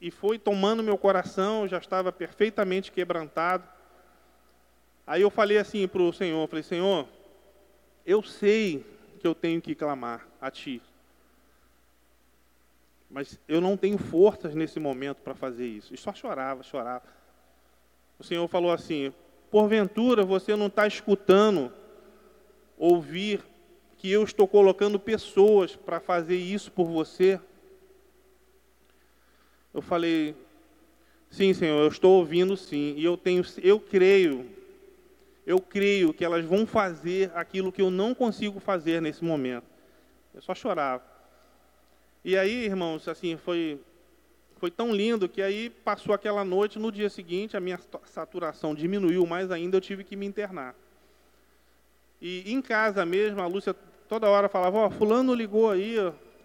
e 0.00 0.10
foi 0.10 0.36
tomando 0.36 0.82
meu 0.82 0.98
coração, 0.98 1.68
já 1.68 1.78
estava 1.78 2.10
perfeitamente 2.10 2.90
quebrantado. 2.90 3.68
Aí 5.06 5.22
eu 5.22 5.30
falei 5.30 5.58
assim 5.58 5.86
para 5.86 6.02
o 6.02 6.12
Senhor, 6.12 6.48
falei, 6.48 6.64
Senhor, 6.64 7.06
eu 8.04 8.20
sei 8.20 8.84
que 9.20 9.26
eu 9.28 9.32
tenho 9.32 9.62
que 9.62 9.76
clamar 9.76 10.26
a 10.40 10.50
Ti. 10.50 10.82
Mas 13.08 13.38
eu 13.46 13.60
não 13.60 13.76
tenho 13.76 13.96
forças 13.96 14.56
nesse 14.56 14.80
momento 14.80 15.18
para 15.18 15.36
fazer 15.36 15.68
isso. 15.68 15.94
E 15.94 15.96
só 15.96 16.12
chorava, 16.12 16.64
chorava. 16.64 17.21
O 18.22 18.24
Senhor 18.24 18.46
falou 18.46 18.70
assim: 18.70 19.12
porventura 19.50 20.24
você 20.24 20.54
não 20.54 20.68
está 20.68 20.86
escutando, 20.86 21.72
ouvir 22.78 23.42
que 23.98 24.08
eu 24.08 24.22
estou 24.22 24.46
colocando 24.46 24.96
pessoas 24.96 25.74
para 25.74 25.98
fazer 25.98 26.36
isso 26.36 26.70
por 26.70 26.86
você? 26.86 27.40
Eu 29.74 29.82
falei: 29.82 30.36
sim, 31.28 31.52
Senhor, 31.52 31.82
eu 31.82 31.88
estou 31.88 32.16
ouvindo 32.18 32.56
sim. 32.56 32.94
E 32.96 33.04
eu 33.04 33.16
tenho, 33.16 33.42
eu 33.60 33.80
creio 33.80 34.48
eu 35.44 35.58
creio 35.58 36.14
que 36.14 36.24
elas 36.24 36.44
vão 36.44 36.64
fazer 36.64 37.32
aquilo 37.34 37.72
que 37.72 37.82
eu 37.82 37.90
não 37.90 38.14
consigo 38.14 38.60
fazer 38.60 39.02
nesse 39.02 39.24
momento. 39.24 39.66
Eu 40.32 40.40
só 40.40 40.54
chorava. 40.54 41.02
E 42.24 42.36
aí, 42.36 42.66
irmãos, 42.66 43.08
assim, 43.08 43.36
foi, 43.36 43.80
foi 44.62 44.70
tão 44.70 44.94
lindo 44.94 45.28
que 45.28 45.42
aí 45.42 45.68
passou 45.68 46.14
aquela 46.14 46.44
noite, 46.44 46.78
no 46.78 46.92
dia 46.92 47.10
seguinte 47.10 47.56
a 47.56 47.60
minha 47.60 47.80
saturação 48.04 48.76
diminuiu 48.76 49.26
mais 49.26 49.50
ainda, 49.50 49.76
eu 49.76 49.80
tive 49.80 50.04
que 50.04 50.14
me 50.14 50.24
internar. 50.24 50.76
E 52.20 52.44
em 52.52 52.62
casa 52.62 53.04
mesmo, 53.04 53.42
a 53.42 53.46
Lúcia 53.48 53.74
toda 54.08 54.30
hora 54.30 54.48
falava, 54.48 54.78
ó, 54.78 54.86
oh, 54.86 54.90
fulano 54.92 55.34
ligou 55.34 55.68
aí, 55.68 55.96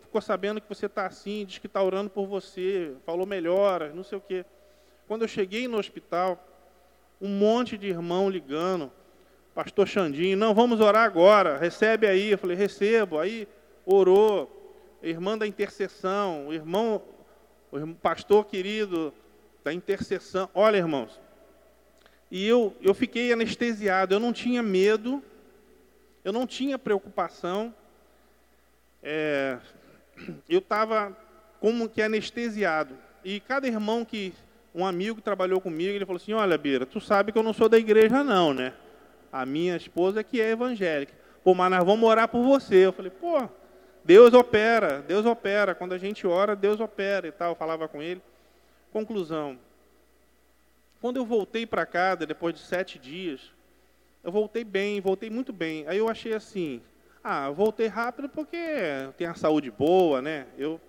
ficou 0.01 0.19
sabendo 0.19 0.59
que 0.59 0.67
você 0.67 0.87
está 0.87 1.05
assim, 1.05 1.45
diz 1.45 1.59
que 1.59 1.67
está 1.67 1.79
orando 1.83 2.09
por 2.09 2.25
você, 2.25 2.95
falou 3.05 3.27
melhoras, 3.27 3.93
não 3.93 4.03
sei 4.03 4.17
o 4.17 4.21
quê. 4.21 4.43
Quando 5.07 5.21
eu 5.21 5.27
cheguei 5.27 5.67
no 5.67 5.77
hospital, 5.77 6.43
um 7.21 7.29
monte 7.29 7.77
de 7.77 7.85
irmão 7.85 8.27
ligando. 8.31 8.91
Pastor 9.53 9.87
Xandinho, 9.87 10.35
não, 10.35 10.55
vamos 10.55 10.81
orar 10.81 11.05
agora, 11.05 11.59
recebe 11.59 12.07
aí. 12.07 12.31
Eu 12.31 12.37
falei, 12.39 12.57
recebo. 12.57 13.19
Aí 13.19 13.47
orou, 13.85 14.97
irmã 15.03 15.37
da 15.37 15.45
intercessão, 15.45 16.51
irmão, 16.51 16.99
o 17.71 17.95
pastor 17.95 18.45
querido 18.45 19.13
da 19.63 19.73
intercessão. 19.73 20.49
Olha, 20.53 20.77
irmãos, 20.77 21.19
e 22.29 22.45
eu, 22.45 22.75
eu 22.81 22.93
fiquei 22.93 23.31
anestesiado, 23.31 24.13
eu 24.13 24.19
não 24.19 24.33
tinha 24.33 24.61
medo, 24.61 25.23
eu 26.23 26.33
não 26.33 26.45
tinha 26.45 26.77
preocupação, 26.77 27.73
é, 29.01 29.57
eu 30.49 30.59
estava 30.59 31.15
como 31.59 31.87
que 31.87 32.01
anestesiado. 32.01 32.95
E 33.23 33.39
cada 33.39 33.67
irmão 33.67 34.03
que 34.05 34.33
um 34.73 34.85
amigo 34.85 35.15
que 35.15 35.21
trabalhou 35.21 35.59
comigo, 35.59 35.91
ele 35.91 36.05
falou 36.05 36.21
assim, 36.21 36.33
olha, 36.33 36.57
Bira, 36.57 36.85
tu 36.85 36.99
sabe 36.99 37.31
que 37.31 37.37
eu 37.37 37.43
não 37.43 37.53
sou 37.53 37.67
da 37.67 37.77
igreja 37.77 38.23
não, 38.23 38.53
né? 38.53 38.73
A 39.31 39.45
minha 39.45 39.75
esposa 39.75 40.23
que 40.23 40.39
é 40.39 40.51
evangélica. 40.51 41.13
Pô, 41.43 41.53
mas 41.53 41.71
nós 41.71 41.83
vamos 41.83 42.07
orar 42.07 42.27
por 42.27 42.43
você. 42.43 42.85
Eu 42.85 42.93
falei, 42.93 43.11
pô, 43.11 43.49
Deus 44.07 44.33
opera, 44.33 45.03
Deus 45.05 45.25
opera. 45.25 45.75
Quando 45.75 45.91
a 45.91 45.97
gente 45.97 46.25
ora, 46.25 46.55
Deus 46.55 46.79
opera 46.79 47.27
e 47.27 47.31
tal. 47.31 47.51
Eu 47.51 47.55
falava 47.55 47.89
com 47.89 48.01
ele. 48.01 48.21
Conclusão. 48.89 49.59
Quando 51.01 51.17
eu 51.17 51.25
voltei 51.25 51.65
para 51.65 51.85
casa, 51.85 52.25
depois 52.25 52.55
de 52.55 52.61
sete 52.61 52.97
dias, 52.97 53.51
eu 54.23 54.31
voltei 54.31 54.63
bem, 54.63 55.01
voltei 55.01 55.29
muito 55.29 55.51
bem. 55.51 55.85
Aí 55.89 55.97
eu 55.97 56.07
achei 56.07 56.33
assim, 56.33 56.81
ah, 57.21 57.49
voltei 57.49 57.87
rápido 57.87 58.29
porque 58.29 58.57
tenho 59.17 59.29
a 59.29 59.35
saúde 59.35 59.69
boa, 59.69 60.21
né? 60.21 60.47
Eu 60.57 60.79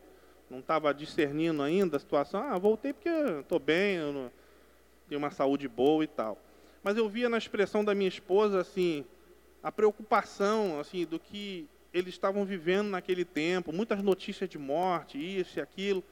não 0.49 0.61
estava 0.61 0.95
discernindo 0.95 1.61
ainda 1.61 1.97
a 1.97 2.01
situação. 2.01 2.41
Ah, 2.41 2.57
voltei 2.57 2.93
porque 2.93 3.09
estou 3.09 3.59
bem, 3.59 3.97
eu 3.97 4.31
tenho 5.09 5.19
uma 5.19 5.33
saúde 5.33 5.67
boa 5.67 6.05
e 6.05 6.07
tal. 6.07 6.39
Mas 6.85 6.97
eu 6.97 7.09
via 7.09 7.29
na 7.29 7.37
expressão 7.37 7.85
da 7.85 7.97
minha 7.97 8.09
esposa 8.09 8.61
assim 8.61 9.05
a 9.61 9.73
preocupação 9.73 10.79
assim 10.79 11.05
do 11.05 11.19
que 11.19 11.69
eles 11.93 12.15
estavam 12.15 12.45
vivendo 12.45 12.89
naquele 12.89 13.25
tempo, 13.25 13.73
muitas 13.73 14.03
notícias 14.03 14.49
de 14.49 14.59
morte, 14.59 15.19
isso 15.19 15.59
e 15.59 15.63
aquilo. 15.63 16.05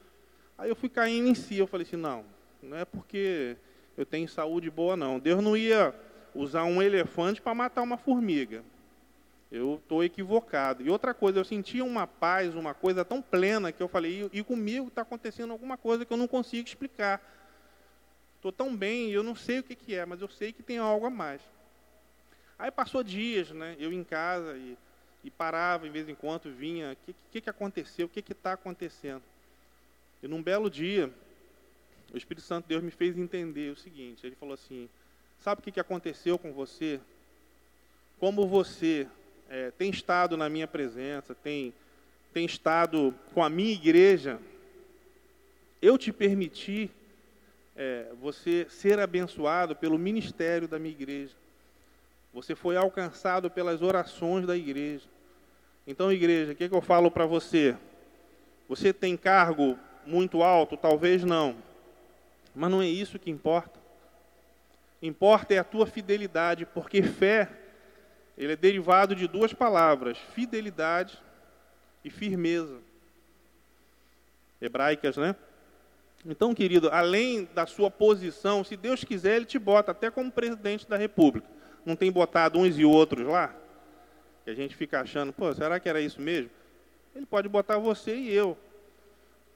Aí 0.57 0.69
eu 0.69 0.75
fui 0.75 0.89
caindo 0.89 1.27
em 1.27 1.35
si, 1.35 1.57
eu 1.57 1.67
falei 1.67 1.85
assim, 1.85 1.97
não, 1.97 2.25
não 2.61 2.77
é 2.77 2.83
porque 2.85 3.55
eu 3.95 4.05
tenho 4.05 4.27
saúde 4.27 4.69
boa 4.69 4.95
não. 4.95 5.19
Deus 5.19 5.43
não 5.43 5.55
ia 5.55 5.93
usar 6.33 6.63
um 6.63 6.81
elefante 6.81 7.41
para 7.41 7.53
matar 7.53 7.81
uma 7.81 7.97
formiga. 7.97 8.63
Eu 9.51 9.79
estou 9.81 10.03
equivocado. 10.03 10.83
E 10.83 10.89
outra 10.89 11.13
coisa, 11.13 11.39
eu 11.39 11.45
sentia 11.45 11.83
uma 11.83 12.05
paz, 12.05 12.53
uma 12.53 12.73
coisa 12.73 13.05
tão 13.05 13.21
plena 13.21 13.71
que 13.71 13.81
eu 13.81 13.87
falei, 13.87 14.29
e, 14.33 14.39
e 14.39 14.43
comigo 14.43 14.87
está 14.87 15.03
acontecendo 15.03 15.51
alguma 15.51 15.77
coisa 15.77 16.05
que 16.05 16.11
eu 16.11 16.17
não 16.17 16.27
consigo 16.27 16.67
explicar. 16.67 17.21
Estou 18.35 18.51
tão 18.51 18.75
bem, 18.75 19.09
eu 19.09 19.23
não 19.23 19.35
sei 19.35 19.59
o 19.59 19.63
que, 19.63 19.75
que 19.75 19.95
é, 19.95 20.05
mas 20.05 20.21
eu 20.21 20.27
sei 20.27 20.51
que 20.51 20.61
tem 20.61 20.77
algo 20.77 21.05
a 21.05 21.09
mais. 21.09 21.41
Aí 22.59 22.71
passou 22.71 23.03
dias, 23.03 23.51
né? 23.51 23.75
Eu 23.79 23.93
em 23.93 24.03
casa 24.03 24.57
e, 24.57 24.77
e 25.27 25.29
parava, 25.29 25.85
em 25.85 25.91
vez 25.91 26.07
em 26.07 26.15
quando, 26.15 26.49
vinha, 26.49 26.93
o 26.93 26.95
que, 27.05 27.15
que, 27.33 27.41
que 27.41 27.49
aconteceu, 27.49 28.05
o 28.05 28.09
que 28.09 28.23
está 28.31 28.53
acontecendo? 28.53 29.21
E 30.23 30.27
num 30.27 30.41
belo 30.41 30.69
dia, 30.69 31.11
o 32.13 32.17
Espírito 32.17 32.45
Santo 32.45 32.65
Deus 32.65 32.81
me 32.81 32.91
fez 32.91 33.17
entender 33.17 33.69
o 33.69 33.75
seguinte, 33.75 34.25
ele 34.25 34.37
falou 34.37 34.53
assim, 34.53 34.87
sabe 35.41 35.59
o 35.59 35.63
que, 35.65 35.73
que 35.73 35.81
aconteceu 35.81 36.39
com 36.39 36.53
você? 36.53 37.01
Como 38.21 38.47
você 38.47 39.05
é, 39.49 39.69
tem 39.71 39.89
estado 39.89 40.37
na 40.37 40.47
minha 40.47 40.65
presença, 40.65 41.35
tem, 41.35 41.73
tem 42.33 42.45
estado 42.45 43.13
com 43.33 43.43
a 43.43 43.49
minha 43.49 43.73
igreja, 43.73 44.39
eu 45.81 45.97
te 45.97 46.13
permiti 46.13 46.89
é, 47.75 48.13
você 48.21 48.65
ser 48.69 48.97
abençoado 48.97 49.75
pelo 49.75 49.99
ministério 49.99 50.69
da 50.69 50.79
minha 50.79 50.95
igreja. 50.95 51.35
Você 52.33 52.55
foi 52.55 52.77
alcançado 52.77 53.51
pelas 53.51 53.81
orações 53.81 54.47
da 54.47 54.55
igreja. 54.55 55.16
Então, 55.87 56.11
igreja, 56.11 56.51
o 56.51 56.55
que, 56.55 56.67
que 56.67 56.75
eu 56.75 56.81
falo 56.81 57.09
para 57.09 57.25
você? 57.25 57.77
Você 58.67 58.91
tem 58.91 59.15
cargo 59.15 59.79
muito 60.05 60.43
alto? 60.43 60.75
Talvez 60.75 61.23
não. 61.23 61.55
Mas 62.53 62.69
não 62.69 62.81
é 62.81 62.87
isso 62.87 63.17
que 63.17 63.31
importa. 63.31 63.79
Importa 65.01 65.53
é 65.53 65.59
a 65.59 65.63
tua 65.63 65.87
fidelidade, 65.87 66.65
porque 66.65 67.01
fé 67.01 67.49
ele 68.37 68.53
é 68.53 68.55
derivado 68.55 69.15
de 69.15 69.27
duas 69.27 69.53
palavras, 69.53 70.17
fidelidade 70.33 71.17
e 72.03 72.09
firmeza. 72.09 72.79
Hebraicas, 74.61 75.15
né? 75.15 75.35
Então, 76.25 76.53
querido, 76.53 76.89
além 76.89 77.47
da 77.55 77.65
sua 77.65 77.89
posição, 77.89 78.63
se 78.63 78.75
Deus 78.75 79.03
quiser, 79.03 79.37
Ele 79.37 79.45
te 79.45 79.57
bota 79.57 79.91
até 79.91 80.11
como 80.11 80.31
presidente 80.31 80.87
da 80.87 80.97
República. 80.97 81.47
Não 81.85 81.95
tem 81.95 82.11
botado 82.11 82.59
uns 82.59 82.77
e 82.77 82.83
outros 82.83 83.25
lá? 83.25 83.55
Que 84.47 84.51
a 84.51 84.55
gente 84.55 84.77
fica 84.77 85.01
achando, 85.01 85.33
pô, 85.33 85.53
será 85.53 85.77
que 85.77 85.89
era 85.89 85.99
isso 85.99 86.21
mesmo? 86.21 86.49
Ele 87.13 87.25
pode 87.25 87.49
botar 87.49 87.77
você 87.79 88.15
e 88.15 88.33
eu. 88.33 88.57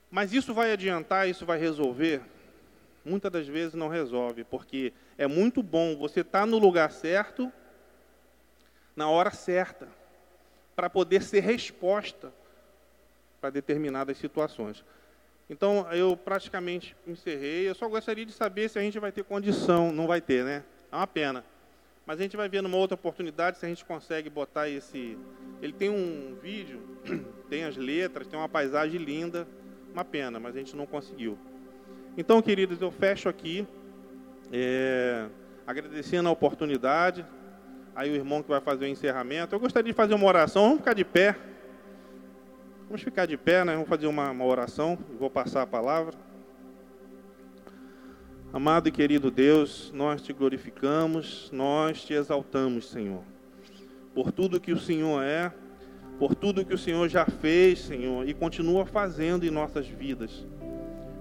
Mas 0.09 0.33
isso 0.33 0.53
vai 0.53 0.73
adiantar, 0.73 1.29
isso 1.29 1.45
vai 1.45 1.57
resolver? 1.57 2.19
Muitas 3.05 3.31
das 3.31 3.47
vezes 3.47 3.73
não 3.73 3.87
resolve, 3.87 4.43
porque 4.43 4.91
é 5.17 5.27
muito 5.27 5.63
bom 5.63 5.95
você 5.95 6.19
estar 6.19 6.41
tá 6.41 6.45
no 6.45 6.57
lugar 6.57 6.91
certo 6.91 7.49
na 8.93 9.09
hora 9.09 9.31
certa, 9.31 9.87
para 10.75 10.89
poder 10.89 11.23
ser 11.23 11.39
resposta 11.39 12.29
para 13.39 13.49
determinadas 13.49 14.17
situações. 14.17 14.83
Então, 15.49 15.87
eu 15.93 16.17
praticamente 16.17 16.97
encerrei. 17.07 17.69
Eu 17.69 17.75
só 17.75 17.87
gostaria 17.87 18.25
de 18.25 18.33
saber 18.33 18.69
se 18.69 18.77
a 18.77 18.81
gente 18.81 18.99
vai 18.99 19.13
ter 19.13 19.23
condição. 19.23 19.89
Não 19.93 20.05
vai 20.05 20.19
ter, 20.19 20.43
né? 20.43 20.65
É 20.91 20.95
uma 20.97 21.07
pena. 21.07 21.45
Mas 22.05 22.19
a 22.19 22.23
gente 22.23 22.35
vai 22.35 22.49
ver 22.49 22.61
numa 22.61 22.77
outra 22.77 22.95
oportunidade 22.95 23.57
se 23.57 23.65
a 23.65 23.69
gente 23.69 23.85
consegue 23.85 24.29
botar 24.29 24.67
esse. 24.67 25.17
Ele 25.61 25.73
tem 25.73 25.89
um 25.89 26.35
vídeo, 26.41 26.81
tem 27.49 27.63
as 27.63 27.77
letras, 27.77 28.27
tem 28.27 28.37
uma 28.37 28.49
paisagem 28.49 28.99
linda. 28.99 29.47
Uma 29.93 30.05
pena, 30.05 30.39
mas 30.39 30.55
a 30.55 30.59
gente 30.59 30.75
não 30.75 30.85
conseguiu. 30.85 31.37
Então, 32.17 32.41
queridos, 32.41 32.81
eu 32.81 32.91
fecho 32.91 33.27
aqui, 33.27 33.67
é, 34.51 35.27
agradecendo 35.67 36.29
a 36.29 36.31
oportunidade 36.31 37.25
aí 37.95 38.09
o 38.09 38.15
irmão 38.15 38.41
que 38.41 38.49
vai 38.49 38.61
fazer 38.61 38.85
o 38.85 38.87
encerramento. 38.87 39.53
Eu 39.53 39.59
gostaria 39.59 39.91
de 39.91 39.95
fazer 39.95 40.13
uma 40.13 40.25
oração, 40.25 40.63
vamos 40.63 40.79
ficar 40.79 40.93
de 40.93 41.05
pé. 41.05 41.35
Vamos 42.87 43.01
ficar 43.01 43.25
de 43.25 43.37
pé, 43.37 43.63
né? 43.63 43.73
Vamos 43.73 43.87
fazer 43.87 44.07
uma, 44.07 44.31
uma 44.31 44.45
oração, 44.45 44.97
vou 45.17 45.29
passar 45.29 45.61
a 45.61 45.67
palavra. 45.67 46.13
Amado 48.53 48.89
e 48.89 48.91
querido 48.91 49.31
Deus, 49.31 49.91
nós 49.95 50.21
te 50.21 50.33
glorificamos, 50.33 51.49
nós 51.53 52.03
te 52.03 52.13
exaltamos, 52.13 52.89
Senhor, 52.89 53.23
por 54.13 54.31
tudo 54.31 54.59
que 54.59 54.73
o 54.73 54.79
Senhor 54.79 55.23
é, 55.23 55.51
por 56.19 56.35
tudo 56.35 56.65
que 56.65 56.73
o 56.73 56.77
Senhor 56.77 57.07
já 57.09 57.25
fez, 57.25 57.79
Senhor, 57.79 58.27
e 58.27 58.33
continua 58.33 58.85
fazendo 58.85 59.45
em 59.45 59.49
nossas 59.49 59.87
vidas. 59.87 60.45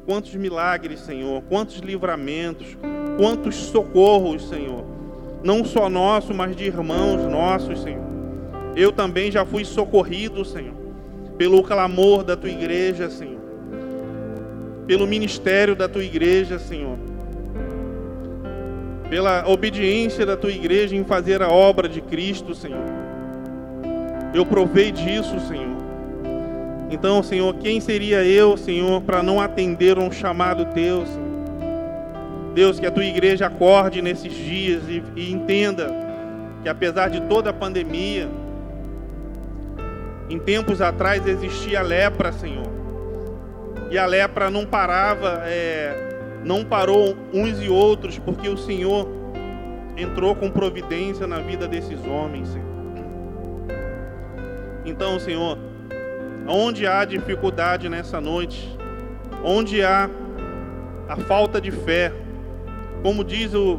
Quantos 0.05 0.35
milagres, 0.35 1.01
Senhor, 1.01 1.43
quantos 1.43 1.79
livramentos, 1.79 2.77
quantos 3.17 3.55
socorros, 3.55 4.49
Senhor 4.49 5.01
não 5.43 5.65
só 5.65 5.89
nosso, 5.89 6.35
mas 6.35 6.55
de 6.55 6.65
irmãos 6.65 7.27
nossos, 7.31 7.83
Senhor. 7.83 8.05
Eu 8.77 8.93
também 8.93 9.31
já 9.31 9.45
fui 9.45 9.65
socorrido, 9.65 10.45
Senhor, 10.45 10.75
pelo 11.37 11.63
clamor 11.63 12.23
da 12.23 12.37
tua 12.37 12.51
igreja, 12.51 13.11
Senhor, 13.11 13.41
pelo 14.87 15.07
ministério 15.07 15.75
da 15.75 15.89
tua 15.89 16.05
igreja, 16.05 16.59
Senhor, 16.59 16.99
pela 19.11 19.47
obediência 19.49 20.25
da 20.25 20.37
tua 20.37 20.53
igreja 20.53 20.95
em 20.95 21.05
fazer 21.05 21.43
a 21.43 21.49
obra 21.49 21.89
de 21.89 22.01
Cristo, 22.01 22.55
Senhor. 22.55 22.87
Eu 24.33 24.47
provei 24.47 24.93
disso, 24.93 25.39
Senhor. 25.41 25.77
Então, 26.89 27.21
Senhor, 27.23 27.53
quem 27.55 27.81
seria 27.81 28.25
eu, 28.25 28.57
Senhor, 28.57 29.03
para 29.03 29.23
não 29.23 29.41
atender 29.41 29.99
um 29.99 30.13
chamado 30.13 30.65
teu, 30.67 31.05
Senhor? 31.05 31.31
Deus, 32.55 32.79
que 32.81 32.87
a 32.87 32.91
tua 32.91 33.05
igreja 33.05 33.47
acorde 33.47 34.01
nesses 34.01 34.33
dias 34.33 34.83
e, 34.89 35.03
e 35.17 35.33
entenda 35.33 35.91
que 36.63 36.69
apesar 36.69 37.09
de 37.09 37.21
toda 37.23 37.51
a 37.51 37.53
pandemia, 37.53 38.29
em 40.29 40.39
tempos 40.39 40.81
atrás 40.81 41.27
existia 41.27 41.81
a 41.81 41.83
lepra, 41.83 42.33
Senhor. 42.33 42.71
E 43.91 43.99
a 43.99 44.07
lepra 44.07 44.51
não 44.51 44.65
parava, 44.65 45.43
é, 45.47 46.20
não 46.45 46.65
parou 46.65 47.17
uns 47.33 47.63
e 47.63 47.69
outros, 47.69 48.19
porque 48.19 48.49
o 48.49 48.57
Senhor 48.57 49.09
entrou 49.97 50.35
com 50.35 50.51
providência 50.51 51.27
na 51.27 51.39
vida 51.39 51.69
desses 51.69 52.05
homens. 52.07 52.57
Então, 54.85 55.19
Senhor, 55.21 55.59
onde 56.47 56.87
há 56.87 57.05
dificuldade 57.05 57.89
nessa 57.89 58.21
noite, 58.21 58.77
onde 59.45 59.83
há 59.83 60.09
a 61.09 61.17
falta 61.17 61.61
de 61.61 61.71
fé, 61.71 62.13
como 63.03 63.25
diz 63.25 63.55
o, 63.55 63.77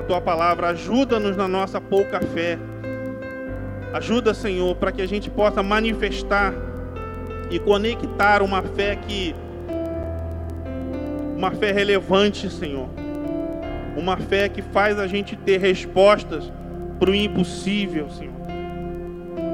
a 0.00 0.02
tua 0.04 0.20
palavra, 0.20 0.68
ajuda-nos 0.68 1.36
na 1.36 1.48
nossa 1.48 1.80
pouca 1.80 2.20
fé. 2.20 2.58
Ajuda, 3.94 4.34
Senhor, 4.34 4.74
para 4.76 4.92
que 4.92 5.02
a 5.02 5.06
gente 5.06 5.30
possa 5.30 5.62
manifestar 5.62 6.54
e 7.50 7.58
conectar 7.58 8.42
uma 8.42 8.62
fé 8.62 8.96
que 8.96 9.34
uma 11.42 11.50
fé 11.50 11.72
relevante, 11.72 12.48
Senhor. 12.48 12.88
Uma 13.96 14.16
fé 14.16 14.48
que 14.48 14.62
faz 14.62 14.96
a 14.96 15.08
gente 15.08 15.34
ter 15.34 15.58
respostas 15.58 16.52
para 17.00 17.10
o 17.10 17.14
impossível, 17.14 18.08
Senhor. 18.10 18.32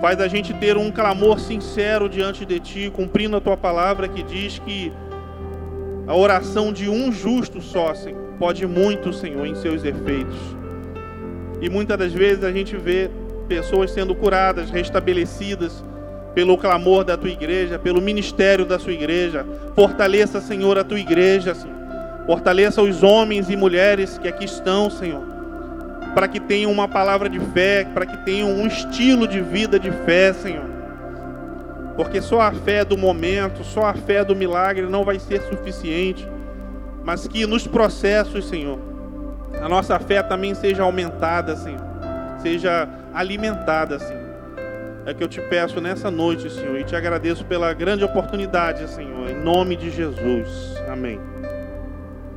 Faz 0.03 0.21
a 0.21 0.29
gente 0.29 0.53
ter 0.53 0.77
um 0.77 0.91
clamor 0.91 1.41
sincero 1.41 2.07
diante 2.07 2.45
de 2.45 2.61
Ti, 2.61 2.93
cumprindo 2.95 3.39
a 3.39 3.41
Tua 3.41 3.57
palavra 3.57 4.07
que 4.07 4.23
diz 4.23 4.59
que 4.59 4.93
a 6.07 6.15
oração 6.15 6.75
de 6.75 6.91
um 6.91 7.11
justo 7.11 7.63
só, 7.63 7.95
Senhor 7.95 8.29
pode 8.39 8.67
muito, 8.67 9.11
Senhor, 9.11 9.47
em 9.47 9.55
seus 9.55 9.83
efeitos. 9.83 10.37
E 11.63 11.71
muitas 11.71 11.99
das 11.99 12.13
vezes 12.13 12.45
a 12.45 12.53
gente 12.53 12.77
vê 12.77 13.11
pessoas 13.49 13.91
sendo 13.91 14.15
curadas, 14.15 14.71
restabelecidas 14.71 15.83
pelo 16.35 16.57
clamor 16.59 17.03
da 17.03 17.17
tua 17.17 17.31
igreja, 17.31 17.79
pelo 17.79 18.03
ministério 18.03 18.67
da 18.67 18.79
sua 18.79 18.93
igreja. 18.93 19.45
Fortaleça, 19.75 20.39
Senhor, 20.39 20.79
a 20.79 20.85
tua 20.85 21.01
igreja, 21.01 21.55
Senhor. 21.55 21.78
Fortaleça 22.29 22.81
os 22.81 23.03
homens 23.03 23.51
e 23.51 23.57
mulheres 23.57 24.19
que 24.19 24.29
aqui 24.29 24.45
estão, 24.45 24.89
Senhor, 24.89 25.27
para 26.15 26.29
que 26.29 26.39
tenham 26.39 26.71
uma 26.71 26.87
palavra 26.87 27.29
de 27.29 27.41
fé, 27.41 27.85
para 27.93 28.07
que 28.07 28.17
tenham 28.19 28.51
um 28.53 28.69
estilo 28.69 29.27
de 29.27 29.41
vida 29.41 29.81
de 29.81 29.91
fé, 29.91 30.33
Senhor. 30.33 30.69
Porque 31.97 32.23
só 32.23 32.41
a 32.41 32.53
fé 32.53 32.85
do 32.85 32.97
momento, 32.97 33.65
só 33.65 33.87
a 33.87 33.95
fé 33.95 34.25
do 34.25 34.37
milagre 34.37 34.87
não 34.87 35.05
vai 35.05 35.19
ser 35.19 35.43
suficiente 35.43 36.25
mas 37.09 37.27
que 37.27 37.47
nos 37.47 37.67
processos, 37.67 38.47
Senhor, 38.47 38.79
a 39.63 39.67
nossa 39.67 39.99
fé 39.99 40.23
também 40.23 40.55
seja 40.55 40.83
aumentada, 40.83 41.57
Senhor, 41.57 41.81
seja 42.37 42.87
alimentada, 43.15 43.99
Senhor. 43.99 44.29
É 45.07 45.15
que 45.15 45.25
eu 45.25 45.29
te 45.29 45.41
peço 45.41 45.81
nessa 45.81 46.11
noite, 46.11 46.51
Senhor, 46.51 46.79
e 46.79 46.85
te 46.85 46.95
agradeço 46.95 47.47
pela 47.47 47.73
grande 47.73 48.05
oportunidade, 48.05 48.87
Senhor, 48.91 49.31
em 49.31 49.43
nome 49.43 49.75
de 49.75 49.91
Jesus. 49.91 50.75
Amém. 50.87 51.19